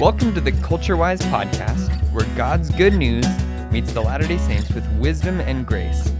Welcome 0.00 0.32
to 0.34 0.40
the 0.40 0.52
Culture 0.52 0.96
Wise 0.96 1.20
podcast, 1.22 1.90
where 2.12 2.24
God's 2.36 2.70
good 2.70 2.94
news 2.94 3.26
meets 3.72 3.92
the 3.92 4.00
Latter 4.00 4.28
day 4.28 4.38
Saints 4.38 4.70
with 4.70 4.88
wisdom 5.00 5.40
and 5.40 5.66
grace. 5.66 6.12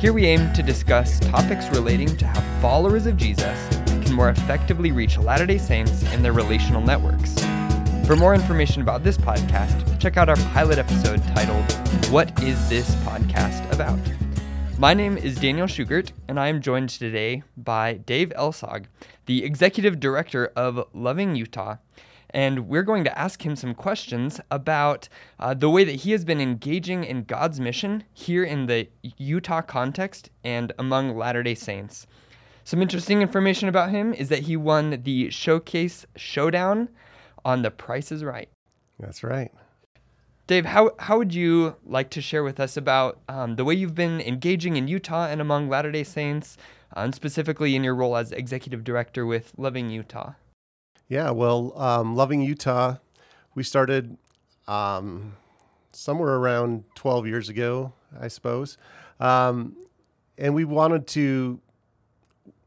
Here 0.00 0.12
we 0.12 0.26
aim 0.26 0.52
to 0.52 0.64
discuss 0.64 1.20
topics 1.20 1.68
relating 1.68 2.16
to 2.16 2.26
how 2.26 2.40
followers 2.60 3.06
of 3.06 3.16
Jesus 3.16 3.68
can 3.86 4.14
more 4.14 4.30
effectively 4.30 4.90
reach 4.90 5.16
Latter 5.16 5.46
day 5.46 5.58
Saints 5.58 6.02
and 6.06 6.24
their 6.24 6.32
relational 6.32 6.82
networks. 6.82 7.38
For 8.04 8.16
more 8.16 8.34
information 8.34 8.82
about 8.82 9.04
this 9.04 9.16
podcast, 9.16 10.00
check 10.00 10.16
out 10.16 10.28
our 10.28 10.36
pilot 10.52 10.78
episode 10.78 11.22
titled, 11.36 11.70
What 12.10 12.42
is 12.42 12.68
this 12.68 12.96
podcast 12.96 13.72
about? 13.72 14.00
My 14.76 14.92
name 14.92 15.18
is 15.18 15.36
Daniel 15.36 15.68
Schugert, 15.68 16.10
and 16.26 16.40
I 16.40 16.48
am 16.48 16.60
joined 16.60 16.88
today 16.88 17.44
by 17.56 17.92
Dave 17.92 18.30
Elshaug, 18.30 18.86
the 19.26 19.44
executive 19.44 20.00
director 20.00 20.48
of 20.56 20.88
Loving 20.92 21.36
Utah 21.36 21.76
and 22.34 22.68
we're 22.68 22.82
going 22.82 23.04
to 23.04 23.18
ask 23.18 23.46
him 23.46 23.54
some 23.54 23.74
questions 23.74 24.40
about 24.50 25.08
uh, 25.38 25.54
the 25.54 25.70
way 25.70 25.84
that 25.84 25.92
he 25.92 26.10
has 26.10 26.24
been 26.24 26.40
engaging 26.40 27.04
in 27.04 27.22
God's 27.22 27.60
mission 27.60 28.02
here 28.12 28.42
in 28.42 28.66
the 28.66 28.88
Utah 29.16 29.62
context 29.62 30.30
and 30.42 30.72
among 30.76 31.16
Latter 31.16 31.44
day 31.44 31.54
Saints. 31.54 32.08
Some 32.64 32.82
interesting 32.82 33.22
information 33.22 33.68
about 33.68 33.90
him 33.90 34.12
is 34.12 34.30
that 34.30 34.40
he 34.40 34.56
won 34.56 35.02
the 35.04 35.30
Showcase 35.30 36.04
Showdown 36.16 36.88
on 37.44 37.62
The 37.62 37.70
Price 37.70 38.10
is 38.10 38.24
Right. 38.24 38.48
That's 38.98 39.22
right. 39.22 39.52
Dave, 40.46 40.66
how, 40.66 40.90
how 40.98 41.18
would 41.18 41.34
you 41.34 41.76
like 41.86 42.10
to 42.10 42.20
share 42.20 42.42
with 42.42 42.58
us 42.58 42.76
about 42.76 43.20
um, 43.28 43.56
the 43.56 43.64
way 43.64 43.74
you've 43.74 43.94
been 43.94 44.20
engaging 44.20 44.76
in 44.76 44.88
Utah 44.88 45.26
and 45.26 45.40
among 45.40 45.68
Latter 45.68 45.92
day 45.92 46.04
Saints, 46.04 46.56
uh, 46.96 47.00
and 47.00 47.14
specifically 47.14 47.76
in 47.76 47.84
your 47.84 47.94
role 47.94 48.16
as 48.16 48.32
executive 48.32 48.82
director 48.82 49.24
with 49.24 49.52
Loving 49.56 49.88
Utah? 49.88 50.32
Yeah, 51.08 51.30
well, 51.32 51.78
um, 51.78 52.16
Loving 52.16 52.40
Utah, 52.40 52.96
we 53.54 53.62
started 53.62 54.16
um, 54.66 55.36
somewhere 55.92 56.34
around 56.36 56.84
12 56.94 57.26
years 57.26 57.48
ago, 57.50 57.92
I 58.18 58.28
suppose. 58.28 58.78
Um, 59.20 59.76
and 60.38 60.54
we 60.54 60.64
wanted 60.64 61.06
to 61.08 61.60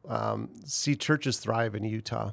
um, 0.07 0.49
see 0.65 0.95
churches 0.95 1.39
thrive 1.39 1.73
in 1.73 1.83
Utah. 1.83 2.31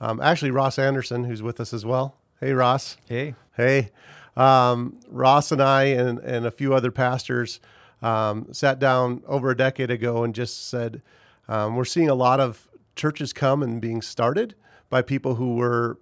Um, 0.00 0.20
actually, 0.20 0.50
Ross 0.50 0.78
Anderson, 0.78 1.24
who's 1.24 1.42
with 1.42 1.60
us 1.60 1.74
as 1.74 1.84
well. 1.84 2.16
Hey, 2.40 2.54
Ross. 2.54 2.96
Hey. 3.06 3.34
Hey. 3.54 3.90
Um, 4.36 4.98
Ross 5.06 5.52
and 5.52 5.62
I 5.62 5.84
and, 5.84 6.18
and 6.20 6.46
a 6.46 6.50
few 6.50 6.72
other 6.72 6.90
pastors 6.90 7.60
sat 8.00 8.78
down 8.78 9.22
over 9.26 9.50
a 9.50 9.56
decade 9.56 9.90
ago 9.90 10.24
and 10.24 10.34
just 10.34 10.70
said, 10.70 11.02
we're 11.46 11.84
seeing 11.84 12.08
a 12.08 12.14
lot 12.14 12.40
of 12.40 12.68
churches 12.96 13.34
come 13.34 13.62
and 13.62 13.82
being 13.82 14.00
started 14.00 14.54
by 14.92 15.00
people 15.00 15.36
who 15.36 15.56
were 15.56 15.98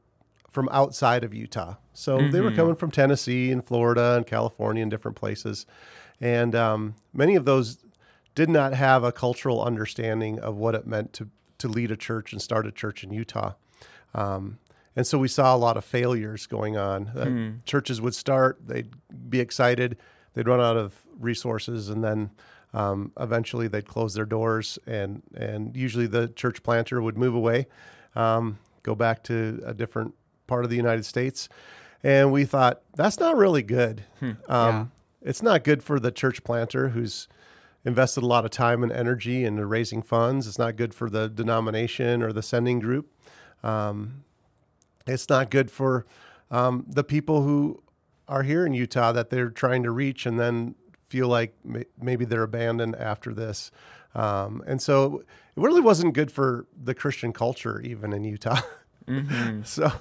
from 0.51 0.69
outside 0.73 1.23
of 1.23 1.33
Utah. 1.33 1.77
So 1.93 2.19
mm-hmm. 2.19 2.33
they 2.33 2.41
were 2.41 2.49
mm-hmm. 2.49 2.57
coming 2.57 2.75
from 2.75 2.91
Tennessee 2.91 3.53
and 3.53 3.65
Florida 3.65 4.17
and 4.17 4.27
California 4.27 4.83
and 4.83 4.91
different 4.91 5.17
places. 5.17 5.65
And 6.21 6.57
um, 6.57 6.97
many 7.15 7.37
of 7.37 7.45
those 7.45 7.79
did 8.35 8.51
not 8.51 8.75
have 8.75 9.05
a 9.05 9.13
cultural 9.13 9.63
understanding 9.63 10.41
of 10.41 10.57
what 10.57 10.75
it 10.75 10.89
meant 10.89 11.13
to, 11.13 11.29
to 11.59 11.69
lead 11.69 11.93
a 11.93 11.97
church 11.97 12.33
and 12.33 12.43
start 12.43 12.67
a 12.67 12.73
church 12.73 13.05
in 13.05 13.13
Utah. 13.13 13.53
Um, 14.13 14.59
and 14.97 15.07
so 15.07 15.19
we 15.19 15.29
saw 15.29 15.55
a 15.55 15.57
lot 15.57 15.77
of 15.77 15.85
failures 15.85 16.49
going 16.49 16.77
on. 16.77 17.13
Uh, 17.15 17.25
mm. 17.27 17.65
Churches 17.65 18.01
would 18.01 18.17
start, 18.17 18.59
they'd 18.67 18.91
be 19.31 19.39
excited, 19.39 19.99
they'd 20.35 20.49
run 20.49 20.61
out 20.61 20.77
of 20.77 21.01
resources, 21.17 21.91
and 21.91 22.03
then 22.03 22.31
um, 22.75 23.13
eventually 23.21 23.69
they'd 23.69 23.87
close 23.87 24.15
their 24.15 24.25
doors, 24.25 24.81
and, 24.85 25.23
and 25.37 25.77
usually 25.77 26.09
the 26.09 26.27
church 26.27 26.65
planter 26.65 27.01
would 27.01 27.17
move 27.17 27.37
away. 27.37 27.69
Um, 28.17 28.59
go 28.83 28.95
back 28.95 29.23
to 29.25 29.63
a 29.65 29.75
different 29.75 30.15
part 30.47 30.65
of 30.65 30.71
the 30.71 30.77
United 30.77 31.05
States. 31.05 31.49
And 32.03 32.33
we 32.33 32.45
thought, 32.45 32.83
that's 32.95 33.21
not 33.21 33.37
really 33.37 33.63
good. 33.63 34.05
Hmm. 34.21 34.31
Um, 34.31 34.37
yeah. 34.49 34.85
It's 35.23 35.43
not 35.43 35.65
good 35.65 35.83
for 35.83 36.01
the 36.01 36.11
church 36.11 36.43
planter 36.45 36.91
who's 36.91 37.29
invested 37.85 38.23
a 38.23 38.27
lot 38.27 38.45
of 38.45 38.51
time 38.51 38.83
and 38.83 38.93
energy 38.93 39.45
into 39.45 39.67
raising 39.67 40.03
funds. 40.03 40.47
It's 40.47 40.59
not 40.59 40.77
good 40.77 40.95
for 40.95 41.11
the 41.11 41.29
denomination 41.29 42.23
or 42.23 42.33
the 42.33 42.43
sending 42.43 42.79
group. 42.79 43.13
Um, 43.63 44.25
it's 45.07 45.29
not 45.29 45.51
good 45.51 45.71
for 45.71 46.07
um, 46.51 46.87
the 46.89 47.05
people 47.05 47.43
who 47.43 47.83
are 48.29 48.43
here 48.43 48.65
in 48.65 48.73
Utah 48.73 49.13
that 49.13 49.31
they're 49.31 49.51
trying 49.51 49.83
to 49.83 49.91
reach 49.91 50.25
and 50.25 50.39
then 50.39 50.75
feel 51.09 51.29
like 51.29 51.55
may- 51.65 51.87
maybe 52.01 52.25
they're 52.25 52.43
abandoned 52.43 52.97
after 52.97 53.35
this. 53.35 53.71
Um, 54.15 54.63
and 54.67 54.81
so 54.81 55.21
it 55.21 55.63
really 55.63 55.81
wasn't 55.81 56.15
good 56.15 56.31
for 56.31 56.67
the 56.83 56.95
Christian 56.95 57.33
culture, 57.33 57.81
even 57.81 58.13
in 58.13 58.25
Utah. 58.25 58.61
Mm-hmm. 59.07 59.63
so, 59.65 59.93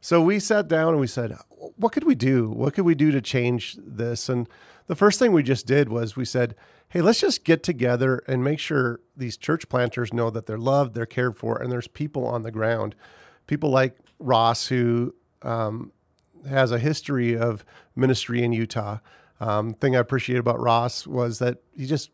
so 0.00 0.22
we 0.22 0.38
sat 0.38 0.68
down 0.68 0.90
and 0.90 1.00
we 1.00 1.06
said, 1.06 1.36
what 1.76 1.92
could 1.92 2.04
we 2.04 2.14
do? 2.14 2.50
What 2.50 2.74
could 2.74 2.84
we 2.84 2.94
do 2.94 3.10
to 3.10 3.20
change 3.20 3.76
this? 3.78 4.28
And 4.28 4.48
the 4.86 4.96
first 4.96 5.18
thing 5.18 5.32
we 5.32 5.42
just 5.42 5.66
did 5.66 5.88
was 5.88 6.16
we 6.16 6.24
said, 6.24 6.54
hey, 6.90 7.02
let's 7.02 7.20
just 7.20 7.44
get 7.44 7.62
together 7.62 8.22
and 8.26 8.42
make 8.42 8.58
sure 8.58 9.00
these 9.16 9.36
church 9.36 9.68
planters 9.68 10.12
know 10.12 10.30
that 10.30 10.46
they're 10.46 10.56
loved, 10.58 10.94
they're 10.94 11.06
cared 11.06 11.36
for, 11.36 11.60
and 11.60 11.70
there's 11.70 11.88
people 11.88 12.26
on 12.26 12.42
the 12.42 12.50
ground. 12.50 12.94
People 13.46 13.70
like 13.70 13.98
Ross, 14.18 14.66
who 14.66 15.14
um, 15.42 15.92
has 16.48 16.72
a 16.72 16.78
history 16.78 17.36
of 17.36 17.64
ministry 17.94 18.42
in 18.42 18.52
Utah. 18.52 18.98
Um, 19.40 19.74
thing 19.74 19.94
I 19.94 20.00
appreciate 20.00 20.38
about 20.38 20.58
Ross 20.60 21.06
was 21.06 21.38
that 21.38 21.58
he 21.76 21.86
just 21.86 22.10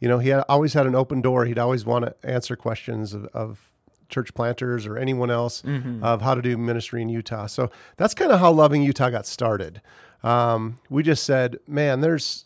you 0.00 0.08
know, 0.08 0.18
he 0.18 0.28
had, 0.28 0.44
always 0.48 0.74
had 0.74 0.86
an 0.86 0.94
open 0.94 1.20
door. 1.20 1.44
He'd 1.44 1.58
always 1.58 1.84
want 1.84 2.04
to 2.04 2.14
answer 2.28 2.56
questions 2.56 3.14
of, 3.14 3.26
of 3.26 3.70
church 4.08 4.34
planters 4.34 4.86
or 4.86 4.96
anyone 4.96 5.30
else 5.30 5.62
mm-hmm. 5.62 6.02
of 6.02 6.22
how 6.22 6.34
to 6.34 6.42
do 6.42 6.56
ministry 6.56 7.02
in 7.02 7.08
Utah. 7.08 7.46
So 7.46 7.70
that's 7.96 8.14
kind 8.14 8.30
of 8.30 8.40
how 8.40 8.52
Loving 8.52 8.82
Utah 8.82 9.10
got 9.10 9.26
started. 9.26 9.80
Um, 10.22 10.78
we 10.90 11.02
just 11.02 11.24
said, 11.24 11.58
man, 11.66 12.00
there's 12.00 12.44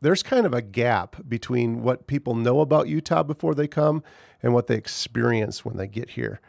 there's 0.00 0.22
kind 0.22 0.46
of 0.46 0.52
a 0.52 0.60
gap 0.60 1.16
between 1.28 1.82
what 1.82 2.08
people 2.08 2.34
know 2.34 2.60
about 2.60 2.88
Utah 2.88 3.22
before 3.22 3.54
they 3.54 3.68
come 3.68 4.02
and 4.42 4.52
what 4.52 4.66
they 4.66 4.74
experience 4.74 5.64
when 5.64 5.76
they 5.76 5.86
get 5.86 6.10
here. 6.10 6.40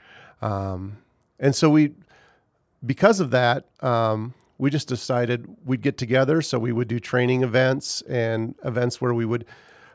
Um, 0.41 0.97
and 1.39 1.55
so 1.55 1.69
we, 1.69 1.93
because 2.83 3.19
of 3.19 3.29
that, 3.29 3.67
um, 3.81 4.33
we 4.57 4.71
just 4.71 4.87
decided 4.87 5.55
we'd 5.65 5.83
get 5.83 5.99
together. 5.99 6.41
So 6.41 6.57
we 6.57 6.71
would 6.71 6.87
do 6.87 6.99
training 6.99 7.43
events 7.43 8.01
and 8.09 8.55
events 8.65 8.99
where 8.99 9.13
we 9.13 9.23
would 9.25 9.45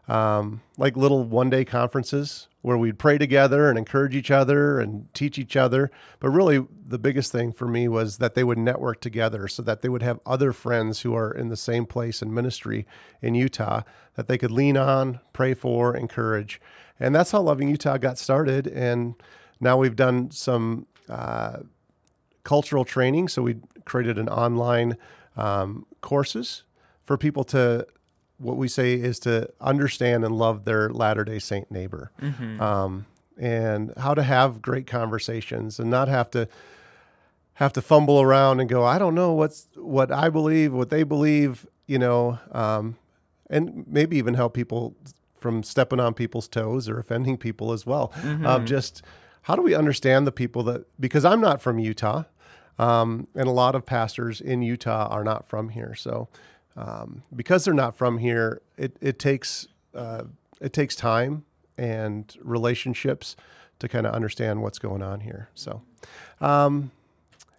um, 0.08 0.62
like 0.76 0.96
little 0.96 1.22
one 1.22 1.50
day 1.50 1.64
conferences 1.64 2.48
where 2.62 2.76
we'd 2.76 2.98
pray 2.98 3.18
together 3.18 3.68
and 3.68 3.78
encourage 3.78 4.16
each 4.16 4.30
other 4.30 4.80
and 4.80 5.12
teach 5.14 5.38
each 5.38 5.56
other. 5.56 5.90
But 6.18 6.30
really, 6.30 6.66
the 6.86 6.98
biggest 6.98 7.30
thing 7.30 7.52
for 7.52 7.68
me 7.68 7.86
was 7.86 8.18
that 8.18 8.34
they 8.34 8.42
would 8.42 8.58
network 8.58 9.00
together 9.00 9.46
so 9.46 9.62
that 9.62 9.82
they 9.82 9.88
would 9.88 10.02
have 10.02 10.18
other 10.26 10.52
friends 10.52 11.02
who 11.02 11.14
are 11.14 11.30
in 11.30 11.48
the 11.48 11.56
same 11.56 11.86
place 11.86 12.20
in 12.20 12.34
ministry 12.34 12.86
in 13.22 13.34
Utah 13.34 13.82
that 14.16 14.26
they 14.26 14.38
could 14.38 14.50
lean 14.50 14.76
on, 14.76 15.20
pray 15.32 15.54
for, 15.54 15.94
encourage. 15.94 16.60
And 16.98 17.14
that's 17.14 17.30
how 17.30 17.40
Loving 17.42 17.68
Utah 17.68 17.98
got 17.98 18.18
started. 18.18 18.66
And 18.66 19.14
now 19.60 19.76
we've 19.76 19.96
done 19.96 20.30
some 20.30 20.86
uh, 21.08 21.58
cultural 22.42 22.84
training. 22.84 23.28
So 23.28 23.42
we 23.42 23.56
created 23.84 24.18
an 24.18 24.28
online 24.28 24.96
um, 25.36 25.86
courses 26.00 26.64
for 27.04 27.16
people 27.16 27.44
to 27.44 27.86
what 28.38 28.56
we 28.56 28.68
say 28.68 28.94
is 28.94 29.18
to 29.20 29.50
understand 29.60 30.24
and 30.24 30.34
love 30.34 30.64
their 30.64 30.88
Latter 30.90 31.24
day 31.24 31.38
Saint 31.38 31.70
neighbor, 31.70 32.10
mm-hmm. 32.20 32.60
um, 32.60 33.06
and 33.36 33.92
how 33.98 34.14
to 34.14 34.22
have 34.22 34.62
great 34.62 34.86
conversations 34.86 35.78
and 35.78 35.90
not 35.90 36.08
have 36.08 36.30
to 36.30 36.48
have 37.54 37.72
to 37.72 37.82
fumble 37.82 38.20
around 38.20 38.60
and 38.60 38.68
go, 38.68 38.84
I 38.84 38.98
don't 38.98 39.16
know 39.16 39.32
what's 39.32 39.66
what 39.74 40.12
I 40.12 40.28
believe, 40.28 40.72
what 40.72 40.90
they 40.90 41.02
believe, 41.02 41.66
you 41.86 41.98
know, 41.98 42.38
um, 42.52 42.96
and 43.50 43.84
maybe 43.88 44.16
even 44.16 44.34
help 44.34 44.54
people 44.54 44.94
from 45.40 45.62
stepping 45.62 45.98
on 45.98 46.14
people's 46.14 46.46
toes 46.46 46.88
or 46.88 46.98
offending 46.98 47.36
people 47.36 47.72
as 47.72 47.84
well. 47.84 48.12
Mm-hmm. 48.20 48.46
Of 48.46 48.64
just 48.64 49.02
how 49.42 49.56
do 49.56 49.62
we 49.62 49.74
understand 49.74 50.26
the 50.26 50.32
people 50.32 50.62
that 50.64 50.86
because 51.00 51.24
I'm 51.24 51.40
not 51.40 51.60
from 51.60 51.80
Utah, 51.80 52.24
um, 52.78 53.26
and 53.34 53.48
a 53.48 53.52
lot 53.52 53.74
of 53.74 53.84
pastors 53.84 54.40
in 54.40 54.62
Utah 54.62 55.08
are 55.08 55.24
not 55.24 55.48
from 55.48 55.70
here, 55.70 55.96
so 55.96 56.28
um, 56.78 57.22
because 57.34 57.64
they're 57.64 57.74
not 57.74 57.96
from 57.96 58.18
here, 58.18 58.62
it, 58.76 58.96
it 59.00 59.18
takes 59.18 59.66
uh, 59.94 60.22
it 60.60 60.72
takes 60.72 60.94
time 60.94 61.44
and 61.76 62.36
relationships 62.40 63.36
to 63.80 63.88
kind 63.88 64.06
of 64.06 64.14
understand 64.14 64.62
what's 64.62 64.78
going 64.78 65.02
on 65.02 65.20
here. 65.20 65.48
So, 65.54 65.82
um, 66.40 66.92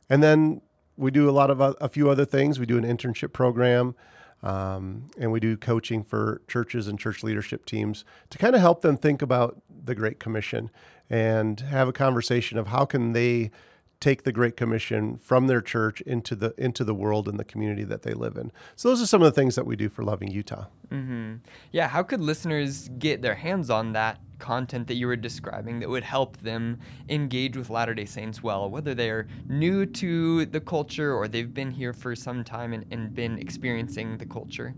and 0.09 0.23
then 0.23 0.61
we 0.95 1.11
do 1.11 1.29
a 1.29 1.31
lot 1.31 1.49
of 1.49 1.59
a, 1.59 1.75
a, 1.81 1.89
few 1.89 2.09
other 2.09 2.25
things. 2.25 2.59
We 2.59 2.65
do 2.65 2.77
an 2.77 2.83
internship 2.83 3.33
program, 3.33 3.95
um, 4.41 5.09
and 5.17 5.31
we 5.31 5.39
do 5.39 5.57
coaching 5.57 6.03
for 6.03 6.41
churches 6.47 6.87
and 6.87 6.97
church 6.97 7.23
leadership 7.23 7.65
teams 7.65 8.05
to 8.29 8.37
kind 8.37 8.55
of 8.55 8.61
help 8.61 8.81
them 8.81 8.95
think 8.95 9.21
about 9.21 9.61
the 9.85 9.95
Great 9.95 10.19
Commission 10.19 10.69
and 11.09 11.59
have 11.61 11.87
a 11.87 11.93
conversation 11.93 12.57
of 12.57 12.67
how 12.67 12.85
can 12.85 13.11
they 13.11 13.51
take 13.99 14.23
the 14.23 14.31
Great 14.31 14.55
Commission 14.55 15.17
from 15.17 15.47
their 15.47 15.61
church 15.61 16.01
into 16.01 16.35
the 16.35 16.53
into 16.57 16.83
the 16.83 16.93
world 16.93 17.27
and 17.27 17.39
the 17.39 17.43
community 17.43 17.83
that 17.83 18.03
they 18.03 18.13
live 18.13 18.37
in. 18.37 18.51
So 18.75 18.89
those 18.89 19.01
are 19.01 19.05
some 19.05 19.21
of 19.21 19.25
the 19.25 19.39
things 19.39 19.55
that 19.55 19.65
we 19.65 19.75
do 19.75 19.89
for 19.89 20.03
Loving 20.03 20.31
Utah. 20.31 20.65
Mm-hmm. 20.89 21.35
Yeah, 21.71 21.87
how 21.87 22.03
could 22.03 22.21
listeners 22.21 22.89
get 22.97 23.21
their 23.21 23.35
hands 23.35 23.69
on 23.69 23.93
that 23.93 24.19
content 24.39 24.87
that 24.87 24.95
you 24.95 25.05
were 25.05 25.17
describing 25.17 25.79
that 25.81 25.89
would 25.89 26.03
help 26.03 26.37
them 26.37 26.79
engage 27.09 27.57
with 27.57 27.69
Latter 27.69 27.93
Day 27.93 28.05
Saints 28.05 28.41
well, 28.41 28.69
whether 28.69 28.95
they're 28.95 29.27
new 29.47 29.85
to 29.85 30.45
the 30.45 30.61
culture 30.61 31.13
or 31.13 31.27
they've 31.27 31.53
been 31.53 31.71
here 31.71 31.91
for 31.91 32.15
some 32.15 32.43
time 32.43 32.73
and, 32.73 32.85
and 32.89 33.13
been 33.13 33.37
experiencing 33.37 34.17
the 34.17 34.25
culture? 34.25 34.73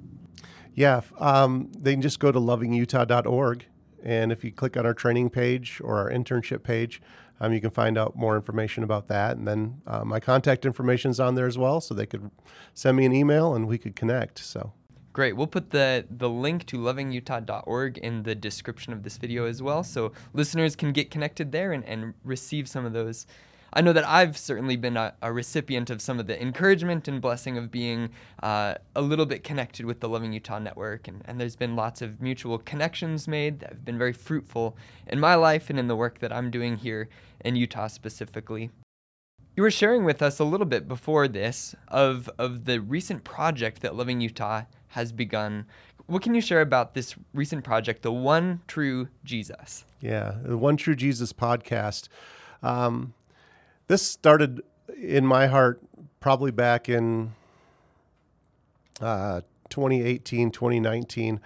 Yeah, 0.74 1.02
um, 1.20 1.70
they 1.78 1.94
can 1.94 2.02
just 2.02 2.20
go 2.20 2.32
to 2.32 2.40
lovingutah.org. 2.40 3.66
And 4.04 4.32
if 4.32 4.44
you 4.44 4.52
click 4.52 4.78
on 4.78 4.86
our 4.86 4.96
training 4.96 5.30
page 5.30 5.80
or 5.84 6.00
our 6.00 6.10
internship 6.10 6.64
page, 6.64 7.02
um, 7.42 7.52
you 7.52 7.60
can 7.60 7.72
find 7.72 7.98
out 7.98 8.16
more 8.16 8.36
information 8.36 8.84
about 8.84 9.08
that. 9.08 9.36
And 9.36 9.48
then 9.48 9.82
uh, 9.88 10.06
my 10.06 10.20
contact 10.20 10.64
information 10.66 11.10
is 11.10 11.20
on 11.20 11.34
there 11.36 11.48
as 11.48 11.58
well, 11.58 11.82
so 11.82 11.94
they 11.94 12.06
could 12.06 12.30
send 12.76 12.96
me 12.96 13.06
an 13.06 13.14
email 13.14 13.56
and 13.56 13.68
we 13.68 13.78
could 13.78 13.96
connect. 13.96 14.40
So 14.40 14.72
Great. 15.12 15.36
We'll 15.36 15.48
put 15.48 15.72
the, 15.72 16.06
the 16.10 16.30
link 16.30 16.66
to 16.68 16.78
lovingutah.org 16.78 17.98
in 17.98 18.24
the 18.24 18.34
description 18.34 18.94
of 18.94 19.04
this 19.04 19.18
video 19.18 19.46
as 19.46 19.62
well, 19.62 19.84
so 19.84 20.14
listeners 20.34 20.76
can 20.76 20.94
get 20.94 21.12
connected 21.12 21.52
there 21.52 21.74
and, 21.74 21.84
and 21.84 22.14
receive 22.24 22.70
some 22.70 22.86
of 22.86 22.94
those 22.94 23.26
I 23.74 23.82
know 23.82 23.94
that 23.94 24.08
I've 24.08 24.38
certainly 24.38 24.76
been 24.76 24.98
a, 24.98 25.14
a, 25.22 25.32
recipient 25.32 25.90
of 25.90 26.02
some 26.02 26.20
of 26.20 26.28
the 26.28 26.40
encouragement 26.42 27.08
and 27.08 27.22
blessing 27.22 27.58
of 27.58 27.72
being 27.72 28.10
uh, 28.44 28.76
a 28.96 29.02
little 29.02 29.26
bit 29.26 29.46
connected 29.46 29.86
with 29.86 30.02
the 30.02 30.10
Loving 30.10 30.34
Utah 30.34 30.60
Network. 30.60 31.08
And, 31.08 31.22
and 31.26 31.40
there's 31.40 31.56
been 31.56 31.76
lots 31.76 32.02
of 32.02 32.22
mutual 32.22 32.58
connections 32.58 33.30
made 33.30 33.62
that 33.62 33.70
have 33.70 33.86
been 33.86 33.98
very 33.98 34.12
fruitful 34.12 34.76
in 35.08 35.20
my 35.20 35.36
life 35.36 35.70
and 35.70 35.80
in 35.80 35.88
the 35.88 35.96
work 35.96 36.20
that 36.20 36.34
I'm 36.34 36.52
doing 36.52 36.76
here 36.76 37.08
in 37.46 37.56
Utah 37.56 37.88
specifically. 37.88 38.72
You 39.56 39.64
were 39.64 39.72
sharing 39.72 40.04
with 40.04 40.22
us 40.22 40.40
a 40.40 40.46
little 40.46 40.66
bit 40.66 40.88
before 40.88 41.28
this 41.28 41.76
of, 41.88 42.30
of 42.38 42.66
the 42.66 42.82
recent 42.82 43.24
project 43.24 43.82
that 43.82 43.96
Loving 43.96 44.20
Utah 44.20 44.64
has 44.90 45.14
begun. 45.14 45.66
What 46.08 46.22
can 46.22 46.36
you 46.36 46.42
share 46.42 46.62
about 46.62 46.94
this 46.94 47.16
recent 47.34 47.64
project, 47.64 48.02
the 48.02 48.12
One 48.12 48.62
True 48.68 49.08
Jesus? 49.24 49.86
Yeah, 50.02 50.36
the 50.44 50.58
One 50.58 50.76
True 50.76 50.96
Jesus 50.96 51.32
podcast. 51.32 52.10
Um, 52.64 53.14
this 53.92 54.02
started 54.02 54.62
in 54.98 55.26
my 55.26 55.48
heart 55.48 55.82
probably 56.22 56.50
back 56.50 56.88
in 56.88 57.34
uh, 59.02 59.42
2018, 59.70 60.50
2019, 60.50 61.42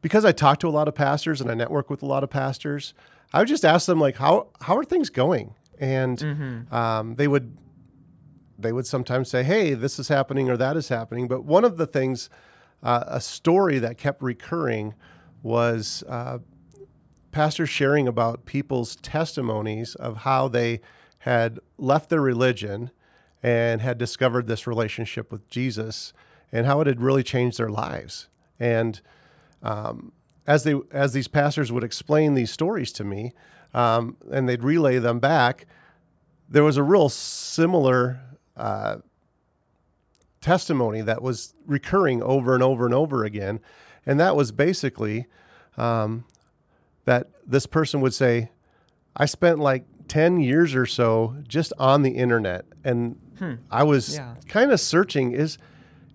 because 0.00 0.24
I 0.24 0.32
talked 0.32 0.62
to 0.62 0.68
a 0.68 0.70
lot 0.70 0.88
of 0.88 0.94
pastors 0.94 1.42
and 1.42 1.50
I 1.50 1.54
network 1.54 1.90
with 1.90 2.02
a 2.02 2.06
lot 2.06 2.24
of 2.24 2.30
pastors. 2.30 2.94
I 3.34 3.40
would 3.40 3.48
just 3.48 3.66
ask 3.66 3.84
them 3.84 4.00
like, 4.00 4.16
how 4.16 4.46
how 4.62 4.78
are 4.78 4.84
things 4.84 5.10
going? 5.10 5.54
And 5.78 6.18
mm-hmm. 6.18 6.74
um, 6.74 7.16
they 7.16 7.28
would 7.28 7.54
they 8.58 8.72
would 8.72 8.86
sometimes 8.86 9.28
say, 9.28 9.42
"Hey, 9.42 9.74
this 9.74 9.98
is 9.98 10.08
happening 10.08 10.48
or 10.48 10.56
that 10.56 10.78
is 10.78 10.88
happening." 10.88 11.28
But 11.28 11.44
one 11.44 11.66
of 11.66 11.76
the 11.76 11.86
things, 11.86 12.30
uh, 12.82 13.04
a 13.08 13.20
story 13.20 13.78
that 13.78 13.98
kept 13.98 14.22
recurring, 14.22 14.94
was 15.42 16.02
uh, 16.08 16.38
pastors 17.30 17.68
sharing 17.68 18.08
about 18.08 18.46
people's 18.46 18.96
testimonies 18.96 19.94
of 19.96 20.18
how 20.18 20.48
they 20.48 20.80
had 21.20 21.58
left 21.76 22.08
their 22.08 22.20
religion 22.20 22.90
and 23.42 23.80
had 23.80 23.98
discovered 23.98 24.46
this 24.46 24.66
relationship 24.66 25.30
with 25.30 25.48
Jesus 25.48 26.12
and 26.52 26.66
how 26.66 26.80
it 26.80 26.86
had 26.86 27.00
really 27.00 27.22
changed 27.22 27.58
their 27.58 27.68
lives. 27.68 28.28
And 28.58 29.00
um, 29.62 30.12
as 30.46 30.64
they 30.64 30.74
as 30.90 31.12
these 31.12 31.28
pastors 31.28 31.70
would 31.70 31.84
explain 31.84 32.34
these 32.34 32.50
stories 32.50 32.92
to 32.92 33.04
me, 33.04 33.32
um, 33.72 34.16
and 34.30 34.48
they'd 34.48 34.64
relay 34.64 34.98
them 34.98 35.20
back, 35.20 35.66
there 36.48 36.64
was 36.64 36.76
a 36.76 36.82
real 36.82 37.08
similar 37.08 38.20
uh, 38.56 38.96
testimony 40.40 41.02
that 41.02 41.22
was 41.22 41.54
recurring 41.66 42.22
over 42.22 42.54
and 42.54 42.62
over 42.62 42.84
and 42.84 42.94
over 42.94 43.24
again, 43.24 43.60
and 44.06 44.18
that 44.18 44.36
was 44.36 44.52
basically 44.52 45.26
um, 45.76 46.24
that 47.04 47.28
this 47.46 47.66
person 47.66 48.00
would 48.00 48.14
say, 48.14 48.50
"I 49.16 49.26
spent 49.26 49.58
like 49.58 49.84
10 50.10 50.40
years 50.40 50.74
or 50.74 50.86
so 50.86 51.36
just 51.46 51.72
on 51.78 52.02
the 52.02 52.10
internet 52.10 52.64
and 52.82 53.16
hmm. 53.38 53.54
I 53.70 53.84
was 53.84 54.16
yeah. 54.16 54.34
kind 54.48 54.72
of 54.72 54.80
searching 54.80 55.30
is 55.30 55.56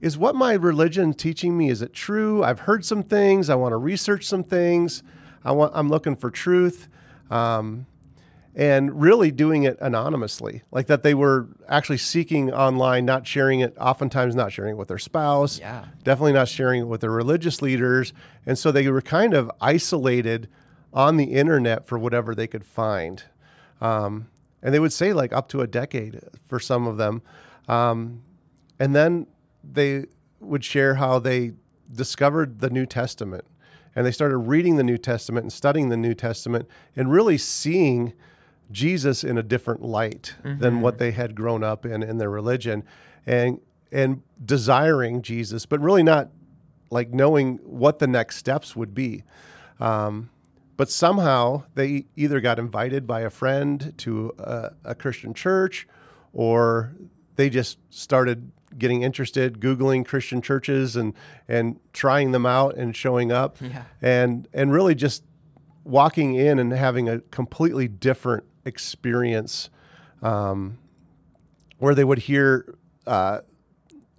is 0.01 0.17
what 0.17 0.35
my 0.35 0.51
religion 0.51 1.13
teaching 1.13 1.57
me 1.57 1.69
is 1.69 1.81
it 1.81 1.93
true? 1.93 2.43
I've 2.43 2.59
heard 2.59 2.83
some 2.83 3.03
things, 3.03 3.49
I 3.49 3.55
want 3.55 3.71
to 3.71 3.77
research 3.77 4.25
some 4.25 4.43
things. 4.43 5.01
I 5.45 5.53
want 5.53 5.71
I'm 5.73 5.87
looking 5.87 6.17
for 6.17 6.29
truth. 6.29 6.89
Um, 7.31 7.85
and 8.57 9.01
really 9.01 9.31
doing 9.31 9.63
it 9.63 9.77
anonymously, 9.81 10.61
like 10.71 10.87
that 10.87 11.03
they 11.03 11.13
were 11.13 11.47
actually 11.67 11.97
seeking 11.97 12.53
online, 12.53 13.05
not 13.05 13.25
sharing 13.25 13.59
it, 13.61 13.75
oftentimes 13.77 14.33
not 14.35 14.51
sharing 14.51 14.75
it 14.75 14.77
with 14.77 14.87
their 14.87 14.97
spouse, 14.97 15.59
yeah. 15.59 15.85
definitely 16.03 16.31
not 16.33 16.47
sharing 16.47 16.81
it 16.81 16.85
with 16.85 17.01
their 17.01 17.11
religious 17.11 17.61
leaders. 17.61 18.13
And 18.45 18.57
so 18.57 18.71
they 18.71 18.87
were 18.89 19.01
kind 19.01 19.33
of 19.33 19.51
isolated 19.59 20.47
on 20.93 21.17
the 21.17 21.25
internet 21.25 21.85
for 21.85 21.99
whatever 21.99 22.33
they 22.33 22.47
could 22.47 22.65
find. 22.65 23.23
Um, 23.81 24.27
and 24.61 24.73
they 24.73 24.79
would 24.79 24.93
say 24.93 25.13
like 25.13 25.33
up 25.33 25.49
to 25.49 25.61
a 25.61 25.67
decade 25.67 26.19
for 26.47 26.59
some 26.59 26.87
of 26.87 26.97
them. 26.97 27.21
Um, 27.67 28.23
and 28.79 28.95
then 28.95 29.27
they 29.63 30.05
would 30.39 30.63
share 30.63 30.95
how 30.95 31.19
they 31.19 31.53
discovered 31.93 32.59
the 32.59 32.69
New 32.69 32.85
Testament 32.85 33.45
and 33.95 34.05
they 34.05 34.11
started 34.11 34.37
reading 34.37 34.75
the 34.75 34.83
New 34.83 34.97
Testament 34.97 35.45
and 35.45 35.53
studying 35.53 35.89
the 35.89 35.97
New 35.97 36.13
Testament 36.13 36.67
and 36.95 37.11
really 37.11 37.37
seeing 37.37 38.13
Jesus 38.71 39.23
in 39.23 39.37
a 39.37 39.43
different 39.43 39.81
light 39.81 40.35
mm-hmm. 40.43 40.59
than 40.59 40.81
what 40.81 40.97
they 40.97 41.11
had 41.11 41.33
grown 41.35 41.63
up 41.63 41.85
in 41.85 42.03
in 42.03 42.17
their 42.17 42.29
religion 42.29 42.83
and 43.25 43.59
and 43.91 44.21
desiring 44.43 45.21
Jesus, 45.21 45.65
but 45.65 45.79
really 45.79 46.03
not 46.03 46.29
like 46.89 47.13
knowing 47.13 47.57
what 47.63 47.99
the 47.99 48.07
next 48.07 48.37
steps 48.37 48.75
would 48.75 48.93
be. 48.93 49.23
Um, 49.79 50.29
but 50.77 50.89
somehow 50.89 51.63
they 51.75 52.05
either 52.15 52.41
got 52.41 52.59
invited 52.59 53.07
by 53.07 53.21
a 53.21 53.29
friend 53.29 53.93
to 53.97 54.33
a, 54.37 54.71
a, 54.83 54.95
Christian 54.95 55.33
church 55.33 55.87
or 56.33 56.93
they 57.35 57.49
just 57.49 57.77
started 57.89 58.51
getting 58.77 59.03
interested 59.03 59.59
googling 59.59 60.05
christian 60.05 60.41
churches 60.41 60.95
and 60.95 61.13
and 61.47 61.79
trying 61.93 62.31
them 62.31 62.45
out 62.45 62.75
and 62.75 62.95
showing 62.95 63.31
up 63.31 63.57
yeah. 63.61 63.83
and 64.01 64.47
and 64.53 64.73
really 64.73 64.93
just 64.93 65.23
walking 65.83 66.35
in 66.35 66.59
and 66.59 66.73
having 66.73 67.07
a 67.07 67.19
completely 67.19 67.87
different 67.87 68.43
experience 68.65 69.69
um, 70.21 70.77
where 71.77 71.95
they 71.95 72.03
would 72.03 72.19
hear 72.19 72.75
uh, 73.07 73.39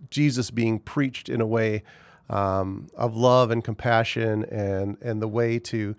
jesus 0.09 0.51
being 0.51 0.79
preached 0.79 1.29
in 1.29 1.41
a 1.41 1.47
way 1.47 1.83
um, 2.31 2.89
of 2.97 3.15
love 3.15 3.51
and 3.51 3.63
compassion 3.63 4.45
and 4.45 4.97
and 5.03 5.21
the 5.21 5.29
way 5.29 5.59
to 5.59 5.95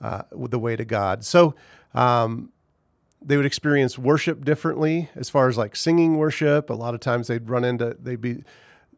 uh, 0.00 0.22
the 0.32 0.58
way 0.58 0.76
to 0.76 0.84
God. 0.84 1.24
So 1.24 1.54
um, 1.94 2.50
they 3.22 3.36
would 3.36 3.46
experience 3.46 3.98
worship 3.98 4.44
differently 4.44 5.10
as 5.14 5.28
far 5.28 5.48
as 5.48 5.58
like 5.58 5.76
singing 5.76 6.16
worship. 6.16 6.70
A 6.70 6.74
lot 6.74 6.94
of 6.94 7.00
times 7.00 7.26
they'd 7.26 7.48
run 7.48 7.64
into, 7.64 7.96
they'd 8.00 8.20
be 8.20 8.44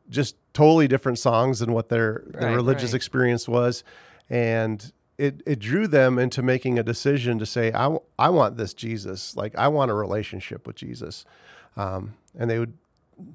just 0.09 0.37
totally 0.53 0.87
different 0.87 1.19
songs 1.19 1.59
than 1.59 1.73
what 1.73 1.89
their, 1.89 2.25
their 2.27 2.49
right, 2.49 2.55
religious 2.55 2.93
right. 2.93 2.97
experience 2.97 3.49
was. 3.49 3.83
And 4.31 4.93
it, 5.19 5.43
it 5.47 5.59
drew 5.59 5.87
them 5.87 6.19
into 6.19 6.43
making 6.43 6.79
a 6.79 6.83
decision 6.83 7.39
to 7.39 7.47
say, 7.47 7.73
I, 7.73 7.85
w- 7.85 8.03
I 8.19 8.29
want 8.31 8.57
this 8.57 8.75
Jesus. 8.75 9.37
Like, 9.37 9.57
I 9.57 9.69
want 9.69 9.91
a 9.91 9.95
relationship 9.95 10.67
with 10.67 10.77
Jesus. 10.77 11.25
Um, 11.77 12.15
and 12.39 12.51
they 12.51 12.59
would 12.59 12.75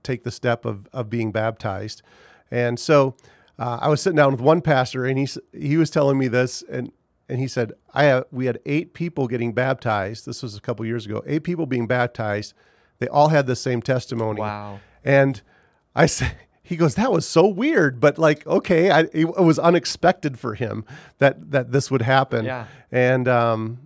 take 0.04 0.24
the 0.24 0.32
step 0.32 0.66
of, 0.66 0.88
of 0.94 1.10
being 1.10 1.32
baptized. 1.32 2.02
And 2.52 2.80
so 2.80 3.16
uh, 3.60 3.80
I 3.82 3.90
was 3.90 4.02
sitting 4.02 4.18
down 4.18 4.32
with 4.32 4.42
one 4.42 4.62
pastor 4.62 5.06
and 5.06 5.18
he, 5.18 5.28
he 5.54 5.78
was 5.78 5.90
telling 5.90 6.18
me 6.18 6.28
this, 6.28 6.64
and 6.70 6.92
and 7.30 7.40
he 7.40 7.48
said, 7.48 7.74
"I 7.94 8.06
have, 8.06 8.26
we 8.32 8.46
had 8.46 8.60
eight 8.66 8.94
people 8.94 9.28
getting 9.28 9.54
baptized. 9.54 10.26
This 10.26 10.42
was 10.44 10.56
a 10.56 10.62
couple 10.62 10.86
years 10.86 11.06
ago. 11.06 11.24
Eight 11.26 11.44
people 11.44 11.66
being 11.66 11.88
baptized. 11.88 12.54
They 13.00 13.08
all 13.08 13.30
had 13.30 13.48
the 13.48 13.56
same 13.56 13.82
testimony. 13.82 14.42
Wow. 14.42 14.80
And 15.04 15.42
I 15.96 16.06
said." 16.18 16.36
He 16.64 16.76
goes, 16.76 16.96
that 16.96 17.14
was 17.14 17.26
so 17.26 17.48
weird, 17.48 18.02
but 18.02 18.18
like, 18.18 18.46
okay, 18.46 18.92
I, 18.92 19.08
it 19.14 19.38
was 19.38 19.58
unexpected 19.58 20.38
for 20.38 20.54
him 20.54 20.84
that 21.20 21.52
that 21.52 21.72
this 21.72 21.90
would 21.90 22.02
happen. 22.02 22.44
Yeah. 22.44 22.66
And 22.92 23.26
um, 23.30 23.80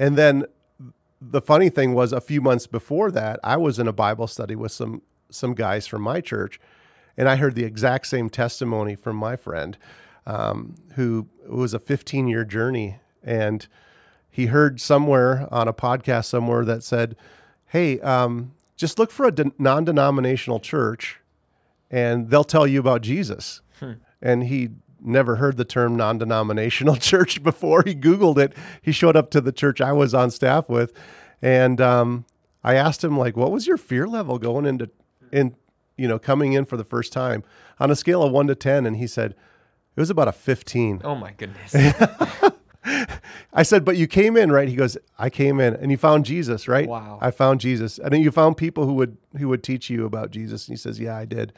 and 0.00 0.18
then 0.18 0.44
the 1.20 1.40
funny 1.40 1.68
thing 1.68 1.94
was, 1.94 2.12
a 2.12 2.20
few 2.20 2.40
months 2.40 2.66
before 2.66 3.12
that, 3.12 3.38
I 3.44 3.56
was 3.56 3.78
in 3.78 3.86
a 3.86 3.92
Bible 3.92 4.26
study 4.26 4.56
with 4.56 4.72
some 4.72 5.02
some 5.30 5.54
guys 5.54 5.86
from 5.86 6.02
my 6.02 6.20
church, 6.20 6.58
and 7.16 7.28
I 7.28 7.36
heard 7.36 7.54
the 7.54 7.64
exact 7.64 8.08
same 8.08 8.28
testimony 8.30 8.96
from 8.96 9.14
my 9.14 9.36
friend 9.36 9.78
um, 10.28 10.74
who 10.94 11.26
was 11.48 11.74
a 11.74 11.78
15 11.80 12.28
year 12.28 12.44
journey. 12.44 12.98
And 13.24 13.66
he 14.30 14.46
heard 14.46 14.80
somewhere 14.80 15.48
on 15.50 15.66
a 15.66 15.72
podcast 15.72 16.26
somewhere 16.26 16.64
that 16.66 16.84
said, 16.84 17.16
Hey, 17.66 17.98
um, 18.00 18.52
just 18.76 18.98
look 18.98 19.10
for 19.10 19.26
a 19.26 19.32
de- 19.32 19.52
non 19.58 19.84
denominational 19.84 20.60
church 20.60 21.18
and 21.90 22.28
they'll 22.30 22.44
tell 22.44 22.66
you 22.66 22.78
about 22.78 23.00
Jesus. 23.00 23.62
Hmm. 23.80 23.92
And 24.20 24.44
he 24.44 24.70
never 25.00 25.36
heard 25.36 25.56
the 25.56 25.64
term 25.64 25.96
non 25.96 26.18
denominational 26.18 26.96
church 27.10 27.42
before. 27.42 27.82
He 27.84 27.94
Googled 27.94 28.38
it. 28.38 28.52
He 28.82 28.92
showed 28.92 29.16
up 29.16 29.30
to 29.30 29.40
the 29.40 29.52
church 29.52 29.80
I 29.80 29.92
was 29.92 30.14
on 30.14 30.30
staff 30.30 30.68
with. 30.68 30.92
And 31.40 31.80
um, 31.80 32.26
I 32.62 32.74
asked 32.74 33.02
him 33.02 33.16
like, 33.18 33.36
what 33.36 33.50
was 33.50 33.66
your 33.66 33.78
fear 33.78 34.06
level 34.06 34.38
going 34.38 34.66
into 34.66 34.90
in 35.32 35.56
you 35.96 36.06
know 36.06 36.18
coming 36.18 36.52
in 36.52 36.64
for 36.64 36.76
the 36.76 36.84
first 36.84 37.12
time 37.12 37.44
on 37.80 37.90
a 37.90 37.96
scale 37.96 38.22
of 38.22 38.30
one 38.30 38.46
to 38.48 38.54
ten? 38.54 38.84
And 38.84 38.96
he 38.96 39.06
said 39.06 39.34
it 39.98 40.00
was 40.00 40.10
about 40.10 40.28
a 40.28 40.32
fifteen. 40.32 41.00
Oh 41.02 41.16
my 41.16 41.32
goodness. 41.32 41.74
I 43.52 43.64
said, 43.64 43.84
but 43.84 43.96
you 43.96 44.06
came 44.06 44.36
in, 44.36 44.52
right? 44.52 44.68
He 44.68 44.76
goes, 44.76 44.96
I 45.18 45.28
came 45.28 45.58
in 45.58 45.74
and 45.74 45.90
you 45.90 45.96
found 45.96 46.24
Jesus, 46.24 46.68
right? 46.68 46.88
Wow. 46.88 47.18
I 47.20 47.32
found 47.32 47.60
Jesus. 47.60 47.98
And 47.98 48.12
then 48.12 48.20
you 48.20 48.30
found 48.30 48.56
people 48.56 48.86
who 48.86 48.94
would 48.94 49.16
who 49.36 49.48
would 49.48 49.64
teach 49.64 49.90
you 49.90 50.06
about 50.06 50.30
Jesus. 50.30 50.68
And 50.68 50.74
he 50.74 50.78
says, 50.78 51.00
Yeah, 51.00 51.16
I 51.16 51.24
did. 51.24 51.52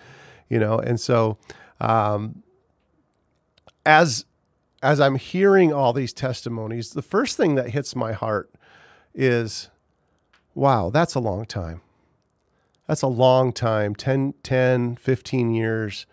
You 0.49 0.59
know, 0.59 0.79
and 0.79 0.99
so 0.99 1.37
um 1.83 2.43
as 3.85 4.25
as 4.83 5.01
I'm 5.01 5.17
hearing 5.17 5.71
all 5.71 5.93
these 5.93 6.15
testimonies, 6.15 6.93
the 6.93 7.03
first 7.03 7.37
thing 7.37 7.57
that 7.57 7.69
hits 7.69 7.95
my 7.95 8.13
heart 8.13 8.51
is, 9.15 9.69
wow, 10.55 10.89
that's 10.89 11.15
a 11.15 11.21
long 11.21 11.45
time. 11.45 11.83
That's 12.87 13.03
a 13.03 13.07
long 13.07 13.53
time. 13.53 13.95
10, 13.95 14.33
10, 14.43 14.97
15 14.97 15.51
years 15.55 16.07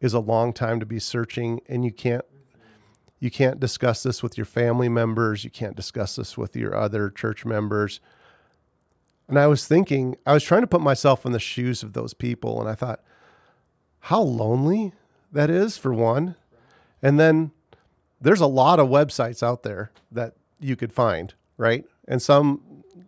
is 0.00 0.14
a 0.14 0.20
long 0.20 0.52
time 0.52 0.80
to 0.80 0.86
be 0.86 0.98
searching 0.98 1.60
and 1.68 1.84
you 1.84 1.92
can't 1.92 2.24
you 3.18 3.30
can't 3.30 3.58
discuss 3.58 4.02
this 4.02 4.22
with 4.22 4.36
your 4.36 4.44
family 4.44 4.90
members. 4.90 5.42
You 5.42 5.50
can't 5.50 5.74
discuss 5.74 6.16
this 6.16 6.36
with 6.36 6.54
your 6.54 6.76
other 6.76 7.08
church 7.08 7.46
members. 7.46 8.00
And 9.26 9.38
I 9.38 9.46
was 9.46 9.66
thinking, 9.66 10.16
I 10.26 10.34
was 10.34 10.44
trying 10.44 10.60
to 10.60 10.66
put 10.66 10.82
myself 10.82 11.24
in 11.24 11.32
the 11.32 11.40
shoes 11.40 11.82
of 11.82 11.94
those 11.94 12.14
people. 12.14 12.60
And 12.60 12.68
I 12.68 12.74
thought, 12.74 13.00
how 14.00 14.20
lonely 14.20 14.92
that 15.32 15.50
is, 15.50 15.76
for 15.78 15.92
one. 15.92 16.36
And 17.02 17.18
then 17.18 17.52
there's 18.20 18.40
a 18.40 18.46
lot 18.46 18.78
of 18.78 18.88
websites 18.88 19.42
out 19.42 19.62
there 19.62 19.90
that 20.12 20.34
you 20.60 20.76
could 20.76 20.92
find, 20.92 21.34
right? 21.56 21.84
And 22.06 22.22
some 22.22 22.60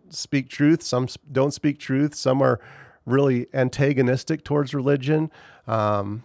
speak 0.09 0.49
truth, 0.49 0.81
some 0.81 1.07
don't 1.31 1.53
speak 1.53 1.79
truth, 1.79 2.15
some 2.15 2.41
are 2.41 2.59
really 3.05 3.47
antagonistic 3.53 4.43
towards 4.43 4.73
religion. 4.73 5.31
Um, 5.67 6.23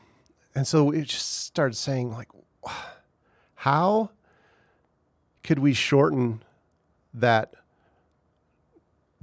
and 0.54 0.66
so 0.66 0.90
it 0.90 1.04
just 1.04 1.44
started 1.44 1.74
saying, 1.74 2.12
like, 2.12 2.28
how 3.56 4.10
could 5.42 5.58
we 5.58 5.74
shorten 5.74 6.42
that 7.12 7.54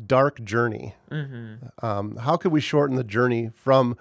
dark 0.05 0.43
journey? 0.43 0.95
Mm-hmm. 1.09 1.85
Um, 1.85 2.15
how 2.17 2.37
could 2.37 2.51
we 2.51 2.61
shorten 2.61 2.95
the 2.95 3.03
journey 3.03 3.51
from 3.53 3.97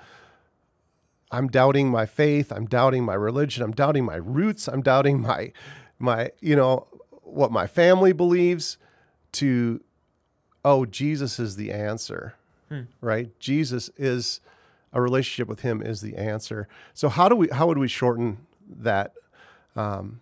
I'm 1.31 1.47
doubting 1.47 1.89
my 1.91 2.07
faith, 2.07 2.51
I'm 2.51 2.67
doubting 2.67 3.05
my 3.05 3.15
religion, 3.15 3.63
I'm 3.63 3.73
doubting 3.73 4.05
my 4.05 4.17
roots, 4.17 4.67
I'm 4.67 4.83
doubting 4.83 5.21
my 5.21 5.53
my 5.99 6.31
you 6.41 6.57
know 6.57 6.89
what 7.23 7.53
my 7.53 7.67
family 7.67 8.13
believes 8.13 8.79
to 9.33 9.81
oh 10.65 10.85
Jesus 10.85 11.39
is 11.39 11.57
the 11.57 11.73
answer. 11.73 12.35
Hmm. 12.69 12.83
Right? 13.01 13.39
Jesus 13.39 13.91
is 13.97 14.41
a 14.93 15.01
relationship 15.01 15.49
with 15.49 15.61
him 15.61 15.83
is 15.83 16.01
the 16.01 16.17
answer. 16.17 16.69
So 16.95 17.09
how 17.09 17.29
do 17.29 17.37
we 17.37 17.49
how 17.49 17.67
would 17.67 17.79
we 17.79 17.89
shorten 17.89 18.39
that 18.69 19.15
um, 19.77 20.21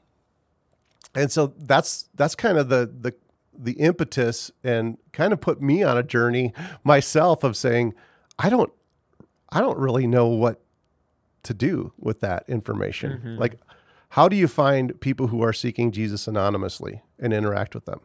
and 1.15 1.31
so 1.31 1.53
that's 1.59 2.09
that's 2.15 2.35
kind 2.35 2.59
of 2.59 2.69
the 2.69 2.91
the 3.01 3.15
the 3.59 3.73
impetus 3.73 4.51
and 4.63 4.99
kind 5.13 5.33
of 5.33 5.41
put 5.41 5.61
me 5.61 5.83
on 5.83 5.99
a 5.99 6.03
journey 6.03 6.53
myself 6.85 7.43
of 7.43 7.57
saying 7.57 7.95
I 8.39 8.51
don't 8.51 8.73
I 9.51 9.61
don't 9.61 9.79
really 9.79 10.07
know 10.07 10.29
what 10.29 10.61
to 11.45 11.55
do 11.55 11.93
with 11.99 12.21
that 12.21 12.45
information. 12.49 13.13
Mm-hmm. 13.13 13.39
Like 13.39 13.59
how 14.11 14.29
do 14.29 14.37
you 14.37 14.49
find 14.49 14.99
people 15.01 15.29
who 15.29 15.43
are 15.43 15.53
seeking 15.53 15.93
Jesus 15.93 16.29
anonymously 16.29 17.03
and 17.19 17.33
interact 17.33 17.75
with 17.75 17.85
them? 17.85 18.01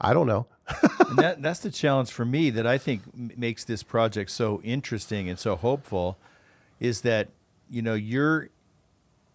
I 0.00 0.12
don't 0.12 0.26
know. 0.26 0.46
And 1.08 1.18
that, 1.18 1.42
that's 1.42 1.60
the 1.60 1.70
challenge 1.70 2.10
for 2.10 2.24
me 2.24 2.50
that 2.50 2.66
I 2.66 2.78
think 2.78 3.02
makes 3.36 3.64
this 3.64 3.82
project 3.82 4.30
so 4.30 4.60
interesting 4.62 5.28
and 5.28 5.38
so 5.38 5.56
hopeful 5.56 6.18
is 6.78 7.02
that 7.02 7.28
you 7.68 7.82
know 7.82 7.94
you're 7.94 8.48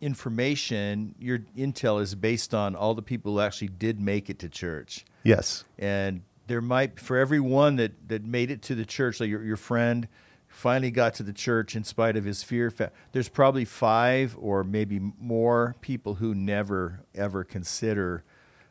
information, 0.02 1.16
your 1.20 1.40
intel 1.58 2.02
is 2.02 2.16
based 2.16 2.54
on 2.54 2.76
all 2.76 2.94
the 2.94 3.02
people 3.02 3.34
who 3.34 3.40
actually 3.40 3.70
did 3.70 4.00
make 4.00 4.30
it 4.30 4.40
to 4.40 4.50
church. 4.50 5.06
Yes. 5.24 5.64
And 5.80 6.22
there 6.48 6.62
might, 6.62 7.00
for 7.00 7.18
every 7.18 7.40
one 7.40 7.78
that, 7.78 8.08
that 8.08 8.24
made 8.24 8.52
it 8.52 8.62
to 8.64 8.76
the 8.76 8.86
church, 8.86 9.20
like 9.20 9.30
your, 9.30 9.44
your 9.44 9.58
friend 9.58 10.08
finally 10.48 10.92
got 10.92 11.16
to 11.16 11.24
the 11.24 11.34
church 11.34 11.76
in 11.76 11.84
spite 11.84 12.16
of 12.16 12.24
his 12.24 12.44
fear, 12.44 12.72
there's 13.12 13.30
probably 13.30 13.66
five 13.66 14.38
or 14.40 14.64
maybe 14.64 15.00
more 15.20 15.76
people 15.82 16.16
who 16.16 16.36
never, 16.36 17.02
ever 17.14 17.44
consider 17.44 18.24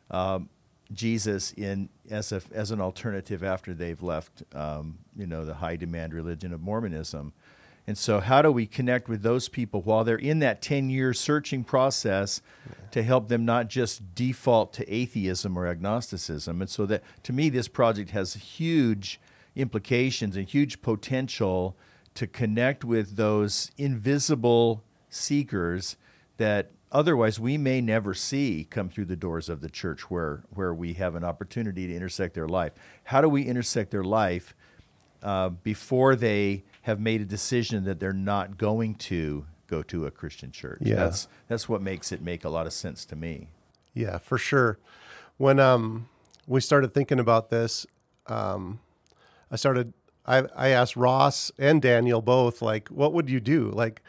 um, 0.09 0.49
Jesus 0.93 1.51
in 1.53 1.89
as, 2.09 2.31
a, 2.31 2.41
as 2.51 2.71
an 2.71 2.79
alternative 2.79 3.43
after 3.43 3.73
they've 3.73 4.01
left, 4.01 4.43
um, 4.53 4.99
you 5.15 5.25
know, 5.25 5.45
the 5.45 5.55
high 5.55 5.75
demand 5.75 6.13
religion 6.13 6.53
of 6.53 6.61
Mormonism. 6.61 7.33
And 7.87 7.97
so, 7.97 8.19
how 8.19 8.41
do 8.41 8.51
we 8.51 8.65
connect 8.65 9.07
with 9.07 9.21
those 9.21 9.47
people 9.47 9.81
while 9.81 10.03
they're 10.03 10.15
in 10.17 10.39
that 10.39 10.61
10 10.61 10.89
year 10.89 11.13
searching 11.13 11.63
process 11.63 12.41
yeah. 12.67 12.89
to 12.91 13.03
help 13.03 13.27
them 13.27 13.45
not 13.45 13.67
just 13.67 14.15
default 14.15 14.73
to 14.73 14.93
atheism 14.93 15.57
or 15.57 15.67
agnosticism? 15.67 16.61
And 16.61 16.69
so, 16.69 16.85
that 16.87 17.03
to 17.23 17.33
me, 17.33 17.49
this 17.49 17.67
project 17.67 18.09
has 18.11 18.33
huge 18.33 19.19
implications 19.55 20.35
and 20.35 20.47
huge 20.47 20.81
potential 20.81 21.75
to 22.15 22.25
connect 22.25 22.83
with 22.83 23.17
those 23.17 23.71
invisible 23.77 24.83
seekers 25.09 25.95
that 26.37 26.71
otherwise 26.91 27.39
we 27.39 27.57
may 27.57 27.81
never 27.81 28.13
see 28.13 28.67
come 28.69 28.89
through 28.89 29.05
the 29.05 29.15
doors 29.15 29.49
of 29.49 29.61
the 29.61 29.69
church 29.69 30.09
where, 30.09 30.43
where 30.49 30.73
we 30.73 30.93
have 30.93 31.15
an 31.15 31.23
opportunity 31.23 31.87
to 31.87 31.95
intersect 31.95 32.33
their 32.33 32.47
life. 32.47 32.73
How 33.05 33.21
do 33.21 33.29
we 33.29 33.43
intersect 33.43 33.91
their 33.91 34.03
life 34.03 34.55
uh, 35.23 35.49
before 35.49 36.15
they 36.15 36.63
have 36.83 36.99
made 36.99 37.19
a 37.19 37.25
decision 37.25 37.83
that 37.85 37.99
they're 37.99 38.13
not 38.13 38.57
going 38.57 38.93
to 38.93 39.45
go 39.67 39.81
to 39.83 40.05
a 40.05 40.11
Christian 40.11 40.51
church. 40.51 40.79
Yeah. 40.81 40.95
That's 40.95 41.27
that's 41.47 41.67
what 41.67 41.81
makes 41.81 42.11
it 42.11 42.21
make 42.21 42.45
a 42.45 42.49
lot 42.49 42.67
of 42.67 42.73
sense 42.73 43.05
to 43.05 43.15
me. 43.15 43.49
Yeah, 43.93 44.17
for 44.17 44.37
sure. 44.37 44.77
When 45.37 45.59
um 45.59 46.07
we 46.47 46.61
started 46.61 46.93
thinking 46.93 47.19
about 47.19 47.49
this, 47.49 47.85
um 48.27 48.79
I 49.51 49.55
started 49.55 49.93
I 50.25 50.43
I 50.55 50.69
asked 50.69 50.95
Ross 50.95 51.51
and 51.57 51.81
Daniel 51.81 52.21
both 52.21 52.61
like 52.61 52.89
what 52.89 53.13
would 53.13 53.29
you 53.29 53.39
do? 53.39 53.71
Like 53.71 54.01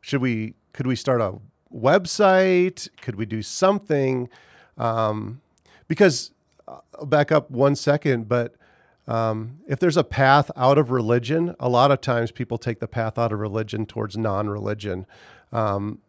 should 0.00 0.20
we 0.20 0.54
could 0.72 0.86
we 0.86 0.96
start 0.96 1.20
a 1.20 1.38
website? 1.74 2.88
Could 3.00 3.16
we 3.16 3.26
do 3.26 3.42
something? 3.42 4.28
Um 4.76 5.40
because 5.88 6.32
I'll 6.68 6.84
uh, 7.00 7.04
back 7.06 7.32
up 7.32 7.50
one 7.50 7.74
second, 7.74 8.28
but 8.28 8.54
um, 9.08 9.60
if 9.66 9.80
there's 9.80 9.96
a 9.96 10.04
path 10.04 10.50
out 10.54 10.76
of 10.76 10.90
religion, 10.90 11.56
a 11.58 11.68
lot 11.68 11.90
of 11.90 12.02
times 12.02 12.30
people 12.30 12.58
take 12.58 12.78
the 12.78 12.86
path 12.86 13.18
out 13.18 13.32
of 13.32 13.40
religion 13.40 13.86
towards 13.86 14.18
non 14.18 14.48
religion. 14.50 15.06
Um, 15.50 16.00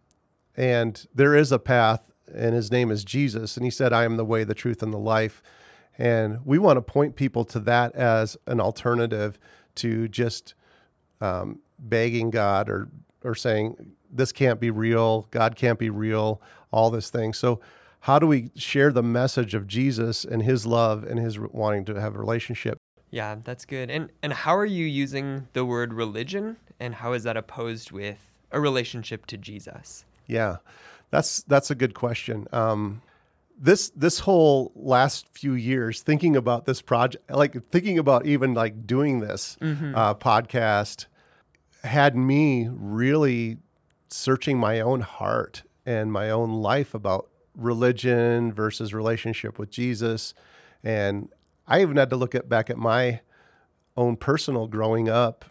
and 0.58 1.08
there 1.16 1.34
is 1.34 1.54
a 1.54 1.60
path, 1.60 2.12
and 2.34 2.54
his 2.54 2.72
name 2.72 2.92
is 2.92 3.06
Jesus. 3.06 3.56
And 3.56 3.66
he 3.66 3.72
said, 3.72 3.94
I 3.94 4.04
am 4.04 4.18
the 4.18 4.25
way, 4.25 4.44
the 4.44 4.54
truth, 4.54 4.84
and 4.84 4.94
the 4.94 4.98
life. 4.98 5.42
And 5.98 6.46
we 6.46 6.60
want 6.60 6.75
to 6.75 6.82
point 6.82 7.16
people 7.16 7.46
to 7.46 7.60
that 7.62 7.96
as 7.96 8.36
an 8.48 8.60
alternative 8.60 9.39
to 9.75 10.10
just 10.10 10.54
um, 11.22 11.60
begging 11.78 12.30
God 12.32 12.70
or, 12.70 12.89
or 13.24 13.34
saying, 13.34 13.94
this 14.12 14.32
can't 14.32 14.60
be 14.60 14.72
real, 14.72 15.28
God 15.32 15.56
can't 15.56 15.80
be 15.80 15.89
real, 15.89 16.42
all 16.72 16.89
this 16.89 17.10
thing. 17.10 17.34
So, 17.34 17.60
how 18.01 18.18
do 18.18 18.28
we 18.28 18.51
share 18.56 18.92
the 18.92 19.04
message 19.04 19.54
of 19.54 19.68
Jesus 19.68 20.24
and 20.24 20.42
his 20.42 20.66
love 20.66 21.04
and 21.04 21.20
his 21.20 21.38
wanting 21.38 21.84
to 21.86 22.00
have 22.00 22.16
a 22.16 22.20
relationship 22.20 22.78
yeah, 23.12 23.38
that's 23.44 23.66
good. 23.66 23.89
And 23.89 24.10
and 24.22 24.34
how 24.34 24.56
are 24.56 24.66
you 24.66 24.86
using 24.86 25.48
the 25.54 25.66
word 25.66 25.94
religion 25.94 26.58
and 26.80 26.96
how 26.96 27.13
is 27.13 27.24
that 27.24 27.38
opposed 27.38 27.92
with 27.92 28.18
a 28.51 28.60
relationship 28.60 29.25
to 29.28 29.38
Jesus? 29.38 30.06
Yeah. 30.28 30.58
That's 31.12 31.42
that's 31.44 31.72
a 31.72 31.75
good 31.75 31.94
question. 31.94 32.48
Um, 32.54 33.01
this 33.58 33.89
this 33.96 34.20
whole 34.20 34.72
last 34.75 35.25
few 35.32 35.54
years 35.54 36.01
thinking 36.01 36.38
about 36.38 36.66
this 36.66 36.82
project 36.82 37.30
like 37.30 37.70
thinking 37.72 37.98
about 37.98 38.25
even 38.25 38.54
like 38.54 38.88
doing 38.88 39.20
this 39.20 39.58
mm-hmm. 39.60 39.94
uh, 39.96 40.13
podcast 40.13 41.08
had 41.84 42.16
me 42.16 42.70
really 42.72 43.58
searching 44.10 44.58
my 44.58 44.80
own 44.80 45.01
heart 45.01 45.63
and 45.86 46.12
my 46.12 46.30
own 46.30 46.54
life 46.62 46.94
about 46.94 47.30
religion 47.56 48.54
versus 48.54 48.94
relationship 48.94 49.60
with 49.60 49.70
Jesus 49.70 50.34
and 50.84 51.30
I 51.68 51.82
even 51.82 51.98
had 51.98 52.10
to 52.10 52.16
look 52.16 52.36
at 52.36 52.50
back 52.50 52.70
at 52.70 52.78
my 52.78 53.22
own 53.96 54.16
personal 54.16 54.68
growing 54.68 55.08
up 55.08 55.46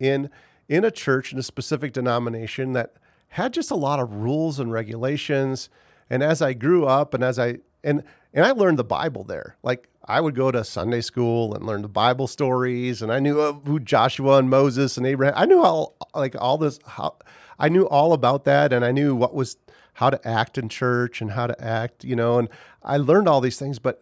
in 0.00 0.30
in 0.68 0.84
a 0.84 0.90
church 0.90 1.32
in 1.32 1.38
a 1.38 1.42
specific 1.42 1.92
denomination 1.92 2.72
that 2.72 2.94
had 3.28 3.52
just 3.52 3.70
a 3.70 3.76
lot 3.76 4.00
of 4.00 4.12
rules 4.14 4.58
and 4.58 4.72
regulations. 4.72 5.68
And 6.10 6.22
as 6.22 6.42
I 6.42 6.52
grew 6.52 6.86
up 6.86 7.14
and 7.14 7.22
as 7.22 7.38
I 7.38 7.58
and 7.84 8.02
and 8.34 8.44
I 8.44 8.52
learned 8.52 8.78
the 8.78 8.84
Bible 8.84 9.24
there. 9.24 9.56
Like 9.62 9.88
I 10.04 10.20
would 10.20 10.34
go 10.34 10.50
to 10.50 10.64
Sunday 10.64 11.00
school 11.00 11.54
and 11.54 11.64
learn 11.64 11.82
the 11.82 11.88
Bible 11.88 12.26
stories, 12.26 13.02
and 13.02 13.12
I 13.12 13.20
knew 13.20 13.52
who 13.64 13.78
Joshua 13.78 14.38
and 14.38 14.50
Moses 14.50 14.96
and 14.96 15.06
Abraham. 15.06 15.34
I 15.36 15.46
knew 15.46 15.62
all 15.62 15.96
like 16.14 16.34
all 16.38 16.58
this. 16.58 16.80
How 16.86 17.16
I 17.58 17.68
knew 17.68 17.84
all 17.84 18.12
about 18.12 18.44
that, 18.44 18.72
and 18.72 18.84
I 18.84 18.92
knew 18.92 19.14
what 19.14 19.34
was 19.34 19.56
how 19.94 20.10
to 20.10 20.28
act 20.28 20.58
in 20.58 20.68
church 20.68 21.20
and 21.20 21.32
how 21.32 21.46
to 21.46 21.64
act, 21.64 22.04
you 22.04 22.16
know. 22.16 22.38
And 22.38 22.48
I 22.82 22.96
learned 22.96 23.28
all 23.28 23.40
these 23.40 23.58
things, 23.58 23.78
but 23.78 24.00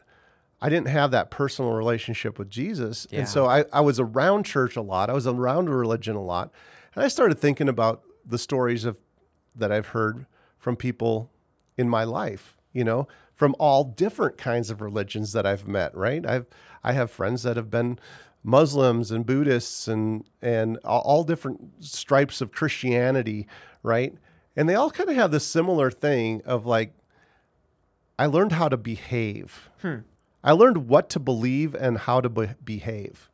I 0.60 0.68
didn't 0.68 0.88
have 0.88 1.10
that 1.10 1.30
personal 1.30 1.72
relationship 1.72 2.38
with 2.38 2.50
Jesus. 2.50 3.06
Yeah. 3.10 3.20
And 3.20 3.28
so 3.28 3.46
I, 3.46 3.64
I 3.72 3.80
was 3.80 3.98
around 3.98 4.44
church 4.44 4.76
a 4.76 4.82
lot. 4.82 5.10
I 5.10 5.14
was 5.14 5.26
around 5.26 5.68
religion 5.68 6.16
a 6.16 6.22
lot. 6.22 6.52
And 6.94 7.02
I 7.04 7.08
started 7.08 7.38
thinking 7.38 7.68
about 7.68 8.02
the 8.24 8.38
stories 8.38 8.84
of 8.84 8.96
that 9.54 9.72
I've 9.72 9.88
heard 9.88 10.26
from 10.58 10.76
people 10.76 11.30
in 11.76 11.88
my 11.88 12.04
life, 12.04 12.56
you 12.72 12.84
know, 12.84 13.08
from 13.34 13.56
all 13.58 13.84
different 13.84 14.36
kinds 14.36 14.70
of 14.70 14.80
religions 14.80 15.32
that 15.32 15.46
I've 15.46 15.66
met, 15.66 15.96
right? 15.96 16.24
I've 16.26 16.46
I 16.84 16.92
have 16.92 17.10
friends 17.10 17.42
that 17.42 17.56
have 17.56 17.70
been 17.70 17.98
Muslims 18.42 19.10
and 19.10 19.26
Buddhists 19.26 19.88
and 19.88 20.24
and 20.40 20.78
all, 20.78 21.24
different 21.24 21.84
stripes 21.84 22.40
of 22.40 22.52
Christianity, 22.52 23.46
right? 23.82 24.14
And 24.56 24.68
they 24.68 24.74
all 24.74 24.90
kind 24.90 25.10
of 25.10 25.16
have 25.16 25.30
this 25.30 25.44
similar 25.44 25.90
thing 25.90 26.42
of 26.44 26.66
like 26.66 26.94
I 28.18 28.26
learned 28.26 28.52
how 28.52 28.68
to 28.68 28.76
behave. 28.76 29.70
I 30.42 30.52
learned 30.52 30.88
what 30.88 31.08
to 31.10 31.18
believe 31.18 31.74
and 31.74 31.98
how 31.98 32.20
to 32.20 32.28
be- 32.28 32.50
behave. 32.64 33.30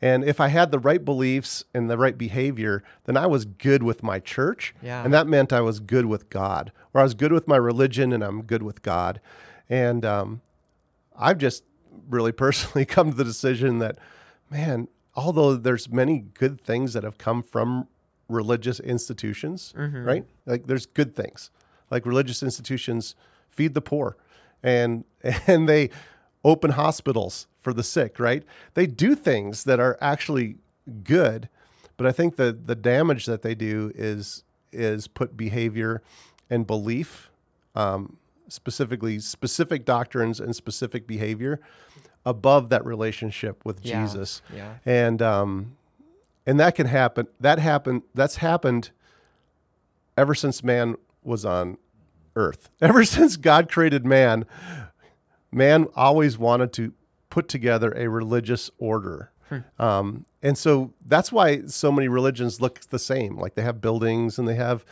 And 0.00 0.24
if 0.24 0.40
I 0.40 0.48
had 0.48 0.70
the 0.70 0.78
right 0.78 1.04
beliefs 1.04 1.64
and 1.72 1.88
the 1.88 1.96
right 1.96 2.16
behavior, 2.16 2.82
then 3.04 3.16
I 3.16 3.26
was 3.26 3.44
good 3.44 3.82
with 3.82 4.02
my 4.02 4.20
church. 4.20 4.74
Yeah. 4.82 5.02
And 5.02 5.12
that 5.14 5.26
meant 5.26 5.52
I 5.52 5.62
was 5.62 5.80
good 5.80 6.06
with 6.06 6.28
God, 6.28 6.70
or 6.92 7.00
I 7.00 7.04
was 7.04 7.14
good 7.14 7.32
with 7.32 7.48
my 7.48 7.56
religion 7.56 8.12
and 8.12 8.22
I'm 8.22 8.42
good 8.42 8.62
with 8.62 8.82
God. 8.82 9.20
And 9.70 10.04
um, 10.04 10.42
I've 11.18 11.38
just 11.38 11.64
really 12.08 12.32
personally 12.46 12.84
come 12.84 13.10
to 13.10 13.16
the 13.16 13.24
decision 13.24 13.78
that, 13.78 13.98
man, 14.50 14.88
although 15.14 15.56
there's 15.56 15.88
many 15.88 16.20
good 16.34 16.60
things 16.60 16.92
that 16.92 17.04
have 17.04 17.18
come 17.18 17.42
from 17.42 17.88
religious 18.28 18.80
institutions, 18.80 19.72
right? 20.04 20.24
Like 20.46 20.66
there's 20.66 20.86
good 20.86 21.14
things. 21.14 21.50
Like 21.90 22.06
religious 22.06 22.42
institutions 22.42 23.14
feed 23.48 23.74
the 23.74 23.80
poor 23.80 24.16
and 24.62 25.04
and 25.46 25.68
they 25.68 25.90
open 26.44 26.72
hospitals 26.72 27.46
for 27.62 27.72
the 27.72 27.82
sick, 27.82 28.18
right? 28.20 28.44
They 28.74 28.86
do 28.86 29.14
things 29.14 29.64
that 29.64 29.80
are 29.80 29.96
actually 30.00 30.56
good, 31.04 31.48
but 31.96 32.06
I 32.06 32.12
think 32.12 32.36
the 32.36 32.52
the 32.52 32.74
damage 32.74 33.26
that 33.26 33.42
they 33.42 33.54
do 33.54 33.92
is 33.94 34.44
is 34.72 35.08
put 35.08 35.36
behavior 35.36 36.02
and 36.50 36.66
belief, 36.66 37.30
um, 37.74 38.16
specifically 38.48 39.18
specific 39.18 39.84
doctrines 39.84 40.38
and 40.40 40.54
specific 40.54 41.06
behavior, 41.06 41.60
above 42.26 42.68
that 42.68 42.84
relationship 42.84 43.64
with 43.64 43.82
Yeah. 43.82 44.02
Jesus, 44.02 44.42
Yeah. 44.54 44.74
and 44.84 45.22
um, 45.22 45.76
and 46.44 46.60
that 46.60 46.74
can 46.74 46.86
happen. 46.86 47.26
That 47.40 47.58
happened. 47.58 48.02
That's 48.14 48.36
happened 48.36 48.90
ever 50.18 50.34
since 50.34 50.62
man 50.62 50.96
was 51.22 51.44
on 51.46 51.78
earth. 52.34 52.68
Ever 52.82 53.02
since 53.04 53.36
God 53.38 53.70
created 53.70 54.04
man, 54.04 54.44
man 55.50 55.86
always 55.96 56.36
wanted 56.36 56.70
to 56.74 56.92
put 57.30 57.48
together 57.48 57.92
a 57.96 58.08
religious 58.08 58.70
order. 58.78 59.30
Um, 59.78 60.26
and 60.42 60.58
so 60.58 60.92
that's 61.06 61.30
why 61.32 61.62
so 61.66 61.90
many 61.92 62.08
religions 62.08 62.60
look 62.60 62.80
the 62.80 62.98
same. 62.98 63.38
Like 63.38 63.54
they 63.54 63.62
have 63.62 63.80
buildings 63.80 64.38
and 64.38 64.46
they 64.48 64.56
have 64.56 64.84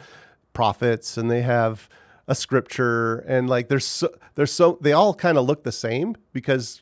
prophets 0.55 1.17
and 1.19 1.29
they 1.31 1.43
have 1.43 1.89
a 2.29 2.35
scripture 2.37 3.19
and 3.27 3.51
like 3.51 3.69
there's 3.69 3.85
so, 3.85 4.09
there's 4.37 4.53
so 4.53 4.79
they 4.81 4.93
all 4.93 5.13
kind 5.13 5.37
of 5.37 5.45
look 5.45 5.65
the 5.65 5.73
same 5.73 6.17
because 6.33 6.81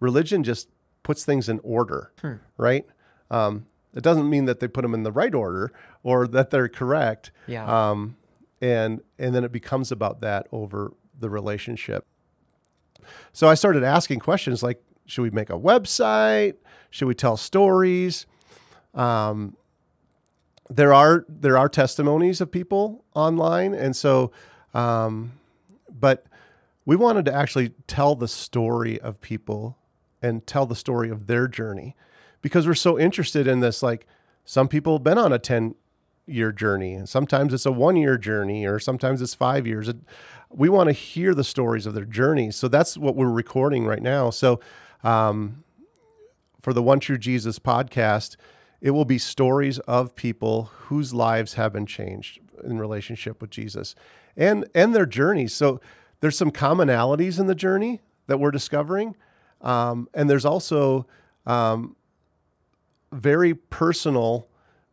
religion 0.00 0.44
just 0.44 0.68
puts 1.02 1.24
things 1.24 1.48
in 1.48 1.60
order, 1.62 2.12
right? 2.56 2.86
Um, 3.30 3.66
it 3.94 4.02
doesn't 4.02 4.28
mean 4.28 4.44
that 4.44 4.60
they 4.60 4.68
put 4.68 4.82
them 4.82 4.94
in 4.94 5.02
the 5.02 5.12
right 5.12 5.34
order 5.34 5.72
or 6.02 6.26
that 6.28 6.50
they're 6.50 6.68
correct. 6.68 7.32
Yeah. 7.46 7.90
Um, 7.90 8.16
and 8.60 9.00
and 9.18 9.34
then 9.34 9.44
it 9.44 9.52
becomes 9.52 9.92
about 9.92 10.20
that 10.20 10.46
over 10.52 10.92
the 11.18 11.30
relationship. 11.30 12.04
So 13.32 13.48
I 13.48 13.54
started 13.54 13.84
asking 13.84 14.20
questions 14.20 14.62
like, 14.62 14.82
should 15.06 15.22
we 15.22 15.30
make 15.30 15.50
a 15.50 15.58
website? 15.58 16.56
Should 16.90 17.08
we 17.08 17.14
tell 17.14 17.36
stories? 17.36 18.26
Um, 18.94 19.56
there 20.70 20.92
are 20.92 21.24
there 21.28 21.56
are 21.56 21.68
testimonies 21.68 22.40
of 22.40 22.50
people 22.50 23.04
online, 23.14 23.74
and 23.74 23.96
so, 23.96 24.32
um, 24.74 25.32
but 25.88 26.26
we 26.84 26.96
wanted 26.96 27.24
to 27.26 27.34
actually 27.34 27.70
tell 27.86 28.14
the 28.14 28.28
story 28.28 29.00
of 29.00 29.20
people 29.20 29.78
and 30.22 30.46
tell 30.46 30.66
the 30.66 30.76
story 30.76 31.10
of 31.10 31.26
their 31.26 31.48
journey 31.48 31.96
because 32.42 32.66
we're 32.66 32.74
so 32.74 32.98
interested 32.98 33.46
in 33.46 33.60
this. 33.60 33.82
Like 33.82 34.06
some 34.44 34.68
people 34.68 34.94
have 34.94 35.04
been 35.04 35.18
on 35.18 35.32
a 35.32 35.38
ten 35.38 35.74
year 36.26 36.52
journey, 36.52 36.94
and 36.94 37.08
sometimes 37.08 37.52
it's 37.52 37.66
a 37.66 37.72
one 37.72 37.96
year 37.96 38.18
journey, 38.18 38.66
or 38.66 38.78
sometimes 38.78 39.22
it's 39.22 39.34
five 39.34 39.66
years. 39.66 39.90
We 40.50 40.68
want 40.68 40.88
to 40.88 40.92
hear 40.92 41.34
the 41.34 41.44
stories 41.44 41.86
of 41.86 41.94
their 41.94 42.04
journeys, 42.04 42.56
so 42.56 42.68
that's 42.68 42.96
what 42.96 43.16
we're 43.16 43.30
recording 43.30 43.86
right 43.86 44.02
now. 44.02 44.30
So. 44.30 44.60
Um, 45.04 45.62
for 46.60 46.72
the 46.72 46.82
One 46.82 47.00
True 47.00 47.18
Jesus 47.18 47.58
podcast, 47.58 48.36
it 48.80 48.90
will 48.90 49.04
be 49.04 49.18
stories 49.18 49.78
of 49.80 50.14
people 50.14 50.64
whose 50.64 51.14
lives 51.14 51.54
have 51.54 51.72
been 51.72 51.86
changed 51.86 52.40
in 52.64 52.78
relationship 52.78 53.40
with 53.40 53.50
Jesus 53.50 53.94
and 54.36 54.68
and 54.74 54.94
their 54.94 55.06
journeys. 55.06 55.54
So 55.54 55.80
there's 56.20 56.36
some 56.36 56.50
commonalities 56.50 57.38
in 57.38 57.46
the 57.46 57.54
journey 57.54 58.00
that 58.26 58.38
we're 58.38 58.50
discovering, 58.50 59.16
um, 59.60 60.08
and 60.14 60.28
there's 60.28 60.44
also 60.44 61.06
um, 61.46 61.96
very 63.12 63.54
personal 63.54 64.48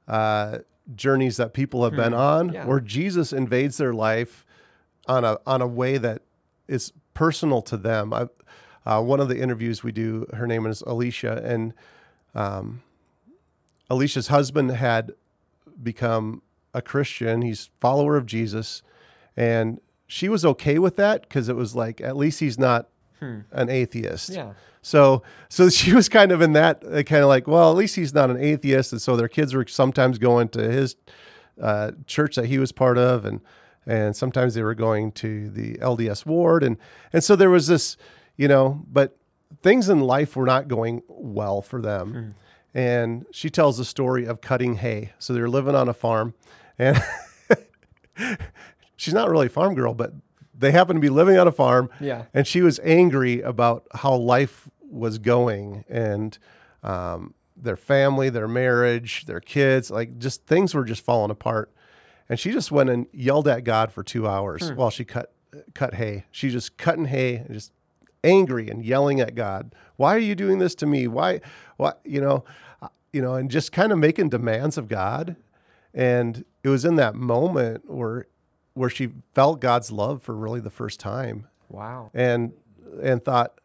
uh, 0.08 0.60
journeys 0.96 1.38
that 1.38 1.54
people 1.54 1.84
have 1.84 1.96
been 1.96 2.14
on, 2.14 2.54
yeah. 2.54 2.66
where 2.66 2.80
Jesus 2.80 3.34
invades 3.34 3.78
their 3.78 3.94
life 3.94 4.46
on 5.08 5.24
a 5.24 5.38
on 5.46 5.62
a 5.62 5.68
way 5.68 5.98
that 5.98 6.22
is 6.68 6.94
personal 7.14 7.62
to 7.64 7.78
them. 7.78 8.14
I, 8.14 8.28
uh, 8.86 9.02
one 9.02 9.20
of 9.20 9.30
the 9.30 9.40
interviews 9.40 9.84
we 9.84 9.92
do, 9.92 10.28
her 10.34 10.46
name 10.46 10.66
is 10.68 10.82
Alicia, 10.82 11.42
and 11.44 11.74
um, 12.36 12.84
Alicia's 13.90 14.28
husband 14.28 14.72
had 14.72 15.14
become 15.82 16.44
a 16.74 16.82
Christian. 16.82 17.42
He's 17.42 17.70
follower 17.80 18.16
of 18.16 18.26
Jesus, 18.26 18.84
and 19.36 19.80
she 20.08 20.30
was 20.30 20.46
okay 20.46 20.78
with 20.78 20.98
that 20.98 21.22
because 21.22 21.50
it 21.50 21.56
was 21.56 21.76
like 21.76 22.00
at 22.00 22.16
least 22.16 22.40
he's 22.40 22.60
not 22.60 22.90
an 23.22 23.70
atheist. 23.70 24.30
Yeah. 24.30 24.54
So 24.82 25.24
so 25.50 25.70
she 25.80 25.94
was 25.94 26.10
kind 26.10 26.32
of 26.32 26.42
in 26.42 26.54
that 26.54 26.84
uh, 26.84 27.04
kind 27.04 27.24
of 27.24 27.28
like, 27.28 27.48
well, 27.48 27.72
at 27.72 27.78
least 27.78 27.96
he's 27.96 28.14
not 28.14 28.30
an 28.30 28.38
atheist, 28.38 28.92
and 28.92 29.02
so 29.02 29.16
their 29.16 29.28
kids 29.28 29.54
were 29.54 29.66
sometimes 29.68 30.18
going 30.18 30.50
to 30.50 30.62
his 30.62 30.96
uh, 31.62 31.92
church 32.06 32.36
that 32.36 32.46
he 32.46 32.60
was 32.60 32.72
part 32.72 32.98
of, 32.98 33.26
and 33.26 33.42
and 33.86 34.16
sometimes 34.16 34.54
they 34.54 34.64
were 34.64 34.76
going 34.76 35.12
to 35.14 35.50
the 35.50 35.76
LDS 35.76 36.26
ward, 36.26 36.64
and 36.64 36.78
and 37.14 37.24
so 37.24 37.36
there 37.36 37.50
was 37.50 37.68
this, 37.68 37.98
you 38.38 38.48
know, 38.48 38.84
but 38.92 39.18
things 39.62 39.90
in 39.90 40.02
life 40.02 40.36
were 40.36 40.46
not 40.46 40.68
going 40.68 41.02
well 41.08 41.62
for 41.62 41.82
them. 41.82 42.36
And 42.74 43.26
she 43.32 43.50
tells 43.50 43.78
the 43.78 43.86
story 43.86 44.26
of 44.26 44.42
cutting 44.42 44.76
hay. 44.76 45.14
So 45.18 45.34
they're 45.34 45.48
living 45.48 45.76
on 45.76 45.88
a 45.88 45.94
farm, 45.94 46.34
and 46.78 47.02
she's 48.98 49.14
not 49.14 49.30
really 49.30 49.46
a 49.46 49.50
farm 49.50 49.76
girl, 49.76 49.94
but 49.94 50.12
they 50.58 50.72
happened 50.72 50.98
to 50.98 51.02
be 51.02 51.10
living 51.10 51.38
on 51.38 51.48
a 51.48 51.52
farm. 51.52 51.90
Yeah. 52.00 52.26
And 52.34 52.48
she 52.48 52.62
was 52.62 52.80
angry 52.84 53.42
about 53.42 53.86
how 53.94 54.16
life 54.16 54.70
was 54.90 55.18
going 55.18 55.84
and 55.90 56.38
um, 56.84 57.34
their 57.58 57.76
family, 57.76 58.30
their 58.30 58.48
marriage, 58.48 59.26
their 59.26 59.40
kids, 59.40 59.92
like 59.92 60.18
just 60.18 60.46
things 60.46 60.74
were 60.74 60.86
just 60.86 61.04
falling 61.04 61.32
apart. 61.32 61.72
And 62.30 62.40
she 62.40 62.52
just 62.52 62.72
went 62.72 62.90
and 62.90 63.08
yelled 63.12 63.48
at 63.48 63.64
God 63.64 63.92
for 63.92 64.04
two 64.04 64.28
hours 64.28 64.72
while 64.72 64.90
she 64.90 65.06
cut 65.06 65.32
cut 65.74 65.94
hay. 65.94 66.26
She 66.32 66.50
just 66.50 66.78
cutting 66.78 67.06
hay 67.06 67.36
and 67.36 67.54
just 67.54 67.72
angry 68.24 68.70
and 68.70 68.84
yelling 68.84 69.22
at 69.22 69.36
God. 69.36 69.74
Why 69.96 70.16
are 70.16 70.20
you 70.20 70.36
doing 70.36 70.60
this 70.60 70.76
to 70.76 70.86
me? 70.86 71.08
Why? 71.08 71.42
Why? 71.78 71.94
You 72.04 72.22
know, 72.22 72.46
uh, 72.82 72.90
you 73.14 73.22
know, 73.22 73.36
and 73.36 73.50
just 73.50 73.72
kind 73.72 73.92
of 73.92 74.00
making 74.00 74.30
demands 74.30 74.78
of 74.78 74.88
God. 74.88 75.36
And 75.94 76.44
it 76.64 76.70
was 76.70 76.84
in 76.84 76.96
that 76.96 77.16
moment 77.16 77.90
where 77.90 78.26
where 78.76 78.90
she 78.90 79.10
felt 79.34 79.60
God's 79.60 79.92
love 79.92 80.22
for 80.22 80.36
really 80.36 80.60
the 80.60 80.70
first 80.70 81.00
time 81.00 81.48
Wow. 81.70 82.12
and 82.14 82.54
and 83.02 83.24
thought 83.26 83.60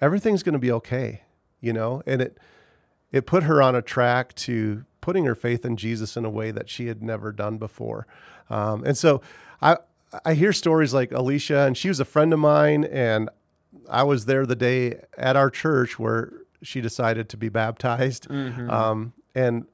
everything's 0.00 0.42
going 0.42 0.52
to 0.52 0.58
be 0.58 0.70
okay, 0.72 1.22
you 1.60 1.72
know, 1.72 2.02
and 2.06 2.20
it 2.20 2.38
it 3.10 3.24
put 3.26 3.44
her 3.44 3.62
on 3.62 3.74
a 3.74 3.80
track 3.82 4.34
to 4.34 4.84
putting 5.00 5.24
her 5.24 5.34
faith 5.34 5.64
in 5.64 5.76
Jesus 5.76 6.16
in 6.16 6.24
a 6.26 6.30
way 6.30 6.50
that 6.50 6.68
she 6.68 6.86
had 6.88 7.02
never 7.02 7.32
done 7.32 7.56
before. 7.56 8.06
Um, 8.50 8.84
and 8.84 8.96
so 8.98 9.22
I 9.62 9.78
I 10.24 10.34
hear 10.34 10.52
stories 10.52 10.92
like 10.92 11.12
Alicia, 11.12 11.60
and 11.60 11.76
she 11.76 11.88
was 11.88 12.00
a 12.00 12.04
friend 12.04 12.32
of 12.32 12.38
mine, 12.38 12.84
and 12.84 13.30
I 13.88 14.02
was 14.02 14.26
there 14.26 14.44
the 14.46 14.56
day 14.56 15.00
at 15.16 15.36
our 15.36 15.50
church 15.50 15.98
where 15.98 16.32
she 16.62 16.80
decided 16.80 17.28
to 17.30 17.36
be 17.36 17.48
baptized, 17.48 18.30
um, 18.30 19.12
and 19.34 19.66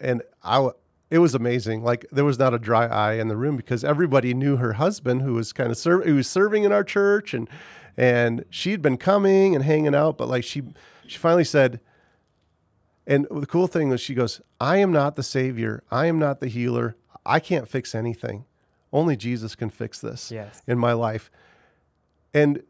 and 0.00 0.22
I 0.42 0.70
it 1.12 1.18
was 1.18 1.34
amazing. 1.34 1.82
Like 1.84 2.06
there 2.10 2.24
was 2.24 2.38
not 2.38 2.54
a 2.54 2.58
dry 2.58 2.86
eye 2.86 3.14
in 3.14 3.28
the 3.28 3.36
room 3.36 3.56
because 3.56 3.84
everybody 3.84 4.32
knew 4.34 4.56
her 4.56 4.72
husband, 4.74 5.22
who 5.22 5.34
was 5.34 5.52
kind 5.52 5.70
of 5.70 5.76
serv- 5.76 6.04
who 6.04 6.14
was 6.16 6.26
serving 6.28 6.64
in 6.64 6.72
our 6.72 6.84
church, 6.84 7.34
and 7.34 7.48
and 7.96 8.44
she'd 8.50 8.80
been 8.82 8.96
coming 8.96 9.54
and 9.54 9.62
hanging 9.64 9.94
out, 9.94 10.16
but 10.18 10.28
like 10.28 10.44
she 10.44 10.62
she 11.06 11.18
finally 11.18 11.44
said. 11.44 11.80
And 13.06 13.26
the 13.32 13.46
cool 13.46 13.66
thing 13.66 13.88
was, 13.88 14.00
she 14.00 14.14
goes, 14.14 14.40
I 14.60 14.76
am 14.76 14.92
not 14.92 15.16
the 15.16 15.24
savior. 15.24 15.82
I 15.90 16.06
am 16.06 16.20
not 16.20 16.38
the 16.38 16.46
healer. 16.46 16.94
I 17.26 17.40
can't 17.40 17.66
fix 17.68 17.96
anything. 17.96 18.44
Only 18.92 19.16
Jesus 19.16 19.56
can 19.56 19.70
fix 19.70 19.98
this 20.00 20.30
Yes. 20.30 20.62
in 20.68 20.78
my 20.78 20.92
life. 20.92 21.28
And 22.32 22.62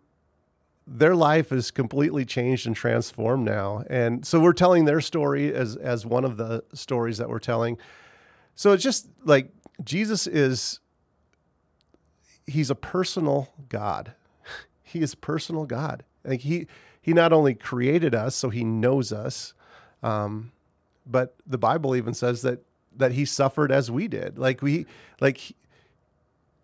their 0.87 1.15
life 1.15 1.53
is 1.53 1.71
completely 1.71 2.25
changed 2.25 2.67
and 2.67 2.75
transformed 2.75 3.45
now. 3.45 3.85
And 3.91 4.25
so 4.27 4.41
we're 4.41 4.55
telling 4.55 4.87
their 4.87 5.01
story 5.03 5.53
as 5.55 5.77
as 5.77 6.05
one 6.07 6.25
of 6.25 6.39
the 6.39 6.65
stories 6.73 7.19
that 7.19 7.29
we're 7.29 7.39
telling. 7.39 7.77
So 8.55 8.73
it's 8.73 8.83
just 8.83 9.09
like 9.25 9.51
Jesus 9.83 10.27
is 10.27 10.81
he's 12.47 12.71
a 12.71 12.75
personal 12.75 13.49
God. 13.69 14.15
He 14.85 15.01
is 15.01 15.15
personal 15.15 15.65
God. 15.65 16.05
Like 16.23 16.41
he 16.41 16.67
he 17.01 17.15
not 17.15 17.33
only 17.33 17.55
created 17.55 18.15
us, 18.15 18.37
so 18.37 18.51
he 18.51 18.63
knows 18.63 19.11
us, 19.11 19.55
um, 20.03 20.53
but 21.07 21.35
the 21.47 21.57
Bible 21.57 21.97
even 21.97 22.13
says 22.13 22.43
that 22.43 22.63
that 22.97 23.13
he 23.13 23.25
suffered 23.25 23.73
as 23.73 23.91
we 23.91 24.07
did. 24.07 24.39
Like 24.39 24.61
we 24.61 24.85
like 25.19 25.41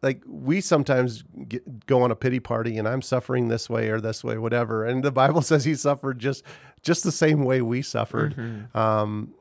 like 0.03 0.23
we 0.27 0.61
sometimes 0.61 1.25
get, 1.49 1.87
go 1.87 2.03
on 2.03 2.11
a 2.11 2.17
pity 2.17 2.39
party 2.39 2.79
and 2.79 2.87
I'm 2.87 3.03
suffering 3.03 3.49
this 3.49 3.69
way 3.69 3.89
or 3.89 4.01
this 4.01 4.23
way, 4.23 4.39
whatever. 4.39 4.85
And 4.85 5.03
the 5.03 5.11
Bible 5.11 5.43
says 5.43 5.65
he 5.65 5.75
suffered 5.75 6.19
just 6.19 6.45
just 6.83 7.03
the 7.03 7.13
same 7.13 7.45
way 7.45 7.63
we 7.63 7.83
suffered. 7.83 8.37
Mm-hmm. 8.37 8.79
Um, 8.79 9.35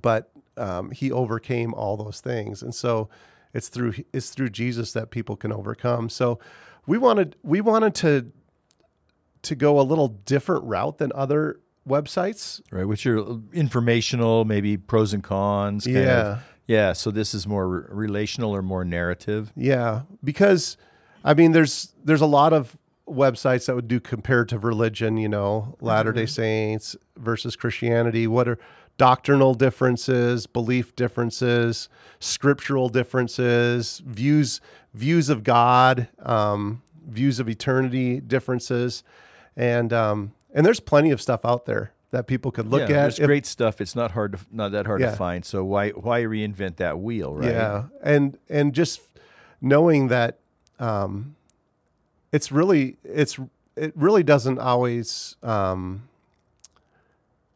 but 0.00 0.30
um, 0.56 0.90
he 0.90 1.12
overcame 1.12 1.74
all 1.74 1.96
those 1.96 2.20
things, 2.20 2.62
and 2.62 2.74
so 2.74 3.08
it's 3.54 3.68
through 3.68 3.94
it's 4.12 4.30
through 4.30 4.50
Jesus 4.50 4.92
that 4.92 5.10
people 5.10 5.36
can 5.36 5.52
overcome. 5.52 6.08
So 6.08 6.38
we 6.86 6.98
wanted 6.98 7.36
we 7.42 7.60
wanted 7.60 7.94
to 7.96 8.32
to 9.42 9.54
go 9.54 9.80
a 9.80 9.82
little 9.82 10.08
different 10.08 10.64
route 10.64 10.98
than 10.98 11.12
other 11.14 11.60
websites. 11.88 12.60
Right, 12.70 12.86
which 12.86 13.06
are 13.06 13.24
informational, 13.52 14.44
maybe 14.44 14.76
pros 14.76 15.12
and 15.12 15.22
cons. 15.22 15.86
yeah. 15.86 16.32
Of. 16.32 16.42
Yeah. 16.66 16.92
So 16.94 17.10
this 17.10 17.32
is 17.32 17.46
more 17.46 17.68
re- 17.68 17.84
relational 17.88 18.54
or 18.54 18.62
more 18.62 18.84
narrative. 18.84 19.52
Yeah, 19.56 20.02
because 20.22 20.76
I 21.24 21.34
mean, 21.34 21.52
there's 21.52 21.94
there's 22.04 22.20
a 22.20 22.26
lot 22.26 22.52
of 22.52 22.76
websites 23.08 23.66
that 23.66 23.76
would 23.76 23.88
do 23.88 24.00
comparative 24.00 24.64
religion. 24.64 25.16
You 25.16 25.28
know, 25.28 25.76
Latter 25.80 26.12
Day 26.12 26.24
mm-hmm. 26.24 26.28
Saints 26.28 26.96
versus 27.16 27.56
Christianity. 27.56 28.26
What 28.26 28.48
are 28.48 28.58
doctrinal 28.98 29.54
differences, 29.54 30.46
belief 30.46 30.96
differences, 30.96 31.88
scriptural 32.20 32.88
differences, 32.88 34.02
views 34.04 34.60
views 34.94 35.28
of 35.28 35.44
God, 35.44 36.08
um, 36.22 36.82
views 37.06 37.38
of 37.38 37.48
eternity 37.48 38.20
differences, 38.20 39.02
and 39.56 39.92
um, 39.92 40.32
and 40.54 40.64
there's 40.64 40.80
plenty 40.80 41.10
of 41.10 41.20
stuff 41.20 41.44
out 41.44 41.66
there 41.66 41.92
that 42.10 42.26
people 42.26 42.50
could 42.50 42.68
look 42.68 42.88
yeah, 42.88 42.96
at. 42.96 43.02
There's 43.02 43.18
if, 43.18 43.26
great 43.26 43.46
stuff. 43.46 43.80
It's 43.80 43.94
not 43.94 44.12
hard 44.12 44.32
to 44.32 44.38
not 44.50 44.72
that 44.72 44.86
hard 44.86 45.00
yeah. 45.00 45.10
to 45.10 45.16
find. 45.16 45.44
So 45.44 45.64
why 45.64 45.90
why 45.90 46.22
reinvent 46.22 46.76
that 46.76 46.98
wheel, 46.98 47.34
right? 47.34 47.50
Yeah, 47.50 47.84
and 48.02 48.38
and 48.48 48.74
just 48.74 49.00
knowing 49.60 50.08
that 50.08 50.38
um, 50.78 51.36
it's 52.32 52.50
really 52.50 52.96
it's 53.04 53.38
it 53.76 53.92
really 53.94 54.22
doesn't 54.22 54.58
always 54.58 55.36
um, 55.42 56.08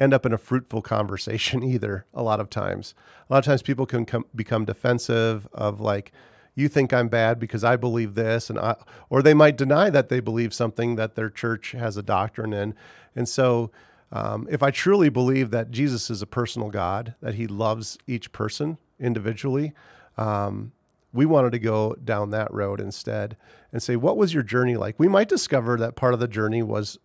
end 0.01 0.15
up 0.15 0.27
in 0.27 0.33
a 0.33 0.39
fruitful 0.39 0.83
conversation 0.83 1.63
either. 1.75 2.07
A 2.15 2.23
lot 2.23 2.41
of 2.41 2.51
times, 2.51 2.95
a 3.29 3.33
lot 3.33 3.39
of 3.39 3.45
times 3.45 3.63
people 3.63 3.87
can 3.87 4.05
come, 4.05 4.25
become 4.35 4.65
defensive 4.65 5.47
of 5.53 5.81
like 5.81 6.13
you 6.57 6.69
think 6.69 6.93
I'm 6.93 7.09
bad 7.09 7.39
because 7.39 7.63
I 7.63 7.77
believe 7.77 8.15
this, 8.15 8.51
and 8.51 8.59
I, 8.59 8.75
or 9.09 9.23
they 9.23 9.35
might 9.35 9.57
deny 9.57 9.89
that 9.91 10.09
they 10.09 10.21
believe 10.21 10.53
something 10.53 10.97
that 10.97 11.15
their 11.15 11.31
church 11.31 11.73
has 11.73 11.97
a 11.97 12.03
doctrine 12.03 12.53
in, 12.53 12.75
and 13.15 13.29
so. 13.29 13.71
Um, 14.13 14.49
if 14.51 14.61
I 14.61 14.73
truly 14.73 15.09
believe 15.09 15.53
that 15.53 15.71
Jesus 15.71 16.11
is 16.11 16.21
a 16.21 16.27
personal 16.27 16.69
God, 16.69 17.15
that 17.21 17.37
He 17.37 17.47
loves 17.47 17.97
each 18.09 18.33
person 18.33 18.77
individually, 18.99 19.73
um, 20.19 20.73
we 21.13 21.27
wanted 21.27 21.53
to 21.53 21.59
go 21.59 21.95
down 22.05 22.31
that 22.31 22.53
road 22.53 22.81
instead 22.81 23.37
and 23.73 23.83
say, 23.83 23.97
what 23.97 24.17
was 24.17 24.33
your 24.33 24.43
journey 24.43 24.77
like? 24.77 24.99
We 24.99 25.09
might 25.09 25.29
discover 25.29 25.77
that 25.79 25.97
part 25.97 26.15
of 26.15 26.21
the 26.21 26.29
journey 26.29 26.63
was 26.63 26.99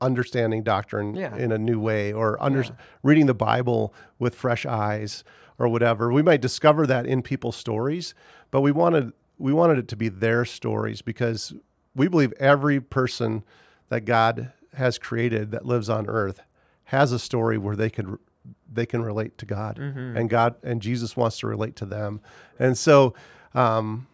understanding 0.00 0.62
doctrine 0.62 1.14
yeah. 1.14 1.36
in 1.36 1.52
a 1.52 1.58
new 1.58 1.78
way 1.78 2.12
or 2.12 2.42
under, 2.42 2.62
yeah. 2.62 2.70
reading 3.02 3.26
the 3.26 3.34
Bible 3.34 3.94
with 4.18 4.34
fresh 4.34 4.64
eyes 4.66 5.24
or 5.58 5.68
whatever. 5.68 6.12
We 6.12 6.22
might 6.22 6.40
discover 6.40 6.86
that 6.86 7.06
in 7.06 7.22
people's 7.22 7.56
stories, 7.56 8.14
but 8.50 8.62
we 8.62 8.72
wanted 8.72 9.12
we 9.38 9.52
wanted 9.52 9.78
it 9.78 9.88
to 9.88 9.96
be 9.96 10.08
their 10.08 10.44
stories 10.44 11.00
because 11.00 11.54
we 11.94 12.08
believe 12.08 12.32
every 12.34 12.78
person 12.80 13.42
that 13.88 14.02
God 14.04 14.52
has 14.74 14.98
created 14.98 15.50
that 15.50 15.66
lives 15.66 15.88
on 15.88 16.06
earth 16.06 16.40
has 16.84 17.12
a 17.12 17.18
story 17.18 17.58
where 17.58 17.76
they 17.76 17.90
can 17.90 18.18
they 18.72 18.86
can 18.86 19.02
relate 19.02 19.36
to 19.38 19.46
God 19.46 19.76
mm-hmm. 19.76 20.16
and 20.16 20.30
God 20.30 20.54
and 20.62 20.80
Jesus 20.80 21.16
wants 21.16 21.38
to 21.40 21.46
relate 21.46 21.76
to 21.76 21.86
them. 21.86 22.20
And 22.58 22.76
so 22.76 23.14
um, 23.54 24.06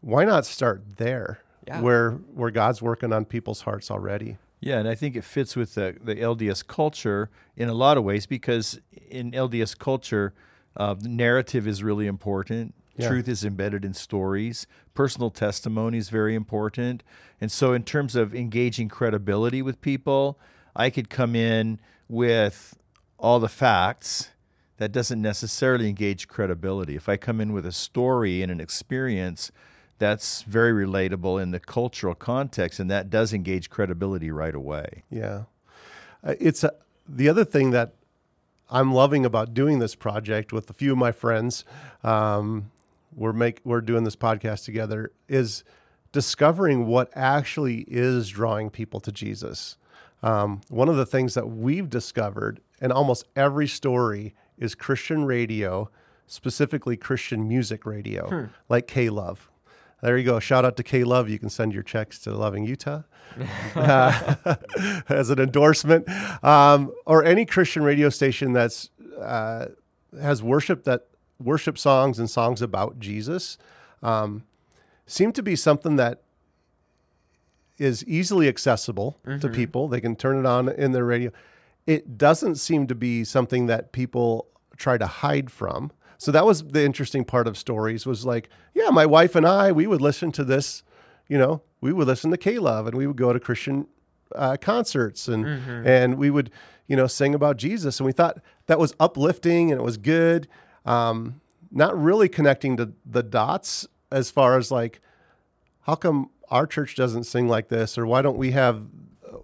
why 0.00 0.24
not 0.24 0.46
start 0.46 0.82
there 0.96 1.40
yeah. 1.66 1.80
where 1.80 2.12
where 2.34 2.50
God's 2.50 2.82
working 2.82 3.12
on 3.12 3.24
people's 3.24 3.62
hearts 3.62 3.90
already? 3.90 4.36
Yeah, 4.60 4.78
and 4.78 4.88
I 4.88 4.94
think 4.94 5.14
it 5.14 5.24
fits 5.24 5.54
with 5.54 5.74
the, 5.74 5.96
the 6.02 6.16
LDS 6.16 6.66
culture 6.66 7.30
in 7.56 7.68
a 7.68 7.74
lot 7.74 7.96
of 7.96 8.04
ways 8.04 8.26
because 8.26 8.80
in 9.08 9.30
LDS 9.30 9.78
culture, 9.78 10.34
uh, 10.76 10.96
narrative 11.00 11.66
is 11.66 11.82
really 11.82 12.06
important. 12.06 12.74
Yeah. 12.96 13.08
Truth 13.08 13.28
is 13.28 13.44
embedded 13.44 13.84
in 13.84 13.94
stories. 13.94 14.66
Personal 14.94 15.30
testimony 15.30 15.98
is 15.98 16.10
very 16.10 16.34
important. 16.34 17.04
And 17.40 17.52
so, 17.52 17.72
in 17.72 17.84
terms 17.84 18.16
of 18.16 18.34
engaging 18.34 18.88
credibility 18.88 19.62
with 19.62 19.80
people, 19.80 20.38
I 20.74 20.90
could 20.90 21.08
come 21.08 21.36
in 21.36 21.78
with 22.08 22.76
all 23.18 23.38
the 23.38 23.48
facts. 23.48 24.30
That 24.78 24.92
doesn't 24.92 25.20
necessarily 25.20 25.88
engage 25.88 26.28
credibility. 26.28 26.94
If 26.94 27.08
I 27.08 27.16
come 27.16 27.40
in 27.40 27.52
with 27.52 27.66
a 27.66 27.72
story 27.72 28.42
and 28.42 28.52
an 28.52 28.60
experience, 28.60 29.50
that's 29.98 30.42
very 30.42 30.72
relatable 30.86 31.42
in 31.42 31.50
the 31.50 31.60
cultural 31.60 32.14
context, 32.14 32.78
and 32.80 32.90
that 32.90 33.10
does 33.10 33.32
engage 33.32 33.70
credibility 33.70 34.30
right 34.30 34.54
away. 34.54 35.04
Yeah, 35.10 35.44
uh, 36.24 36.34
it's 36.40 36.64
a, 36.64 36.72
the 37.08 37.28
other 37.28 37.44
thing 37.44 37.70
that 37.72 37.94
I'm 38.70 38.92
loving 38.92 39.24
about 39.24 39.54
doing 39.54 39.78
this 39.78 39.94
project 39.94 40.52
with 40.52 40.68
a 40.70 40.72
few 40.72 40.92
of 40.92 40.98
my 40.98 41.12
friends. 41.12 41.64
Um, 42.04 42.70
we're 43.14 43.32
make 43.32 43.60
we're 43.64 43.80
doing 43.80 44.04
this 44.04 44.16
podcast 44.16 44.64
together 44.64 45.12
is 45.28 45.64
discovering 46.12 46.86
what 46.86 47.10
actually 47.14 47.84
is 47.88 48.28
drawing 48.28 48.70
people 48.70 49.00
to 49.00 49.12
Jesus. 49.12 49.76
Um, 50.22 50.60
one 50.68 50.88
of 50.88 50.96
the 50.96 51.06
things 51.06 51.34
that 51.34 51.48
we've 51.48 51.88
discovered 51.88 52.60
in 52.80 52.92
almost 52.92 53.24
every 53.36 53.68
story 53.68 54.34
is 54.58 54.74
Christian 54.74 55.24
radio, 55.24 55.90
specifically 56.26 56.96
Christian 56.96 57.46
music 57.48 57.86
radio, 57.86 58.28
hmm. 58.28 58.44
like 58.68 58.86
K 58.86 59.10
Love. 59.10 59.48
There 60.00 60.16
you 60.16 60.24
go. 60.24 60.38
Shout 60.38 60.64
out 60.64 60.76
to 60.76 60.82
K 60.82 61.04
Love. 61.04 61.28
You 61.28 61.38
can 61.38 61.50
send 61.50 61.72
your 61.72 61.82
checks 61.82 62.18
to 62.20 62.32
Loving 62.32 62.64
Utah 62.64 63.02
uh, 63.74 64.56
as 65.08 65.30
an 65.30 65.40
endorsement, 65.40 66.08
um, 66.44 66.92
or 67.04 67.24
any 67.24 67.44
Christian 67.44 67.82
radio 67.82 68.08
station 68.08 68.52
that's 68.52 68.90
uh, 69.20 69.66
has 70.20 70.42
worship 70.42 70.84
that 70.84 71.06
worship 71.42 71.78
songs 71.78 72.18
and 72.18 72.30
songs 72.30 72.62
about 72.62 72.98
Jesus. 72.98 73.58
Um, 74.02 74.44
seem 75.06 75.32
to 75.32 75.42
be 75.42 75.56
something 75.56 75.96
that 75.96 76.22
is 77.78 78.04
easily 78.06 78.48
accessible 78.48 79.18
mm-hmm. 79.26 79.40
to 79.40 79.48
people. 79.48 79.88
They 79.88 80.00
can 80.00 80.16
turn 80.16 80.38
it 80.38 80.46
on 80.46 80.68
in 80.68 80.92
their 80.92 81.04
radio. 81.04 81.30
It 81.86 82.18
doesn't 82.18 82.56
seem 82.56 82.86
to 82.88 82.94
be 82.94 83.24
something 83.24 83.66
that 83.66 83.92
people 83.92 84.48
try 84.76 84.98
to 84.98 85.06
hide 85.06 85.50
from. 85.50 85.90
So 86.18 86.32
that 86.32 86.44
was 86.44 86.64
the 86.64 86.84
interesting 86.84 87.24
part 87.24 87.46
of 87.46 87.56
stories 87.56 88.04
was 88.04 88.26
like, 88.26 88.50
yeah, 88.74 88.90
my 88.90 89.06
wife 89.06 89.36
and 89.36 89.46
I, 89.46 89.70
we 89.70 89.86
would 89.86 90.00
listen 90.00 90.32
to 90.32 90.44
this, 90.44 90.82
you 91.28 91.38
know, 91.38 91.62
we 91.80 91.92
would 91.92 92.08
listen 92.08 92.32
to 92.32 92.36
K-Love 92.36 92.88
and 92.88 92.96
we 92.96 93.06
would 93.06 93.16
go 93.16 93.32
to 93.32 93.38
Christian 93.38 93.86
uh, 94.34 94.56
concerts 94.60 95.28
and 95.28 95.44
mm-hmm. 95.44 95.86
and 95.86 96.18
we 96.18 96.28
would, 96.28 96.50
you 96.88 96.96
know, 96.96 97.06
sing 97.06 97.34
about 97.34 97.56
Jesus. 97.56 98.00
And 98.00 98.06
we 98.06 98.12
thought 98.12 98.38
that 98.66 98.78
was 98.78 98.94
uplifting 98.98 99.70
and 99.70 99.80
it 99.80 99.84
was 99.84 99.96
good. 99.96 100.48
Um, 100.84 101.40
not 101.70 102.00
really 102.00 102.28
connecting 102.28 102.76
to 102.78 102.92
the 103.06 103.22
dots 103.22 103.86
as 104.10 104.30
far 104.30 104.58
as 104.58 104.70
like, 104.70 105.00
how 105.82 105.94
come 105.94 106.30
our 106.50 106.66
church 106.66 106.96
doesn't 106.96 107.24
sing 107.24 107.48
like 107.48 107.68
this, 107.68 107.96
or 107.96 108.06
why 108.06 108.22
don't 108.22 108.38
we 108.38 108.50
have 108.52 108.82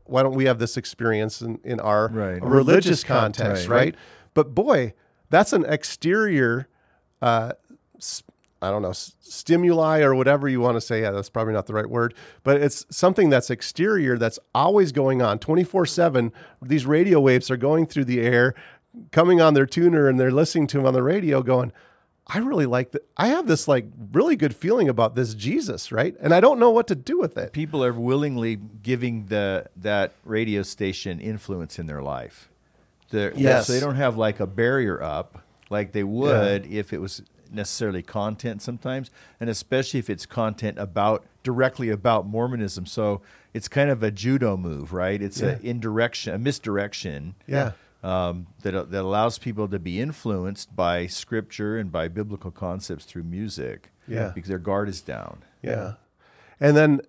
why 0.07 0.23
don't 0.23 0.35
we 0.35 0.47
have 0.47 0.59
this 0.59 0.77
experience 0.77 1.41
in, 1.43 1.59
in 1.65 1.81
our 1.81 2.09
right. 2.09 2.43
religious, 2.43 2.47
religious, 2.47 3.05
context, 3.05 3.69
right, 3.69 3.77
right? 3.77 3.95
But 4.33 4.55
boy, 4.55 4.95
that's 5.31 5.53
an 5.53 5.65
exterior, 5.65 6.69
uh, 7.23 7.53
I 8.63 8.71
don't 8.71 8.83
know, 8.83 8.93
stimuli 8.93 10.01
or 10.01 10.15
whatever 10.15 10.49
you 10.49 10.61
want 10.61 10.77
to 10.77 10.81
say. 10.81 11.03
Yeah, 11.03 11.11
that's 11.11 11.31
probably 11.31 11.55
not 11.55 11.67
the 11.67 11.75
right 11.75 11.89
word, 11.89 12.15
but 12.43 12.61
it's 12.61 12.87
something 12.91 13.31
that's 13.31 13.51
exterior 13.51 14.17
that's 14.17 14.39
always 14.55 14.93
going 14.93 15.23
on 15.23 15.39
24 15.39 15.87
7. 15.87 16.33
These 16.63 16.87
radio 16.87 17.21
waves 17.21 17.51
are 17.51 17.57
going 17.57 17.87
through 17.87 18.07
the 18.07 18.21
air, 18.21 18.55
coming 19.11 19.41
on 19.41 19.55
their 19.55 19.67
tuner, 19.67 20.09
and 20.09 20.19
they're 20.19 20.31
listening 20.31 20.67
to 20.69 20.79
them 20.79 20.87
on 20.87 20.95
the 20.95 21.03
radio 21.03 21.43
going, 21.43 21.73
I 22.27 22.39
really 22.39 22.67
like 22.67 22.93
that. 22.93 23.07
I 23.17 23.29
have 23.29 23.47
this 23.47 23.69
like 23.69 23.87
really 24.13 24.37
good 24.37 24.57
feeling 24.57 24.89
about 24.89 25.15
this 25.15 25.35
Jesus, 25.35 25.93
right? 25.93 26.17
And 26.21 26.33
I 26.33 26.41
don't 26.41 26.59
know 26.59 26.71
what 26.71 26.87
to 26.87 26.95
do 26.95 27.19
with 27.19 27.37
it. 27.37 27.53
People 27.53 27.85
are 27.85 27.93
willingly 27.93 28.57
giving 28.57 29.27
the 29.27 29.67
that 29.77 30.13
radio 30.25 30.63
station 30.63 31.21
influence 31.21 31.79
in 31.79 31.87
their 31.87 32.03
life. 32.03 32.49
They're, 33.11 33.33
yes. 33.35 33.67
So 33.67 33.73
they 33.73 33.81
don't 33.81 33.97
have 33.97 34.17
like 34.17 34.41
a 34.41 34.47
barrier 34.47 35.03
up 35.03 35.43
like 35.71 35.93
they 35.93 36.05
would 36.05 36.67
yeah. 36.67 36.81
if 36.81 36.93
it 36.93 36.99
was 36.99 37.23
necessarily 37.51 38.03
content 38.03 38.63
sometimes, 38.63 39.11
and 39.41 39.49
especially 39.49 40.01
if 40.01 40.11
it's 40.11 40.27
content 40.27 40.79
about 40.79 41.25
directly 41.43 41.91
about 41.91 42.27
Mormonism. 42.27 42.87
So 42.87 43.23
it's 43.53 43.69
kind 43.69 43.91
of 43.91 44.03
a 44.03 44.11
judo 44.11 44.57
move, 44.57 44.93
right? 44.93 45.21
It's 45.23 45.41
Yeah. 45.41 45.59
a 45.63 45.67
indirection, 45.67 46.35
a 46.35 46.39
misdirection. 46.39 47.35
Yeah. 47.47 47.73
Um, 48.03 48.49
that 48.63 48.91
that 48.91 49.01
allows 49.03 49.39
people 49.39 49.67
to 49.69 49.79
be 49.79 50.01
influenced 50.01 50.77
by 50.77 51.07
scripture 51.07 51.79
and 51.79 51.91
by 51.91 52.09
biblical 52.09 52.51
concepts 52.51 53.05
through 53.05 53.25
music. 53.25 53.91
Yeah. 54.07 54.33
because 54.35 54.49
their 54.51 54.59
guard 54.59 54.91
is 54.91 55.01
down. 55.01 55.45
Yeah. 55.63 55.95
And 56.61 56.77
then, 56.77 57.01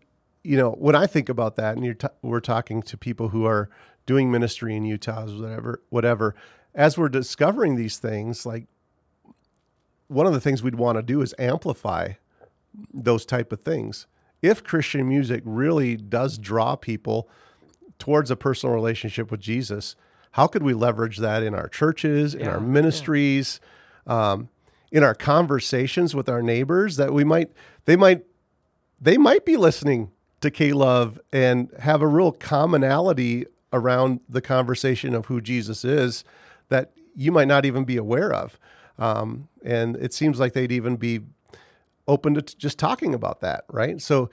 you 0.43 0.55
know, 0.58 0.71
when 0.71 0.95
I 0.95 1.08
think 1.08 1.27
about 1.27 1.58
that, 1.58 1.75
and 1.75 1.84
you're 1.84 1.93
t- 1.93 2.08
we're 2.21 2.39
talking 2.39 2.81
to 2.84 2.97
people 2.97 3.29
who 3.29 3.45
are 3.45 3.69
doing 4.05 4.31
ministry 4.31 4.75
in 4.75 4.85
Utah, 4.85 5.25
whatever, 5.25 5.81
whatever, 5.89 6.35
as 6.73 6.97
we're 6.97 7.09
discovering 7.09 7.75
these 7.75 7.97
things, 7.97 8.45
like 8.45 8.65
one 10.07 10.27
of 10.27 10.33
the 10.33 10.41
things 10.41 10.61
we'd 10.61 10.75
want 10.75 10.97
to 10.97 11.01
do 11.01 11.21
is 11.21 11.33
amplify 11.39 12.13
those 12.93 13.25
type 13.25 13.51
of 13.51 13.61
things. 13.61 14.07
If 14.41 14.63
Christian 14.63 15.07
music 15.07 15.41
really 15.45 15.95
does 15.95 16.37
draw 16.37 16.75
people 16.75 17.27
towards 17.97 18.29
a 18.29 18.35
personal 18.35 18.75
relationship 18.75 19.31
with 19.31 19.39
Jesus, 19.39 19.95
how 20.31 20.47
could 20.47 20.61
we 20.61 20.73
leverage 20.73 21.17
that 21.17 21.41
in 21.43 21.55
our 21.55 21.69
churches, 21.69 22.35
in 22.35 22.41
Yeah, 22.41 22.51
our 22.51 22.59
yeah. 22.59 22.65
ministries, 22.67 23.59
um, 24.05 24.49
in 24.91 25.01
our 25.03 25.15
conversations 25.15 26.13
with 26.13 26.27
our 26.29 26.43
neighbors? 26.43 26.97
That 26.97 27.13
we 27.13 27.23
might, 27.23 27.51
they 27.85 27.95
might, 27.95 28.25
they 28.99 29.17
might 29.17 29.45
be 29.45 29.55
listening 29.55 30.11
to 30.41 30.51
K 30.51 30.73
Love 30.73 31.19
and 31.31 31.71
have 31.79 32.01
a 32.01 32.07
real 32.07 32.33
commonality 32.33 33.45
around 33.75 34.21
the 34.29 34.41
conversation 34.41 35.13
of 35.13 35.25
who 35.25 35.41
Jesus 35.41 35.83
is 35.83 36.23
that 36.69 36.91
you 37.15 37.31
might 37.31 37.47
not 37.47 37.65
even 37.65 37.83
be 37.83 37.97
aware 37.97 38.33
of. 38.33 38.57
Um, 38.97 39.49
and 39.63 39.95
it 39.97 40.13
seems 40.13 40.39
like 40.39 40.53
they'd 40.53 40.71
even 40.71 40.95
be 40.95 41.19
open 42.07 42.33
to 42.35 42.41
t- 42.41 42.55
just 42.57 42.79
talking 42.79 43.13
about 43.13 43.41
that, 43.41 43.65
right? 43.69 44.01
So 44.01 44.29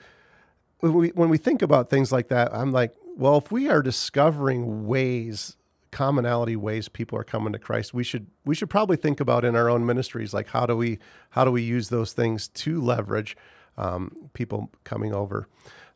when 0.79 0.93
we 0.93 1.09
when 1.09 1.29
we 1.29 1.37
think 1.37 1.61
about 1.61 1.89
things 1.89 2.11
like 2.11 2.29
that, 2.29 2.53
I'm 2.53 2.71
like, 2.71 2.93
well, 3.17 3.37
if 3.37 3.51
we 3.51 3.69
are 3.69 3.81
discovering 3.81 4.87
ways, 4.87 5.57
commonality 5.91 6.55
ways 6.55 6.87
people 6.87 7.17
are 7.19 7.23
coming 7.23 7.53
to 7.53 7.59
Christ, 7.59 7.93
we 7.93 8.03
should 8.03 8.27
we 8.45 8.55
should 8.55 8.69
probably 8.69 8.97
think 8.97 9.19
about 9.19 9.43
in 9.43 9.55
our 9.55 9.69
own 9.69 9.85
ministries, 9.85 10.33
like 10.33 10.47
how 10.47 10.65
do 10.65 10.77
we 10.77 10.99
how 11.31 11.43
do 11.43 11.51
we 11.51 11.61
use 11.61 11.89
those 11.89 12.13
things 12.13 12.47
to 12.49 12.81
leverage 12.81 13.35
um, 13.77 14.29
people 14.33 14.71
coming 14.83 15.13
over 15.13 15.47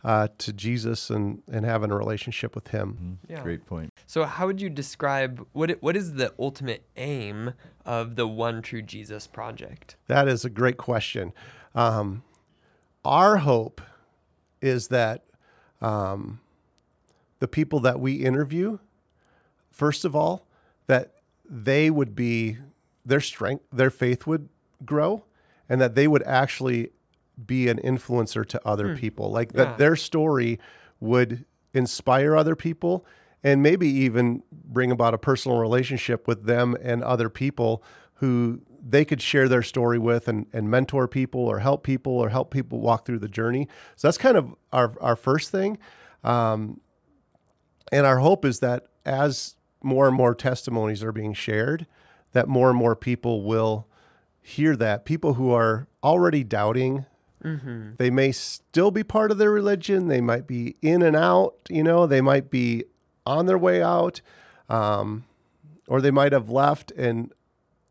uh, 0.04 0.28
to 0.38 0.54
Jesus 0.54 1.10
and 1.10 1.42
and 1.52 1.66
having 1.66 1.92
a 1.92 1.96
relationship 1.96 2.54
with 2.56 2.70
Him. 2.70 3.20
Yeah. 3.28 3.42
Great 3.44 3.66
point. 3.66 3.92
So, 4.06 4.24
how 4.26 4.46
would 4.48 4.62
you 4.62 4.70
describe 4.70 5.46
what 5.54 5.72
i- 5.72 5.76
what 5.80 5.96
is 5.98 6.14
the 6.14 6.34
ultimate 6.40 6.84
aim 6.96 7.54
of 7.86 8.16
the 8.16 8.28
One 8.28 8.62
True 8.62 8.82
Jesus 8.82 9.28
project? 9.28 9.96
That 10.08 10.28
is 10.28 10.46
a 10.46 10.50
great 10.50 10.78
question. 10.78 11.34
Um, 11.76 12.24
our 13.04 13.38
hope 13.38 13.82
is 14.62 14.88
that 14.90 15.24
um, 15.82 16.40
the 17.40 17.48
people 17.48 17.80
that 17.82 18.00
we 18.00 18.14
interview, 18.14 18.80
first 19.72 20.06
of 20.06 20.16
all, 20.16 20.48
that 20.88 21.14
they 21.50 21.90
would 21.90 22.16
be 22.16 22.58
their 23.06 23.22
strength, 23.22 23.64
their 23.72 23.90
faith 23.92 24.26
would 24.28 24.50
grow, 24.86 25.24
and 25.70 25.80
that 25.80 25.96
they 25.96 26.08
would 26.08 26.24
actually 26.24 26.90
be 27.46 27.68
an 27.68 27.78
influencer 27.84 28.46
to 28.46 28.62
other 28.66 28.96
people. 28.96 29.32
Like 29.32 29.52
Yeah. 29.54 29.66
that, 29.66 29.78
their 29.78 29.96
story 29.96 30.60
would 31.00 31.46
inspire 31.74 32.36
other 32.36 32.56
people, 32.56 33.06
and 33.44 33.62
maybe 33.62 33.88
even 33.88 34.42
bring 34.52 34.92
about 34.92 35.14
a 35.14 35.18
personal 35.18 35.60
relationship 35.60 36.28
with 36.28 36.46
them 36.46 36.76
and 36.82 37.04
other 37.04 37.30
people 37.30 37.84
who 38.16 38.60
they 38.90 39.06
could 39.06 39.22
share 39.22 39.48
their 39.48 39.62
story 39.62 40.00
with 40.00 40.28
and, 40.28 40.48
and 40.54 40.72
mentor 40.72 41.08
people 41.08 41.42
or 41.42 41.60
help 41.60 41.84
people 41.84 42.14
or 42.14 42.30
help 42.30 42.52
people 42.52 42.80
walk 42.80 43.06
through 43.06 43.20
the 43.20 43.28
journey. 43.28 43.68
So 43.96 44.08
that's 44.08 44.18
kind 44.18 44.38
of 44.38 44.56
our, 44.74 44.94
our 45.00 45.16
first 45.16 45.52
thing. 45.52 45.78
Um, 46.24 46.82
and 47.92 48.06
our 48.06 48.18
hope 48.20 48.44
is 48.44 48.60
that 48.60 48.88
as 49.06 49.56
more 49.84 50.08
and 50.08 50.16
more 50.16 50.34
testimonies 50.34 51.04
are 51.04 51.12
being 51.12 51.34
shared, 51.34 51.86
that 52.32 52.48
more 52.48 52.70
and 52.70 52.78
more 52.78 52.96
people 52.96 53.44
will 53.44 53.88
hear 54.42 54.76
that. 54.76 55.06
People 55.06 55.36
who 55.36 55.52
are 55.52 55.88
already 56.04 56.44
doubting, 56.44 57.06
they 57.98 58.10
may 58.10 58.32
still 58.32 58.92
be 58.92 59.04
part 59.04 59.32
of 59.32 59.38
their 59.38 59.52
religion. 59.52 60.08
They 60.08 60.22
might 60.22 60.48
be 60.48 60.76
in 60.82 61.02
and 61.02 61.16
out, 61.16 61.56
you 61.70 61.84
know, 61.84 62.08
they 62.08 62.22
might 62.22 62.50
be 62.50 62.86
on 63.26 63.46
their 63.46 63.58
way 63.58 63.82
out, 63.82 64.22
um, 64.70 65.24
or 65.88 66.02
they 66.02 66.12
might 66.12 66.32
have 66.32 66.50
left 66.50 66.92
and 66.92 67.32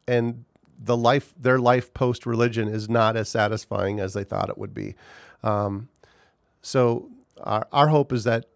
and 0.09 0.45
the 0.79 0.97
life 0.97 1.33
their 1.39 1.59
life 1.59 1.95
post 1.95 2.27
religion 2.27 2.69
is 2.69 2.89
not 2.89 3.17
as 3.17 3.29
satisfying 3.29 3.99
as 4.01 4.13
they 4.13 4.25
thought 4.25 4.51
it 4.51 4.59
would 4.59 4.75
be. 4.75 4.95
Um, 5.43 5.89
so 6.61 7.09
our, 7.43 7.67
our 7.73 7.89
hope 7.89 8.13
is 8.13 8.25
that 8.25 8.47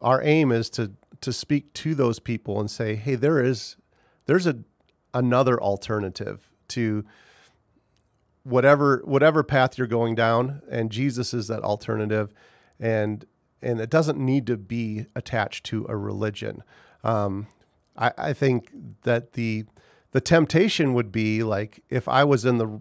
our 0.00 0.22
aim 0.22 0.52
is 0.52 0.68
to 0.70 0.92
to 1.20 1.32
speak 1.32 1.72
to 1.74 1.94
those 1.94 2.18
people 2.18 2.60
and 2.60 2.70
say, 2.70 2.96
hey, 2.96 3.14
there 3.14 3.42
is 3.42 3.76
there's 4.26 4.46
a 4.46 4.58
another 5.14 5.60
alternative 5.60 6.50
to 6.68 7.04
whatever 8.44 9.02
whatever 9.04 9.42
path 9.42 9.78
you're 9.78 9.86
going 9.86 10.14
down, 10.14 10.62
and 10.70 10.90
Jesus 10.90 11.32
is 11.34 11.48
that 11.48 11.62
alternative, 11.62 12.32
and 12.80 13.24
and 13.60 13.80
it 13.80 13.90
doesn't 13.90 14.18
need 14.18 14.46
to 14.48 14.56
be 14.56 15.06
attached 15.14 15.64
to 15.66 15.86
a 15.88 15.96
religion. 15.96 16.62
Um, 17.04 17.46
I, 17.96 18.12
I 18.18 18.32
think 18.32 18.70
that 19.02 19.34
the 19.34 19.64
the 20.12 20.20
temptation 20.20 20.94
would 20.94 21.12
be 21.12 21.42
like 21.42 21.82
if 21.88 22.08
I 22.08 22.24
was 22.24 22.44
in 22.44 22.58
the 22.58 22.80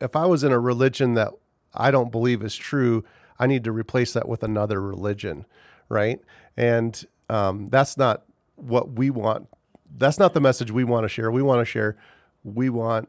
if 0.00 0.16
I 0.16 0.26
was 0.26 0.42
in 0.44 0.52
a 0.52 0.58
religion 0.58 1.14
that 1.14 1.30
I 1.74 1.90
don't 1.90 2.10
believe 2.10 2.42
is 2.42 2.56
true, 2.56 3.04
I 3.38 3.46
need 3.46 3.64
to 3.64 3.72
replace 3.72 4.12
that 4.12 4.28
with 4.28 4.42
another 4.42 4.80
religion, 4.80 5.46
right? 5.88 6.20
And 6.56 7.04
um, 7.28 7.68
that's 7.70 7.96
not 7.96 8.24
what 8.56 8.92
we 8.92 9.10
want. 9.10 9.48
That's 9.96 10.18
not 10.18 10.34
the 10.34 10.40
message 10.40 10.70
we 10.70 10.84
want 10.84 11.04
to 11.04 11.08
share. 11.08 11.30
We 11.30 11.42
want 11.42 11.60
to 11.60 11.64
share. 11.64 11.96
We 12.44 12.68
want 12.68 13.08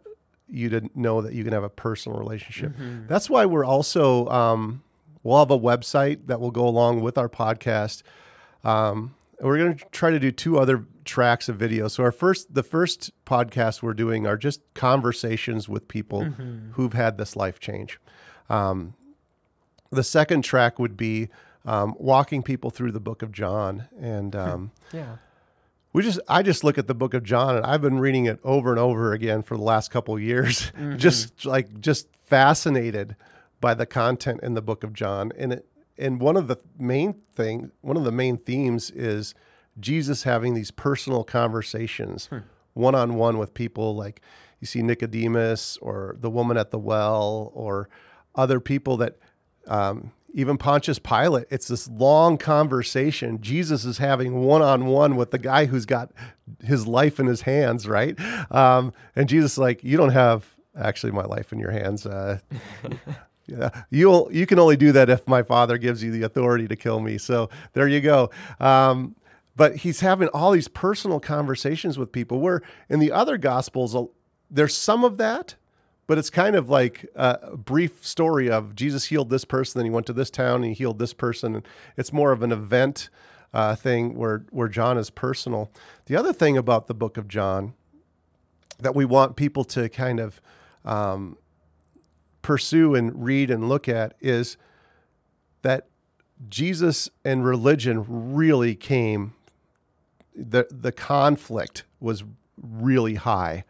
you 0.53 0.69
to 0.69 0.89
know 0.95 1.21
that 1.21 1.33
you 1.33 1.43
can 1.43 1.51
have 1.53 1.63
a 1.63 1.69
personal 1.69 2.17
relationship. 2.17 2.73
That's 3.07 3.29
why 3.29 3.45
we're 3.45 3.65
also 3.65 4.27
um, 4.27 4.83
we'll 5.23 5.39
have 5.39 5.51
a 5.51 5.59
website 5.59 6.27
that 6.27 6.39
will 6.39 6.51
go 6.51 6.67
along 6.67 7.01
with 7.01 7.17
our 7.17 7.29
podcast. 7.29 8.03
Um, 8.63 9.15
we're 9.41 9.57
going 9.57 9.75
to 9.77 9.85
try 9.91 10.09
to 10.11 10.19
do 10.19 10.31
two 10.31 10.57
other 10.59 10.85
tracks 11.05 11.49
of 11.49 11.57
video. 11.57 11.87
So 11.89 12.03
our 12.03 12.11
first, 12.11 12.53
the 12.53 12.63
first 12.63 13.11
podcast 13.25 13.81
we're 13.81 13.93
doing 13.93 14.25
are 14.25 14.37
just 14.37 14.61
conversations 14.73 15.67
with 15.67 15.87
people 15.87 16.21
who've 16.73 16.93
had 16.93 17.17
this 17.17 17.35
life 17.35 17.59
change. 17.59 17.99
Um, 18.49 18.93
the 19.91 20.03
second 20.03 20.43
track 20.43 20.79
would 20.79 20.95
be 20.95 21.29
um, 21.65 21.95
walking 21.97 22.41
people 22.43 22.69
through 22.69 22.91
the 22.91 22.99
book 22.99 23.21
of 23.21 23.31
John, 23.31 23.87
and 23.99 24.35
um, 24.35 24.71
Yeah. 24.91 25.15
We 25.93 26.03
just 26.03 26.19
I 26.27 26.43
just 26.43 26.63
look 26.63 26.77
at 26.77 26.87
the 26.87 26.95
book 26.95 27.13
of 27.13 27.23
John, 27.23 27.55
and 27.55 27.65
I've 27.65 27.81
been 27.81 27.99
reading 27.99 28.25
it 28.25 28.39
over 28.43 28.71
and 28.71 28.79
over 28.79 29.13
again 29.13 29.43
for 29.43 29.55
the 29.55 29.63
last 29.63 29.91
couple 29.91 30.15
of 30.15 30.21
years, 30.21 30.71
just 30.97 31.45
like 31.45 31.79
just 31.79 32.07
fascinated 32.25 33.15
by 33.61 33.73
the 33.73 33.85
content 33.85 34.41
in 34.43 34.55
the 34.55 34.61
book 34.61 34.83
of 34.83 34.93
John, 34.93 35.31
and 35.37 35.53
it 35.53 35.67
and 35.97 36.19
one 36.19 36.35
of 36.35 36.47
the 36.47 36.57
main 36.77 37.21
thing, 37.35 37.71
one 37.81 37.97
of 37.97 38.03
the 38.03 38.11
main 38.11 38.37
themes 38.37 38.89
is 38.89 39.35
Jesus 39.79 40.23
having 40.23 40.53
these 40.53 40.71
personal 40.71 41.23
conversations 41.23 42.29
one 42.73 42.95
on 42.95 43.15
one 43.15 43.37
with 43.37 43.53
people. 43.53 43.95
Like 43.95 44.21
you 44.59 44.67
see 44.67 44.81
Nicodemus 44.81 45.77
or 45.77 46.15
the 46.19 46.29
woman 46.29 46.57
at 46.57 46.71
the 46.71 46.79
well 46.79 47.51
or 47.53 47.89
other 48.35 48.59
people 48.59 48.97
that 48.97 49.17
um, 49.67 50.11
even 50.33 50.57
Pontius 50.57 50.99
Pilate. 50.99 51.45
It's 51.49 51.67
this 51.67 51.87
long 51.89 52.37
conversation. 52.37 53.39
Jesus 53.41 53.85
is 53.85 53.99
having 53.99 54.41
one 54.41 54.61
on 54.61 54.87
one 54.87 55.15
with 55.15 55.31
the 55.31 55.37
guy 55.37 55.65
who's 55.65 55.85
got 55.85 56.11
his 56.63 56.87
life 56.87 57.19
in 57.19 57.27
his 57.27 57.41
hands, 57.41 57.87
right? 57.87 58.19
Um, 58.51 58.93
and 59.15 59.29
Jesus 59.29 59.53
is 59.53 59.57
like, 59.57 59.83
you 59.83 59.95
don't 59.95 60.09
have 60.09 60.53
actually 60.77 61.11
my 61.11 61.23
life 61.23 61.53
in 61.53 61.59
your 61.59 61.71
hands. 61.71 62.05
Uh, 62.05 62.39
yeah, 63.47 63.69
you 63.89 64.29
you 64.31 64.45
can 64.45 64.59
only 64.59 64.77
do 64.77 64.91
that 64.91 65.09
if 65.09 65.27
my 65.27 65.43
father 65.43 65.77
gives 65.77 66.03
you 66.03 66.11
the 66.11 66.23
authority 66.23 66.67
to 66.67 66.75
kill 66.75 66.99
me. 66.99 67.17
So 67.17 67.49
there 67.73 67.87
you 67.87 68.01
go. 68.01 68.29
Um, 68.59 69.15
but 69.55 69.75
he's 69.77 69.99
having 69.99 70.29
all 70.29 70.51
these 70.51 70.67
personal 70.67 71.19
conversations 71.19 71.97
with 71.99 72.11
people. 72.11 72.39
Where 72.39 72.61
in 72.89 72.99
the 72.99 73.11
other 73.11 73.37
gospels, 73.37 73.95
uh, 73.95 74.05
there's 74.49 74.75
some 74.75 75.03
of 75.03 75.17
that, 75.17 75.55
but 76.07 76.17
it's 76.17 76.29
kind 76.29 76.55
of 76.55 76.69
like 76.69 77.05
a 77.15 77.55
brief 77.55 78.05
story 78.05 78.49
of 78.49 78.75
Jesus 78.75 79.05
healed 79.05 79.29
this 79.29 79.45
person, 79.45 79.79
then 79.79 79.85
he 79.85 79.91
went 79.91 80.05
to 80.07 80.13
this 80.13 80.29
town 80.29 80.55
and 80.55 80.65
he 80.65 80.73
healed 80.73 80.99
this 80.99 81.13
person. 81.13 81.63
It's 81.97 82.11
more 82.11 82.31
of 82.31 82.43
an 82.43 82.51
event 82.51 83.09
uh, 83.53 83.75
thing 83.75 84.15
where 84.15 84.45
where 84.49 84.67
John 84.67 84.97
is 84.97 85.09
personal. 85.09 85.71
The 86.05 86.15
other 86.15 86.33
thing 86.33 86.57
about 86.57 86.87
the 86.87 86.93
book 86.93 87.17
of 87.17 87.27
John 87.27 87.73
that 88.79 88.95
we 88.95 89.05
want 89.05 89.35
people 89.35 89.63
to 89.65 89.87
kind 89.89 90.19
of 90.19 90.41
um, 90.83 91.37
pursue 92.41 92.95
and 92.95 93.23
read 93.23 93.49
and 93.49 93.69
look 93.69 93.87
at 93.87 94.15
is 94.19 94.57
that 95.61 95.87
Jesus 96.49 97.09
and 97.23 97.45
religion 97.45 98.05
really 98.33 98.75
came 98.75 99.33
the 100.35 100.67
the 100.69 100.91
conflict 100.91 101.85
was 101.99 102.23
really 102.61 103.15
high 103.15 103.63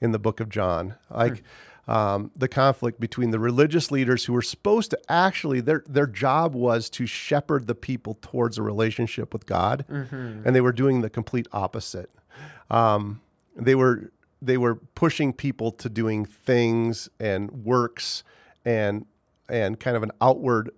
in 0.00 0.12
the 0.12 0.18
book 0.18 0.40
of 0.40 0.48
John. 0.48 0.94
Like 1.10 1.42
um, 1.90 2.30
the 2.36 2.46
conflict 2.46 3.00
between 3.00 3.32
the 3.32 3.40
religious 3.40 3.90
leaders 3.90 4.24
who 4.24 4.32
were 4.32 4.42
supposed 4.42 4.90
to 4.92 4.98
actually 5.08 5.60
their 5.60 5.82
their 5.88 6.06
job 6.06 6.54
was 6.54 6.88
to 6.90 7.04
shepherd 7.04 7.66
the 7.66 7.74
people 7.74 8.16
towards 8.22 8.58
a 8.58 8.62
relationship 8.62 9.32
with 9.32 9.44
God, 9.44 9.84
and 10.46 10.54
they 10.54 10.60
were 10.60 10.72
doing 10.72 11.00
the 11.00 11.10
complete 11.10 11.48
opposite. 11.52 12.08
Um, 12.70 13.20
they 13.56 13.74
were 13.74 14.12
they 14.40 14.56
were 14.56 14.76
pushing 14.76 15.32
people 15.32 15.72
to 15.72 15.88
doing 15.88 16.24
things 16.24 17.08
and 17.18 17.50
works 17.64 18.22
and 18.64 19.04
and 19.48 19.80
kind 19.80 19.96
of 19.96 20.04
an 20.04 20.12
outward 20.20 20.70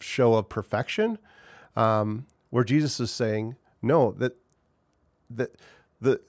show 0.00 0.34
of 0.34 0.50
perfection, 0.50 1.16
um, 1.76 2.26
where 2.50 2.62
Jesus 2.62 3.00
is 3.00 3.10
saying, 3.10 3.56
no, 3.80 4.12
that 4.18 4.36
that 5.30 5.56
the 5.98 6.20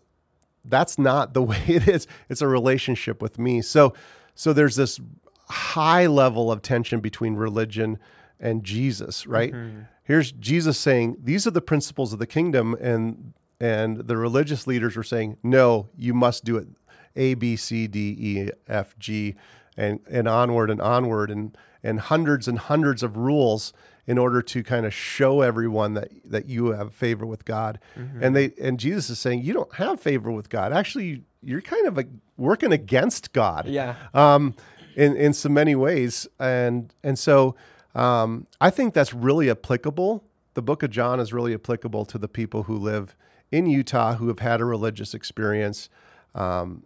that's 0.64 0.98
not 0.98 1.34
the 1.34 1.44
way 1.52 1.62
it 1.68 1.90
is. 1.90 2.08
It's 2.30 2.42
a 2.42 2.48
relationship 2.48 3.22
with 3.22 3.38
me. 3.38 3.62
So 3.62 3.94
so 4.40 4.54
there's 4.54 4.78
this 4.78 5.02
high 5.50 6.08
level 6.08 6.50
of 6.50 6.62
tension 6.62 7.02
between 7.02 7.36
religion 7.36 8.00
and 8.40 8.64
Jesus, 8.64 9.28
right? 9.28 9.52
Mm-hmm. 9.52 9.82
Here's 10.06 10.32
Jesus 10.32 10.78
saying, 10.78 11.18
these 11.22 11.46
are 11.46 11.52
the 11.52 11.60
principles 11.60 12.14
of 12.14 12.20
the 12.20 12.26
kingdom 12.26 12.74
and 12.80 13.34
and 13.60 13.98
the 14.08 14.16
religious 14.16 14.66
leaders 14.66 14.96
were 14.96 15.04
saying, 15.04 15.36
no, 15.44 15.90
you 15.98 16.14
must 16.14 16.46
do 16.46 16.56
it 16.56 16.70
A 17.18 17.34
B 17.34 17.58
C 17.58 17.86
D 17.88 18.16
E 18.18 18.50
F 18.66 18.98
G 18.98 19.36
and 19.76 20.00
and 20.10 20.30
onward 20.30 20.70
and 20.70 20.82
onward 20.82 21.32
and 21.32 21.58
and 21.84 22.00
hundreds 22.00 22.48
and 22.48 22.60
hundreds 22.60 23.04
of 23.04 23.18
rules 23.18 23.74
in 24.10 24.18
order 24.18 24.42
to 24.42 24.64
kind 24.64 24.88
of 24.88 24.94
show 24.94 25.42
everyone 25.42 25.94
that 25.94 26.10
that 26.26 26.48
you 26.48 26.72
have 26.72 26.92
favor 26.96 27.28
with 27.28 27.46
God. 27.46 27.80
And 28.20 28.36
they 28.36 28.52
and 28.60 28.80
Jesus 28.80 29.12
is 29.12 29.20
saying 29.20 29.44
you 29.44 29.54
don't 29.54 29.72
have 29.76 30.00
favor 30.00 30.32
with 30.32 30.50
God. 30.50 30.74
Actually, 30.74 31.22
you're 31.44 31.62
kind 31.62 31.86
of 31.86 32.00
a, 32.00 32.06
working 32.36 32.74
against 32.74 33.34
God. 33.34 33.68
Yeah. 33.68 33.96
Um, 34.16 34.56
in 34.96 35.16
in 35.16 35.34
so 35.34 35.48
many 35.48 35.76
ways, 35.76 36.28
and 36.40 36.92
and 37.04 37.20
so 37.20 37.56
um, 37.94 38.48
I 38.60 38.72
think 38.72 38.96
that's 38.96 39.14
really 39.14 39.48
applicable. 39.48 40.24
The 40.56 40.64
Book 40.64 40.82
of 40.82 40.90
John 40.90 41.20
is 41.20 41.32
really 41.32 41.54
applicable 41.54 42.06
to 42.06 42.18
the 42.18 42.28
people 42.28 42.64
who 42.64 42.78
live 42.78 43.16
in 43.52 43.68
Utah 43.68 44.16
who 44.16 44.28
have 44.30 44.40
had 44.40 44.60
a 44.60 44.66
religious 44.66 45.14
experience. 45.14 45.88
Um, 46.34 46.84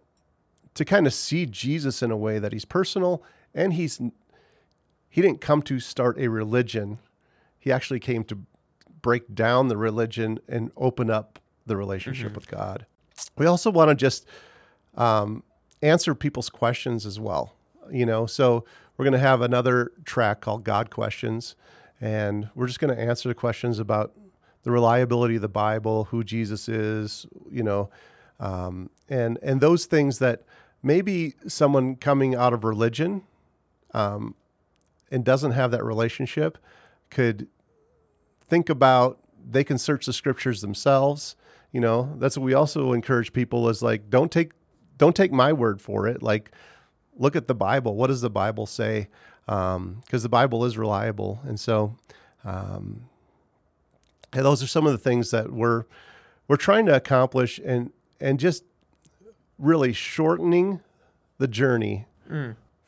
to 0.74 0.84
kind 0.84 1.06
of 1.06 1.14
see 1.14 1.46
Jesus 1.46 2.02
in 2.02 2.10
a 2.10 2.18
way 2.18 2.40
that 2.40 2.52
he's 2.52 2.66
personal 2.66 3.24
and 3.54 3.74
he's 3.74 4.02
he 5.08 5.22
didn't 5.22 5.42
come 5.42 5.62
to 5.62 5.80
start 5.80 6.18
a 6.18 6.28
religion. 6.28 6.98
He 7.64 7.72
actually 7.72 8.02
came 8.02 8.26
to 8.26 8.38
break 9.02 9.34
down 9.34 9.70
the 9.70 9.78
religion 9.78 10.38
and 10.50 10.70
open 10.76 11.10
up 11.10 11.40
the 11.66 11.78
relationship 11.78 12.36
with 12.36 12.46
God. 12.46 12.86
We 13.38 13.46
also 13.46 13.72
want 13.72 13.88
to 13.88 13.96
just 13.96 14.28
um, 14.96 15.44
answer 15.82 16.14
people's 16.14 16.50
questions 16.50 17.06
as 17.06 17.22
well. 17.22 17.54
You 17.90 18.06
know, 18.06 18.26
so 18.26 18.66
we're 18.98 19.06
going 19.06 19.14
to 19.14 19.20
have 19.20 19.40
another 19.40 19.94
track 20.04 20.42
called 20.42 20.66
God 20.66 20.90
Questions, 20.90 21.56
and 22.02 22.50
we're 22.54 22.68
just 22.68 22.82
going 22.82 22.94
to 22.94 23.02
answer 23.02 23.30
the 23.30 23.36
questions 23.36 23.80
about 23.80 24.12
the 24.64 24.72
reliability 24.72 25.38
of 25.38 25.42
the 25.42 25.48
Bible, 25.48 26.04
who 26.06 26.22
Jesus 26.22 26.68
is, 26.68 27.26
you 27.50 27.64
know, 27.64 27.90
um, 28.42 28.90
and 29.08 29.40
and 29.42 29.62
those 29.62 29.86
things 29.86 30.20
that 30.20 30.44
maybe 30.82 31.36
someone 31.48 31.96
coming 31.96 32.36
out 32.36 32.52
of 32.52 32.66
religion 32.66 33.22
um, 33.94 34.36
and 35.10 35.24
doesn't 35.24 35.52
have 35.52 35.72
that 35.72 35.86
relationship 35.86 36.58
could 37.14 37.48
think 38.42 38.70
about. 38.70 39.20
They 39.50 39.64
can 39.64 39.78
search 39.78 40.06
the 40.06 40.14
scriptures 40.14 40.62
themselves. 40.62 41.36
You 41.72 41.82
know, 41.82 42.16
that's 42.20 42.38
what 42.38 42.44
we 42.44 42.54
also 42.54 42.94
encourage 42.94 43.34
people 43.34 43.68
is 43.70 43.82
like 43.82 44.10
don't 44.10 44.32
take 44.32 44.52
don't 44.98 45.16
take 45.16 45.32
my 45.32 45.54
word 45.54 45.82
for 45.82 46.08
it. 46.08 46.22
Like 46.22 46.52
look 47.18 47.36
at 47.36 47.48
the 47.48 47.56
Bible. 47.56 47.96
What 47.96 48.08
does 48.08 48.22
the 48.22 48.30
Bible 48.30 48.66
say? 48.66 49.08
Because 49.46 50.24
the 50.24 50.30
Bible 50.30 50.64
is 50.66 50.78
reliable, 50.78 51.42
and 51.46 51.60
so 51.60 51.96
um, 52.46 53.10
and 54.32 54.46
those 54.46 54.64
are 54.64 54.68
some 54.68 54.86
of 54.86 54.92
the 54.92 54.98
things 54.98 55.32
that 55.32 55.52
we're 55.52 55.86
we're 56.48 56.58
trying 56.58 56.86
to 56.86 56.96
accomplish, 56.96 57.60
and 57.64 57.92
and 58.20 58.40
just 58.40 58.64
really 59.58 59.94
shortening 59.94 60.80
the 61.38 61.48
journey 61.48 62.06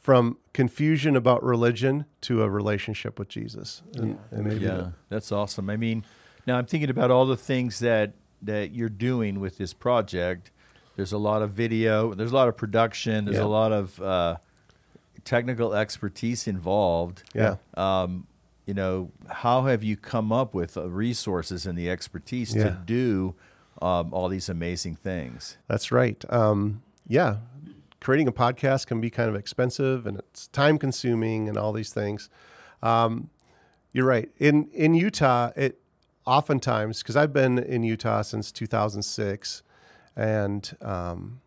from 0.06 0.38
confusion 0.54 1.16
about 1.16 1.44
religion 1.44 2.06
to 2.22 2.44
a 2.44 2.48
relationship 2.50 3.18
with 3.18 3.28
Jesus. 3.28 3.82
And, 3.96 4.20
and 4.30 4.46
maybe 4.46 4.64
Yeah, 4.64 4.90
that's 5.10 5.32
awesome. 5.32 5.68
I 5.68 5.78
mean, 5.78 6.06
now 6.46 6.60
I'm 6.60 6.68
thinking 6.68 6.92
about 6.92 7.10
all 7.10 7.26
the 7.26 7.36
things 7.36 7.80
that 7.80 8.14
that 8.44 8.70
you're 8.72 8.88
doing 8.88 9.40
with 9.40 9.58
this 9.58 9.74
project. 9.74 10.52
There's 10.96 11.12
a 11.12 11.18
lot 11.18 11.42
of 11.42 11.50
video. 11.50 12.14
There's 12.14 12.32
a 12.32 12.36
lot 12.36 12.48
of 12.48 12.56
production. 12.56 13.26
There's 13.26 13.38
Yeah. 13.38 13.46
a 13.46 13.56
lot 13.62 13.72
of 13.72 14.00
uh, 14.00 14.36
technical 15.24 15.74
expertise 15.74 16.48
involved. 16.48 17.24
Yeah. 17.34 17.56
Um, 17.76 18.28
you 18.68 18.76
know, 18.76 19.10
how 19.28 19.64
have 19.64 19.84
you 19.84 19.98
come 19.98 20.32
up 20.32 20.54
with 20.54 20.78
uh, 20.78 20.88
resources 20.88 21.66
and 21.66 21.76
the 21.76 21.90
expertise 21.90 22.54
Yeah. 22.54 22.66
to 22.66 22.72
do 22.86 23.34
um, 23.82 24.14
all 24.14 24.30
these 24.30 24.50
amazing 24.50 24.98
things? 24.98 25.58
That's 25.68 25.92
right. 25.92 26.24
Um, 26.32 26.84
yeah, 27.08 27.38
creating 28.06 28.28
a 28.28 28.32
podcast 28.32 28.86
can 28.86 29.02
be 29.02 29.10
kind 29.10 29.28
of 29.28 29.36
expensive 29.36 30.06
and 30.06 30.20
it's 30.20 30.46
time 30.50 30.78
consuming 30.78 31.50
and 31.50 31.58
all 31.58 31.74
these 31.74 31.92
things. 31.92 32.30
Um, 32.84 33.32
you're 33.94 34.06
right. 34.06 34.30
In 34.38 34.70
in 34.74 34.94
Utah, 34.94 35.50
it 35.56 35.82
oftentimes 36.24 37.02
because 37.02 37.16
I've 37.16 37.34
been 37.34 37.58
in 37.58 37.82
Utah 37.82 38.22
since 38.22 38.52
2006, 38.52 39.64
and 40.16 40.78
um, 40.82 41.42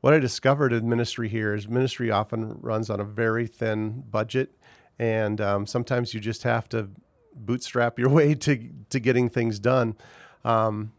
what 0.00 0.14
I 0.14 0.18
discovered 0.18 0.72
in 0.72 0.88
ministry 0.88 1.28
here 1.28 1.52
is 1.52 1.68
ministry 1.68 2.10
often 2.10 2.56
runs 2.62 2.88
on 2.88 2.98
a 2.98 3.04
very 3.04 3.46
thin 3.46 4.02
budget, 4.10 4.56
and 4.98 5.42
um, 5.42 5.66
sometimes 5.66 6.14
you 6.14 6.20
just 6.20 6.44
have 6.44 6.70
to 6.70 6.88
bootstrap 7.34 7.98
your 7.98 8.08
way 8.18 8.34
to 8.34 8.70
to 8.88 8.98
getting 8.98 9.28
things 9.28 9.58
done. 9.58 9.94
Um, 10.42 10.92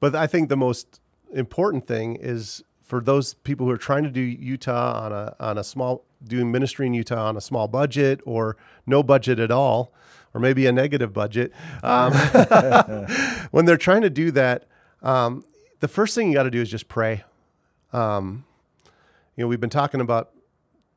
but 0.00 0.14
I 0.14 0.26
think 0.26 0.50
the 0.50 0.56
most 0.56 1.00
important 1.32 1.86
thing 1.86 2.16
is 2.16 2.62
for 2.88 3.02
those 3.02 3.34
people 3.34 3.66
who 3.66 3.72
are 3.72 3.78
trying 3.78 4.02
to 4.02 4.10
do 4.10 4.20
Utah 4.20 5.04
on 5.04 5.12
a 5.12 5.36
on 5.38 5.58
a 5.58 5.64
small 5.64 6.06
doing 6.24 6.50
ministry 6.50 6.86
in 6.86 6.94
Utah 6.94 7.28
on 7.28 7.36
a 7.36 7.40
small 7.40 7.68
budget 7.68 8.20
or 8.24 8.56
no 8.86 9.02
budget 9.02 9.38
at 9.38 9.50
all, 9.50 9.92
or 10.32 10.40
maybe 10.40 10.66
a 10.66 10.72
negative 10.72 11.12
budget. 11.12 11.52
Um, 11.82 12.12
when 13.50 13.66
they're 13.66 13.76
trying 13.76 14.02
to 14.02 14.10
do 14.10 14.30
that, 14.32 14.66
um, 15.02 15.44
the 15.80 15.86
first 15.86 16.14
thing 16.14 16.28
you 16.28 16.34
got 16.34 16.44
to 16.44 16.50
do 16.50 16.62
is 16.62 16.70
just 16.70 16.88
pray. 16.88 17.24
Um, 17.92 18.46
you 19.36 19.44
know, 19.44 19.48
we've 19.48 19.60
been 19.60 19.70
talking 19.70 20.00
about 20.00 20.30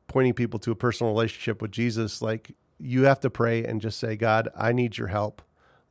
pointing 0.08 0.32
people 0.32 0.58
to 0.60 0.70
a 0.72 0.74
personal 0.74 1.12
relationship 1.12 1.60
with 1.60 1.72
Jesus. 1.72 2.22
Like 2.22 2.52
you 2.80 3.02
have 3.04 3.20
to 3.20 3.30
pray 3.30 3.64
and 3.64 3.82
just 3.82 4.00
say, 4.00 4.16
God, 4.16 4.48
I 4.56 4.72
need 4.72 4.96
your 4.96 5.08
help. 5.08 5.42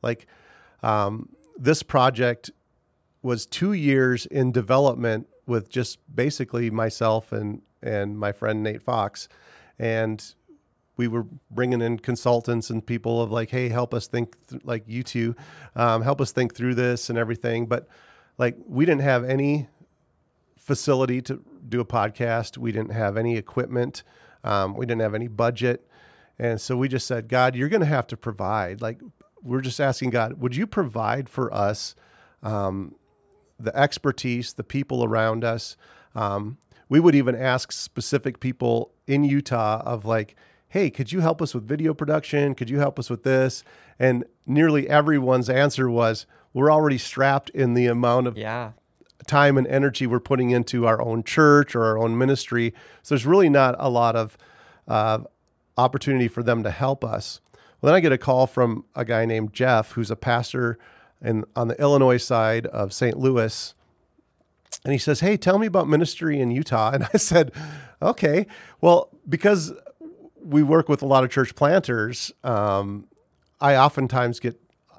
Like 0.02 0.26
um, 0.82 1.28
this 1.56 1.84
project 1.84 2.50
was 3.22 3.46
two 3.46 3.72
years 3.72 4.26
in 4.26 4.50
development 4.50 5.28
with 5.46 5.68
just 5.68 5.98
basically 6.14 6.70
myself 6.70 7.32
and 7.32 7.62
and 7.82 8.18
my 8.18 8.32
friend 8.32 8.62
Nate 8.62 8.82
Fox, 8.82 9.28
and 9.78 10.34
we 10.96 11.08
were 11.08 11.26
bringing 11.50 11.80
in 11.80 11.98
consultants 11.98 12.70
and 12.70 12.84
people 12.86 13.20
of 13.20 13.30
like, 13.30 13.50
hey, 13.50 13.68
help 13.68 13.92
us 13.94 14.06
think 14.06 14.36
th- 14.48 14.62
like 14.64 14.84
you 14.86 15.02
two, 15.02 15.34
um, 15.74 16.02
help 16.02 16.20
us 16.20 16.32
think 16.32 16.54
through 16.54 16.74
this 16.74 17.08
and 17.10 17.18
everything. 17.18 17.66
But 17.66 17.88
like 18.38 18.56
we 18.66 18.84
didn't 18.84 19.02
have 19.02 19.24
any 19.24 19.68
facility 20.58 21.20
to 21.22 21.42
do 21.68 21.80
a 21.80 21.84
podcast. 21.84 22.56
We 22.56 22.72
didn't 22.72 22.92
have 22.92 23.16
any 23.16 23.36
equipment. 23.36 24.02
Um, 24.44 24.74
we 24.74 24.86
didn't 24.86 25.02
have 25.02 25.14
any 25.14 25.28
budget. 25.28 25.86
And 26.38 26.60
so 26.60 26.76
we 26.76 26.88
just 26.88 27.06
said, 27.06 27.28
God, 27.28 27.54
you're 27.54 27.68
going 27.68 27.80
to 27.80 27.86
have 27.86 28.06
to 28.08 28.16
provide. 28.16 28.80
Like, 28.80 29.00
we're 29.42 29.60
just 29.60 29.80
asking 29.80 30.10
God, 30.10 30.40
would 30.40 30.56
you 30.56 30.66
provide 30.66 31.28
for 31.28 31.52
us 31.52 31.94
um, 32.42 32.94
the 33.64 33.76
expertise, 33.76 34.52
the 34.54 34.64
people 34.64 35.04
around 35.04 35.44
us? 35.44 35.76
Um, 36.14 36.58
we 36.88 37.00
would 37.00 37.14
even 37.14 37.34
ask 37.34 37.72
specific 37.72 38.40
people 38.40 38.92
in 39.06 39.24
Utah 39.24 39.82
of 39.84 40.04
like, 40.04 40.36
hey, 40.68 40.90
could 40.90 41.12
you 41.12 41.20
help 41.20 41.40
us 41.42 41.54
with 41.54 41.66
video 41.66 41.94
production? 41.94 42.54
Could 42.54 42.70
you 42.70 42.78
help 42.78 42.98
us 42.98 43.08
with 43.10 43.22
this? 43.24 43.62
And 43.98 44.24
nearly 44.46 44.88
everyone's 44.88 45.48
answer 45.50 45.88
was, 45.90 46.26
we're 46.54 46.70
already 46.72 46.98
strapped 46.98 47.50
in 47.50 47.74
the 47.74 47.86
amount 47.86 48.26
of 48.26 48.36
Yeah. 48.36 48.72
time 49.26 49.56
and 49.56 49.66
energy 49.66 50.06
we're 50.06 50.20
putting 50.20 50.50
into 50.50 50.86
our 50.86 51.00
own 51.00 51.22
church 51.22 51.74
or 51.74 51.84
our 51.84 51.98
own 51.98 52.18
ministry. 52.18 52.74
So 53.02 53.14
there's 53.14 53.26
really 53.26 53.48
not 53.48 53.74
a 53.78 53.88
lot 53.88 54.16
of 54.16 54.36
uh, 54.88 55.20
opportunity 55.78 56.28
for 56.28 56.42
them 56.42 56.62
to 56.62 56.70
help 56.70 57.04
us. 57.04 57.40
Well, 57.80 57.88
then 57.92 57.96
I 57.96 58.00
get 58.00 58.12
a 58.12 58.18
call 58.18 58.46
from 58.46 58.84
a 58.94 59.04
guy 59.04 59.24
named 59.24 59.52
Jeff, 59.52 59.92
who's 59.92 60.10
a 60.10 60.16
pastor 60.16 60.78
in, 61.22 61.44
on 61.56 61.68
the 61.68 61.80
Illinois 61.80 62.16
side 62.18 62.66
of 62.66 62.92
St. 62.92 63.16
Louis. 63.16 63.74
And 64.84 64.92
he 64.92 64.98
says, 64.98 65.20
Hey, 65.20 65.36
tell 65.36 65.58
me 65.58 65.66
about 65.66 65.88
ministry 65.88 66.40
in 66.40 66.50
Utah. 66.50 66.90
And 66.94 67.08
I 67.12 67.16
said, 67.16 67.52
Okay. 68.00 68.46
Well, 68.80 69.08
because 69.28 69.72
we 70.44 70.62
work 70.62 70.88
with 70.88 71.02
a 71.02 71.06
lot 71.06 71.22
of 71.24 71.30
church 71.30 71.54
planters, 71.54 72.32
um, 72.42 73.06
I 73.60 73.76
oftentimes 73.76 74.40
get 74.40 74.58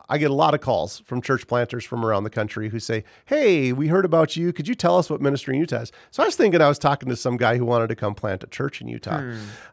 I 0.10 0.18
get 0.18 0.30
a 0.30 0.34
lot 0.34 0.54
of 0.54 0.62
calls 0.62 1.00
from 1.06 1.22
church 1.22 1.48
planters 1.48 1.84
from 1.86 2.06
around 2.06 2.24
the 2.24 2.30
country 2.30 2.70
who 2.70 2.80
say, 2.80 3.04
Hey, 3.26 3.74
we 3.74 3.88
heard 3.88 4.06
about 4.06 4.36
you. 4.36 4.54
Could 4.54 4.68
you 4.68 4.76
tell 4.76 4.98
us 4.98 5.10
what 5.10 5.22
ministry 5.22 5.56
in 5.56 5.62
Utah 5.62 5.82
is? 5.82 5.92
So 6.12 6.24
I 6.24 6.26
was 6.26 6.36
thinking 6.36 6.62
I 6.62 6.68
was 6.68 6.80
talking 6.80 7.10
to 7.10 7.16
some 7.16 7.36
guy 7.38 7.58
who 7.58 7.66
wanted 7.66 7.88
to 7.88 7.96
come 7.96 8.14
plant 8.16 8.44
a 8.44 8.48
church 8.48 8.80
in 8.82 8.88
Utah. 8.88 9.20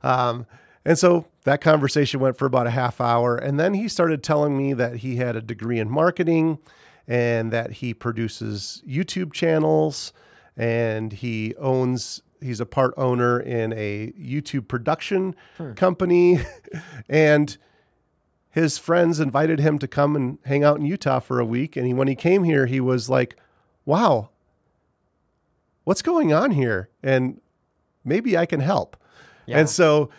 Um, 0.03 0.47
and 0.85 0.99
so 0.99 1.27
that 1.45 1.61
conversation 1.61 2.21
went 2.21 2.37
for 2.37 2.47
about 2.47 2.67
a 2.67 2.71
half 2.71 3.01
hour. 3.01 3.37
And 3.37 3.61
then 3.61 3.75
he 3.75 3.89
started 3.89 4.23
telling 4.23 4.57
me 4.57 4.73
that 4.75 4.97
he 4.97 5.17
had 5.17 5.37
a 5.37 5.43
degree 5.43 5.79
in 5.79 5.91
marketing 5.91 6.59
and 7.07 7.53
that 7.53 7.73
he 7.73 7.93
produces 7.93 8.83
YouTube 8.87 9.33
channels 9.33 10.13
and 10.57 11.13
he 11.13 11.55
owns 11.57 12.23
he's 12.41 12.61
a 12.61 12.67
part 12.67 12.95
owner 12.97 13.39
in 13.39 13.73
a 13.75 14.13
YouTube 14.13 14.69
production 14.69 15.35
hmm. 15.57 15.73
company. 15.75 16.41
And 17.09 17.57
his 18.51 18.79
friends 18.79 19.19
invited 19.21 19.59
him 19.59 19.79
to 19.81 19.89
come 19.89 20.15
and 20.15 20.39
hang 20.45 20.63
out 20.63 20.79
in 20.79 20.87
Utah 20.87 21.19
for 21.19 21.41
a 21.41 21.45
week. 21.45 21.77
And 21.77 21.87
he, 21.87 21.93
when 21.93 22.09
he 22.09 22.15
came 22.15 22.45
here 22.45 22.67
he 22.67 22.81
was 22.81 23.11
like 23.11 23.37
wow 23.85 24.31
what's 25.85 26.03
going 26.03 26.33
on 26.33 26.53
here? 26.53 26.89
And 27.03 27.41
maybe 28.05 28.39
I 28.39 28.47
can 28.47 28.61
help. 28.61 28.97
Yeah. 29.47 29.59
and 29.59 29.69
so 29.69 30.11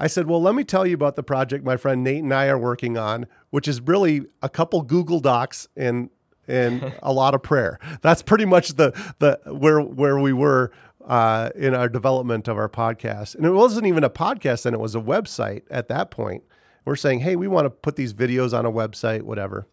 I 0.00 0.06
said, 0.06 0.26
Well, 0.26 0.40
let 0.40 0.54
me 0.54 0.64
tell 0.64 0.86
you 0.86 0.94
about 0.94 1.14
the 1.14 1.22
project 1.22 1.62
my 1.62 1.76
friend 1.76 2.02
Nate 2.02 2.22
and 2.22 2.32
I 2.32 2.48
are 2.48 2.58
working 2.58 2.96
on, 2.96 3.26
which 3.50 3.68
is 3.68 3.82
really 3.82 4.22
a 4.42 4.48
couple 4.48 4.80
Google 4.80 5.20
Docs 5.20 5.68
and 5.76 6.08
and 6.48 6.94
a 7.02 7.12
lot 7.12 7.34
of 7.34 7.42
prayer. 7.42 7.78
That's 8.00 8.22
pretty 8.22 8.46
much 8.46 8.70
the 8.70 8.92
the 9.18 9.38
where 9.52 9.80
where 9.80 10.18
we 10.18 10.32
were 10.32 10.72
uh, 11.06 11.50
in 11.54 11.74
our 11.74 11.88
development 11.88 12.48
of 12.48 12.56
our 12.56 12.68
podcast. 12.68 13.34
And 13.34 13.44
it 13.44 13.50
wasn't 13.50 13.86
even 13.86 14.02
a 14.02 14.10
podcast, 14.10 14.64
and 14.64 14.74
it 14.74 14.80
was 14.80 14.94
a 14.94 15.00
website 15.00 15.62
at 15.70 15.88
that 15.88 16.10
point. 16.10 16.44
We're 16.86 16.96
saying, 16.96 17.20
hey, 17.20 17.36
we 17.36 17.46
want 17.46 17.66
to 17.66 17.70
put 17.70 17.96
these 17.96 18.14
videos 18.14 18.58
on 18.58 18.64
a 18.64 18.72
website, 18.72 19.22
whatever. 19.22 19.66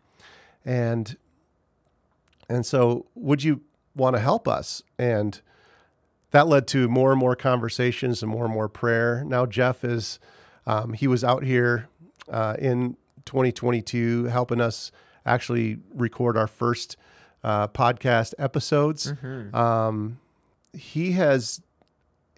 And 0.66 1.16
and 2.50 2.66
so 2.66 3.06
would 3.16 3.44
you 3.44 3.62
want 3.96 4.18
to 4.18 4.20
help 4.20 4.46
us? 4.46 4.84
And 5.00 5.40
that 6.32 6.48
led 6.48 6.68
to 6.68 6.88
more 6.88 7.12
and 7.12 7.20
more 7.20 7.36
conversations 7.36 8.22
and 8.22 8.32
more 8.32 8.46
and 8.46 8.54
more 8.54 8.68
prayer. 8.70 9.24
Now 9.26 9.46
Jeff 9.46 9.84
is 9.84 10.20
um, 10.66 10.94
he 10.94 11.08
was 11.08 11.24
out 11.24 11.44
here 11.44 11.88
uh, 12.30 12.56
in 12.60 12.98
2022 13.26 14.26
helping 14.26 14.62
us 14.62 14.92
actually 15.26 15.78
record 15.94 16.38
our 16.38 16.48
first 16.48 16.98
uh, 17.44 17.68
podcast 17.68 18.34
episodes. 18.38 19.14
Um, 19.54 20.20
he 20.74 21.14
has 21.14 21.62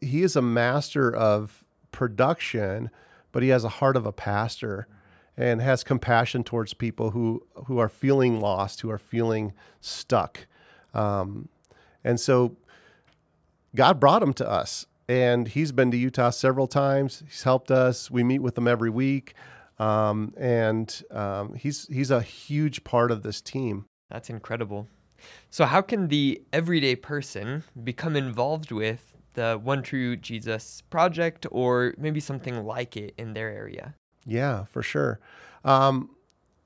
he 0.01 0.23
is 0.23 0.35
a 0.35 0.41
master 0.41 1.13
of 1.13 1.63
production, 1.91 2.89
but 3.31 3.43
he 3.43 3.49
has 3.49 3.63
a 3.63 3.69
heart 3.69 3.97
of 3.97 4.05
a 4.05 4.11
pastor 4.11 4.87
and 5.35 5.61
has 5.61 5.83
compassion 5.83 6.43
towards 6.43 6.73
people 6.73 7.11
who 7.11 7.43
who 7.65 7.79
are 7.79 7.89
feeling 7.89 8.39
lost, 8.39 8.81
who 8.81 8.89
are 8.91 8.99
feeling 8.99 9.53
stuck. 9.81 10.45
Um, 10.93 11.49
and 12.03 12.19
so 12.19 12.55
God 13.75 13.99
brought 13.99 14.23
him 14.23 14.33
to 14.33 14.49
us, 14.49 14.85
and 15.07 15.47
he's 15.47 15.71
been 15.71 15.91
to 15.91 15.97
Utah 15.97 16.31
several 16.31 16.67
times. 16.67 17.23
He's 17.27 17.43
helped 17.43 17.71
us. 17.71 18.09
We 18.09 18.23
meet 18.23 18.39
with 18.39 18.57
him 18.57 18.67
every 18.67 18.89
week, 18.89 19.33
um, 19.77 20.33
and 20.37 21.03
um, 21.11 21.53
he's 21.53 21.87
he's 21.87 22.11
a 22.11 22.21
huge 22.21 22.83
part 22.83 23.11
of 23.11 23.23
this 23.23 23.41
team. 23.41 23.85
That's 24.09 24.29
incredible. 24.29 24.87
So, 25.49 25.65
how 25.65 25.81
can 25.81 26.07
the 26.07 26.41
everyday 26.53 26.95
person 26.95 27.63
become 27.83 28.15
involved 28.15 28.71
with 28.71 29.15
the 29.33 29.59
One 29.61 29.83
True 29.83 30.15
Jesus 30.15 30.81
project 30.89 31.45
or 31.51 31.93
maybe 31.97 32.19
something 32.19 32.63
like 32.63 32.97
it 32.97 33.13
in 33.17 33.33
their 33.33 33.49
area? 33.49 33.95
Yeah, 34.25 34.65
for 34.65 34.83
sure. 34.83 35.19
Um, 35.63 36.11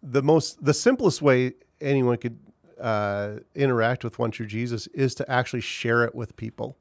the 0.02 0.22
most, 0.22 0.64
the 0.64 0.74
simplest 0.74 1.22
way 1.22 1.54
anyone 1.82 2.18
could 2.18 2.38
uh, 2.80 3.40
interact 3.56 4.04
with 4.04 4.20
One 4.20 4.32
True 4.32 4.46
Jesus 4.46 4.88
is 4.88 5.16
to 5.16 5.30
actually 5.32 5.62
share 5.62 6.04
it 6.04 6.14
with 6.14 6.36
people, 6.36 6.78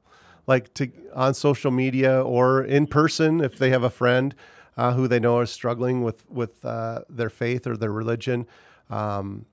like 0.47 0.73
to 0.75 0.91
on 1.13 1.33
social 1.33 1.71
media 1.71 2.21
or 2.21 2.63
in 2.63 2.87
person 2.87 3.41
if 3.41 3.57
they 3.57 3.69
have 3.69 3.83
a 3.83 3.89
friend 3.89 4.35
uh, 4.77 4.93
who 4.93 5.07
they 5.07 5.19
know 5.19 5.39
is 5.41 5.51
struggling 5.51 6.03
with 6.03 6.29
with 6.29 6.63
uh, 6.65 7.01
their 7.09 7.29
faith 7.29 7.67
or 7.67 7.77
their 7.77 7.91
religion. 7.91 8.45
Um, 8.89 9.45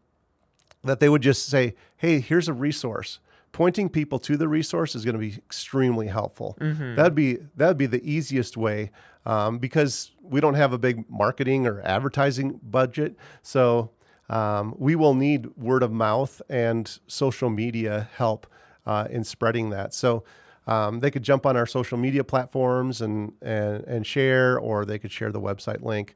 that 0.83 0.99
they 1.01 1.09
would 1.09 1.23
just 1.23 1.47
say, 1.47 1.75
"Hey, 1.97 2.21
here's 2.21 2.49
a 2.49 2.53
resource." 2.55 3.21
Pointing 3.53 3.89
people 3.89 4.21
to 4.21 4.37
the 4.37 4.47
resource 4.49 4.95
is 4.95 5.05
going 5.05 5.15
to 5.15 5.19
be 5.21 5.35
extremely 5.35 6.07
helpful. 6.07 6.57
That'd 6.95 7.15
be 7.15 7.39
that'd 7.57 7.77
be 7.77 7.87
the 7.87 8.03
easiest 8.09 8.57
way 8.57 8.91
um, 9.27 9.59
because 9.59 10.13
we 10.23 10.41
don't 10.41 10.55
have 10.55 10.73
a 10.73 10.79
big 10.79 11.05
marketing 11.11 11.67
or 11.67 11.83
advertising 11.83 12.61
budget, 12.63 13.17
so 13.43 13.91
um, 14.29 14.75
we 14.79 14.95
will 14.95 15.15
need 15.15 15.49
word 15.57 15.83
of 15.83 15.91
mouth 15.93 16.41
and 16.49 16.99
social 17.09 17.51
media 17.51 18.09
help 18.17 18.47
uh, 18.87 19.07
in 19.11 19.25
spreading 19.25 19.71
that. 19.71 19.93
So. 19.95 20.25
Um, 20.71 21.01
they 21.01 21.11
could 21.11 21.25
jump 21.25 21.47
on 21.47 21.57
our 21.57 21.67
social 21.67 21.99
media 21.99 22.23
platforms 22.23 23.01
and, 23.01 23.33
and, 23.43 23.83
and 23.85 24.07
share, 24.07 24.57
or 24.57 24.85
they 24.85 25.01
could 25.01 25.11
share 25.11 25.33
the 25.33 25.41
website 25.41 25.83
link. 25.83 26.15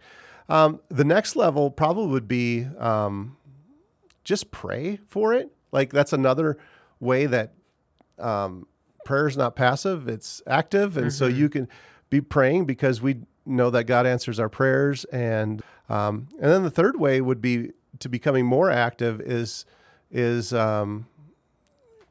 Um, 0.48 0.80
the 0.88 1.04
next 1.04 1.34
level 1.34 1.72
probably 1.72 2.06
would 2.06 2.28
be 2.28 2.66
um, 2.78 3.36
just 4.22 4.52
pray 4.52 5.00
for 5.08 5.34
it. 5.34 5.50
Like 5.72 5.90
that's 5.90 6.12
another 6.12 6.56
way 7.00 7.26
that 7.26 7.54
um, 8.20 8.68
prayer 9.04 9.26
is 9.26 9.36
not 9.36 9.56
passive; 9.56 10.06
it's 10.06 10.40
active, 10.46 10.96
and 10.96 11.12
so 11.12 11.26
you 11.26 11.48
can 11.48 11.68
be 12.10 12.20
praying 12.20 12.66
because 12.66 13.02
we 13.02 13.22
know 13.44 13.70
that 13.70 13.84
God 13.84 14.06
answers 14.06 14.38
our 14.38 14.48
prayers. 14.48 15.04
And 15.06 15.62
um, 15.88 16.28
and 16.40 16.52
then 16.52 16.62
the 16.62 16.70
third 16.70 17.00
way 17.00 17.20
would 17.20 17.40
be 17.40 17.72
to 17.98 18.08
becoming 18.08 18.46
more 18.46 18.70
active 18.70 19.20
is 19.20 19.64
is 20.12 20.52
um, 20.54 21.06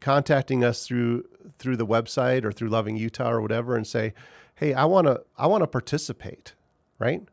contacting 0.01 0.63
us 0.65 0.85
through 0.85 1.23
through 1.57 1.77
the 1.77 1.85
website 1.85 2.43
or 2.43 2.51
through 2.51 2.69
Loving 2.69 2.97
Utah 2.97 3.31
or 3.31 3.41
whatever, 3.41 3.75
and 3.75 3.85
say, 3.85 4.13
"Hey, 4.55 4.73
I 4.73 4.85
want 4.85 5.07
to 5.07 5.23
I 5.37 5.47
want 5.47 5.61
to 5.63 5.67
participate." 5.67 6.53
Right? 6.99 7.27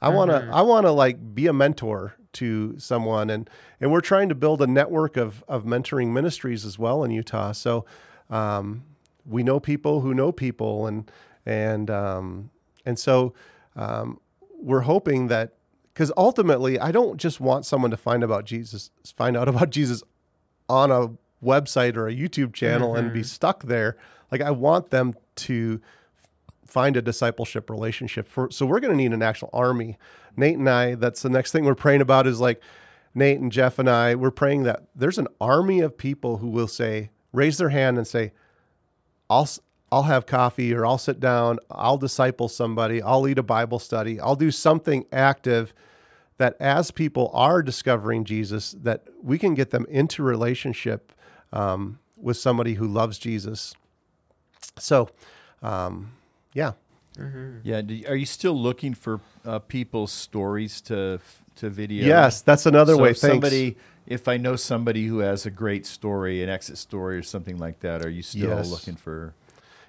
I 0.00 0.10
want 0.10 0.30
to 0.30 0.48
I 0.52 0.62
want 0.62 0.86
to 0.86 0.92
like 0.92 1.34
be 1.34 1.46
a 1.46 1.52
mentor 1.52 2.16
to 2.34 2.78
someone 2.78 3.30
and 3.30 3.48
and 3.80 3.90
we're 3.90 4.02
trying 4.02 4.28
to 4.28 4.34
build 4.34 4.60
a 4.60 4.66
network 4.66 5.16
of 5.16 5.42
of 5.48 5.64
mentoring 5.64 6.12
ministries 6.12 6.64
as 6.64 6.78
well 6.78 7.02
in 7.02 7.10
Utah. 7.10 7.52
So 7.52 7.86
um, 8.30 8.84
we 9.24 9.42
know 9.42 9.58
people 9.58 10.02
who 10.02 10.14
know 10.14 10.32
people 10.32 10.86
and 10.86 11.10
and 11.44 11.90
um, 11.90 12.50
and 12.84 12.98
so 12.98 13.34
um, 13.74 14.20
we're 14.60 14.80
hoping 14.80 15.28
that 15.28 15.54
because 15.92 16.12
ultimately 16.16 16.78
I 16.78 16.92
don't 16.92 17.16
just 17.16 17.40
want 17.40 17.64
someone 17.64 17.90
to 17.90 17.96
find 17.96 18.22
about 18.22 18.44
Jesus 18.44 18.90
find 19.14 19.36
out 19.36 19.48
about 19.48 19.70
Jesus 19.70 20.02
on 20.68 20.90
a 20.90 21.10
website 21.42 21.96
or 21.96 22.08
a 22.08 22.14
YouTube 22.14 22.52
channel 22.52 22.94
and 22.94 23.12
be 23.12 23.20
mm-hmm. 23.20 23.26
stuck 23.26 23.64
there. 23.64 23.96
Like 24.30 24.40
I 24.40 24.50
want 24.50 24.90
them 24.90 25.14
to 25.36 25.80
find 26.66 26.96
a 26.96 27.02
discipleship 27.02 27.70
relationship 27.70 28.28
for 28.28 28.50
so 28.50 28.66
we're 28.66 28.80
going 28.80 28.90
to 28.90 28.96
need 28.96 29.12
an 29.12 29.22
actual 29.22 29.48
army 29.52 29.96
nate 30.36 30.58
and 30.58 30.68
i 30.68 30.94
that's 30.94 31.22
the 31.22 31.30
next 31.30 31.52
thing 31.52 31.64
we're 31.64 31.74
praying 31.74 32.00
about 32.00 32.26
is 32.26 32.40
like 32.40 32.60
nate 33.14 33.38
and 33.38 33.52
jeff 33.52 33.78
and 33.78 33.88
i 33.88 34.14
we're 34.14 34.30
praying 34.30 34.64
that 34.64 34.82
there's 34.94 35.18
an 35.18 35.28
army 35.40 35.80
of 35.80 35.96
people 35.96 36.38
who 36.38 36.48
will 36.48 36.68
say 36.68 37.10
raise 37.32 37.56
their 37.58 37.68
hand 37.68 37.96
and 37.96 38.06
say 38.06 38.32
i'll 39.30 39.48
i'll 39.92 40.02
have 40.02 40.26
coffee 40.26 40.74
or 40.74 40.84
i'll 40.84 40.98
sit 40.98 41.20
down 41.20 41.58
i'll 41.70 41.98
disciple 41.98 42.48
somebody 42.48 43.00
i'll 43.00 43.20
lead 43.20 43.38
a 43.38 43.42
bible 43.42 43.78
study 43.78 44.20
i'll 44.20 44.36
do 44.36 44.50
something 44.50 45.06
active 45.12 45.72
that 46.38 46.56
as 46.60 46.90
people 46.90 47.30
are 47.32 47.62
discovering 47.62 48.24
jesus 48.24 48.72
that 48.72 49.04
we 49.22 49.38
can 49.38 49.54
get 49.54 49.70
them 49.70 49.86
into 49.88 50.22
relationship 50.22 51.12
um, 51.52 51.98
with 52.16 52.36
somebody 52.36 52.74
who 52.74 52.86
loves 52.86 53.18
jesus 53.18 53.74
so 54.78 55.08
um, 55.62 56.12
yeah 56.52 56.72
Yeah. 57.62 57.80
Do 57.80 57.94
you- 57.94 58.06
are 58.08 58.14
you 58.16 58.26
still 58.26 58.52
looking 58.60 58.92
for 58.94 59.20
uh, 59.44 59.58
people's 59.60 60.12
stories 60.12 60.80
to 60.82 61.18
to 61.56 61.70
video? 61.70 62.06
Yes, 62.06 62.42
that's 62.42 62.66
another 62.66 62.92
So 62.94 63.02
way. 63.02 63.10
if 63.12 63.16
somebody, 63.18 63.76
if 64.06 64.28
I 64.28 64.36
know 64.36 64.56
somebody 64.56 65.06
who 65.06 65.20
has 65.20 65.46
a 65.46 65.50
great 65.50 65.86
story, 65.86 66.42
an 66.42 66.50
exit 66.50 66.76
story 66.76 67.16
or 67.16 67.22
something 67.22 67.56
like 67.56 67.80
that, 67.80 68.04
are 68.04 68.10
you 68.10 68.20
still 68.22 68.50
Yes. 68.58 68.70
looking 68.70 68.96
for? 68.96 69.32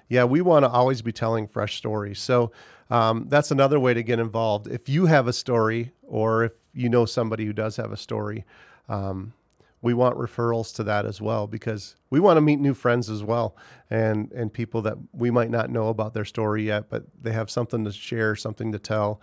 Yeah, 0.08 0.24
we 0.24 0.40
want 0.40 0.64
to 0.64 0.70
always 0.70 1.02
be 1.02 1.12
telling 1.12 1.46
fresh 1.46 1.76
stories. 1.76 2.18
So 2.18 2.50
um, 2.88 3.26
that's 3.28 3.50
another 3.50 3.78
way 3.78 3.92
to 3.92 4.02
get 4.02 4.18
involved. 4.18 4.66
If 4.66 4.88
you 4.88 5.04
have 5.06 5.28
a 5.28 5.32
story, 5.34 5.92
or 6.02 6.44
if 6.44 6.52
you 6.72 6.88
know 6.88 7.04
somebody 7.04 7.44
who 7.44 7.52
does 7.52 7.76
have 7.76 7.92
a 7.92 7.96
story, 7.98 8.44
um, 8.88 9.34
we 9.80 9.94
want 9.94 10.16
referrals 10.16 10.74
to 10.74 10.84
that 10.84 11.06
as 11.06 11.20
well 11.20 11.46
because 11.46 11.96
we 12.10 12.20
want 12.20 12.36
to 12.36 12.40
meet 12.40 12.58
new 12.58 12.74
friends 12.74 13.08
as 13.08 13.22
well, 13.22 13.56
and 13.90 14.32
and 14.32 14.52
people 14.52 14.82
that 14.82 14.96
we 15.12 15.30
might 15.30 15.50
not 15.50 15.70
know 15.70 15.88
about 15.88 16.14
their 16.14 16.24
story 16.24 16.64
yet, 16.64 16.88
but 16.88 17.04
they 17.20 17.32
have 17.32 17.50
something 17.50 17.84
to 17.84 17.92
share, 17.92 18.34
something 18.34 18.72
to 18.72 18.78
tell, 18.78 19.20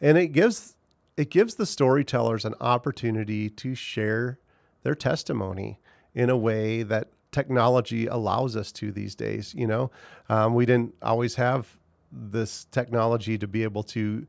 and 0.00 0.16
it 0.16 0.28
gives 0.28 0.76
it 1.16 1.30
gives 1.30 1.54
the 1.54 1.66
storytellers 1.66 2.44
an 2.44 2.54
opportunity 2.60 3.48
to 3.48 3.74
share 3.74 4.38
their 4.82 4.94
testimony 4.94 5.80
in 6.14 6.30
a 6.30 6.36
way 6.36 6.82
that 6.82 7.08
technology 7.32 8.06
allows 8.06 8.56
us 8.56 8.70
to 8.72 8.92
these 8.92 9.14
days. 9.14 9.54
You 9.54 9.66
know, 9.66 9.90
um, 10.28 10.54
we 10.54 10.66
didn't 10.66 10.94
always 11.02 11.34
have 11.34 11.78
this 12.12 12.66
technology 12.70 13.36
to 13.38 13.46
be 13.46 13.62
able 13.62 13.82
to 13.82 14.26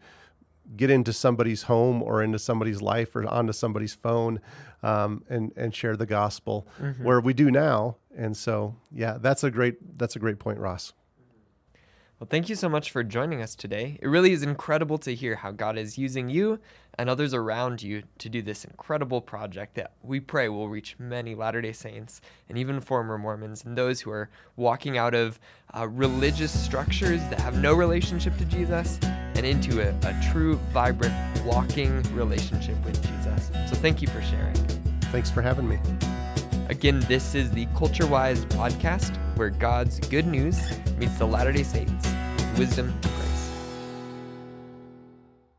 get 0.75 0.89
into 0.89 1.13
somebody's 1.13 1.63
home 1.63 2.03
or 2.03 2.21
into 2.21 2.39
somebody's 2.39 2.81
life 2.81 3.15
or 3.15 3.25
onto 3.27 3.53
somebody's 3.53 3.93
phone 3.93 4.39
um, 4.83 5.23
and 5.29 5.53
and 5.55 5.73
share 5.73 5.95
the 5.95 6.05
gospel 6.05 6.67
where 7.01 7.19
we 7.19 7.33
do 7.33 7.49
now. 7.51 7.97
And 8.15 8.35
so, 8.35 8.75
yeah, 8.91 9.17
that's 9.19 9.43
a 9.43 9.51
great 9.51 9.97
that's 9.97 10.15
a 10.15 10.19
great 10.19 10.39
point, 10.39 10.59
Ross. 10.59 10.93
Well, 12.19 12.27
thank 12.27 12.49
you 12.49 12.55
so 12.55 12.67
much 12.67 12.89
for 12.89 13.03
joining 13.03 13.43
us 13.43 13.53
today. 13.53 13.99
It 14.01 14.07
really 14.07 14.31
is 14.31 14.41
incredible 14.41 14.97
to 14.99 15.13
hear 15.13 15.35
how 15.35 15.51
God 15.51 15.77
is 15.77 15.99
using 15.99 16.29
you 16.29 16.59
and 16.97 17.11
others 17.11 17.31
around 17.31 17.83
you 17.83 18.01
to 18.17 18.27
do 18.27 18.41
this 18.41 18.65
incredible 18.65 19.21
project 19.21 19.75
that 19.75 19.91
we 20.01 20.19
pray 20.19 20.49
will 20.49 20.67
reach 20.67 20.95
many 20.97 21.35
Latter 21.35 21.61
day 21.61 21.73
Saints 21.73 22.19
and 22.49 22.57
even 22.57 22.81
former 22.81 23.19
Mormons 23.19 23.63
and 23.63 23.77
those 23.77 24.01
who 24.01 24.09
are 24.09 24.31
walking 24.55 24.97
out 24.97 25.13
of 25.13 25.39
uh, 25.77 25.87
religious 25.87 26.51
structures 26.51 27.21
that 27.29 27.39
have 27.39 27.61
no 27.61 27.75
relationship 27.75 28.35
to 28.39 28.45
Jesus 28.45 28.99
and 29.37 29.45
into 29.45 29.81
a, 29.81 29.89
a 30.07 30.21
true, 30.31 30.55
vibrant, 30.71 31.13
walking 31.45 32.01
relationship 32.13 32.75
with 32.83 33.01
Jesus. 33.01 33.51
So 33.69 33.75
thank 33.75 34.01
you 34.01 34.07
for 34.07 34.21
sharing. 34.21 34.55
Thanks 35.11 35.29
for 35.29 35.41
having 35.41 35.69
me. 35.69 35.79
Again, 36.69 36.99
this 37.01 37.35
is 37.35 37.51
the 37.51 37.65
Culture 37.77 38.07
Wise 38.07 38.43
podcast 38.45 39.15
where 39.37 39.49
God's 39.49 39.99
good 40.09 40.27
news 40.27 40.59
meets 40.97 41.17
the 41.17 41.25
Latter 41.25 41.51
day 41.51 41.63
Saints 41.63 42.07
with 42.37 42.59
wisdom 42.59 42.89
and 42.89 43.01
grace. 43.01 43.36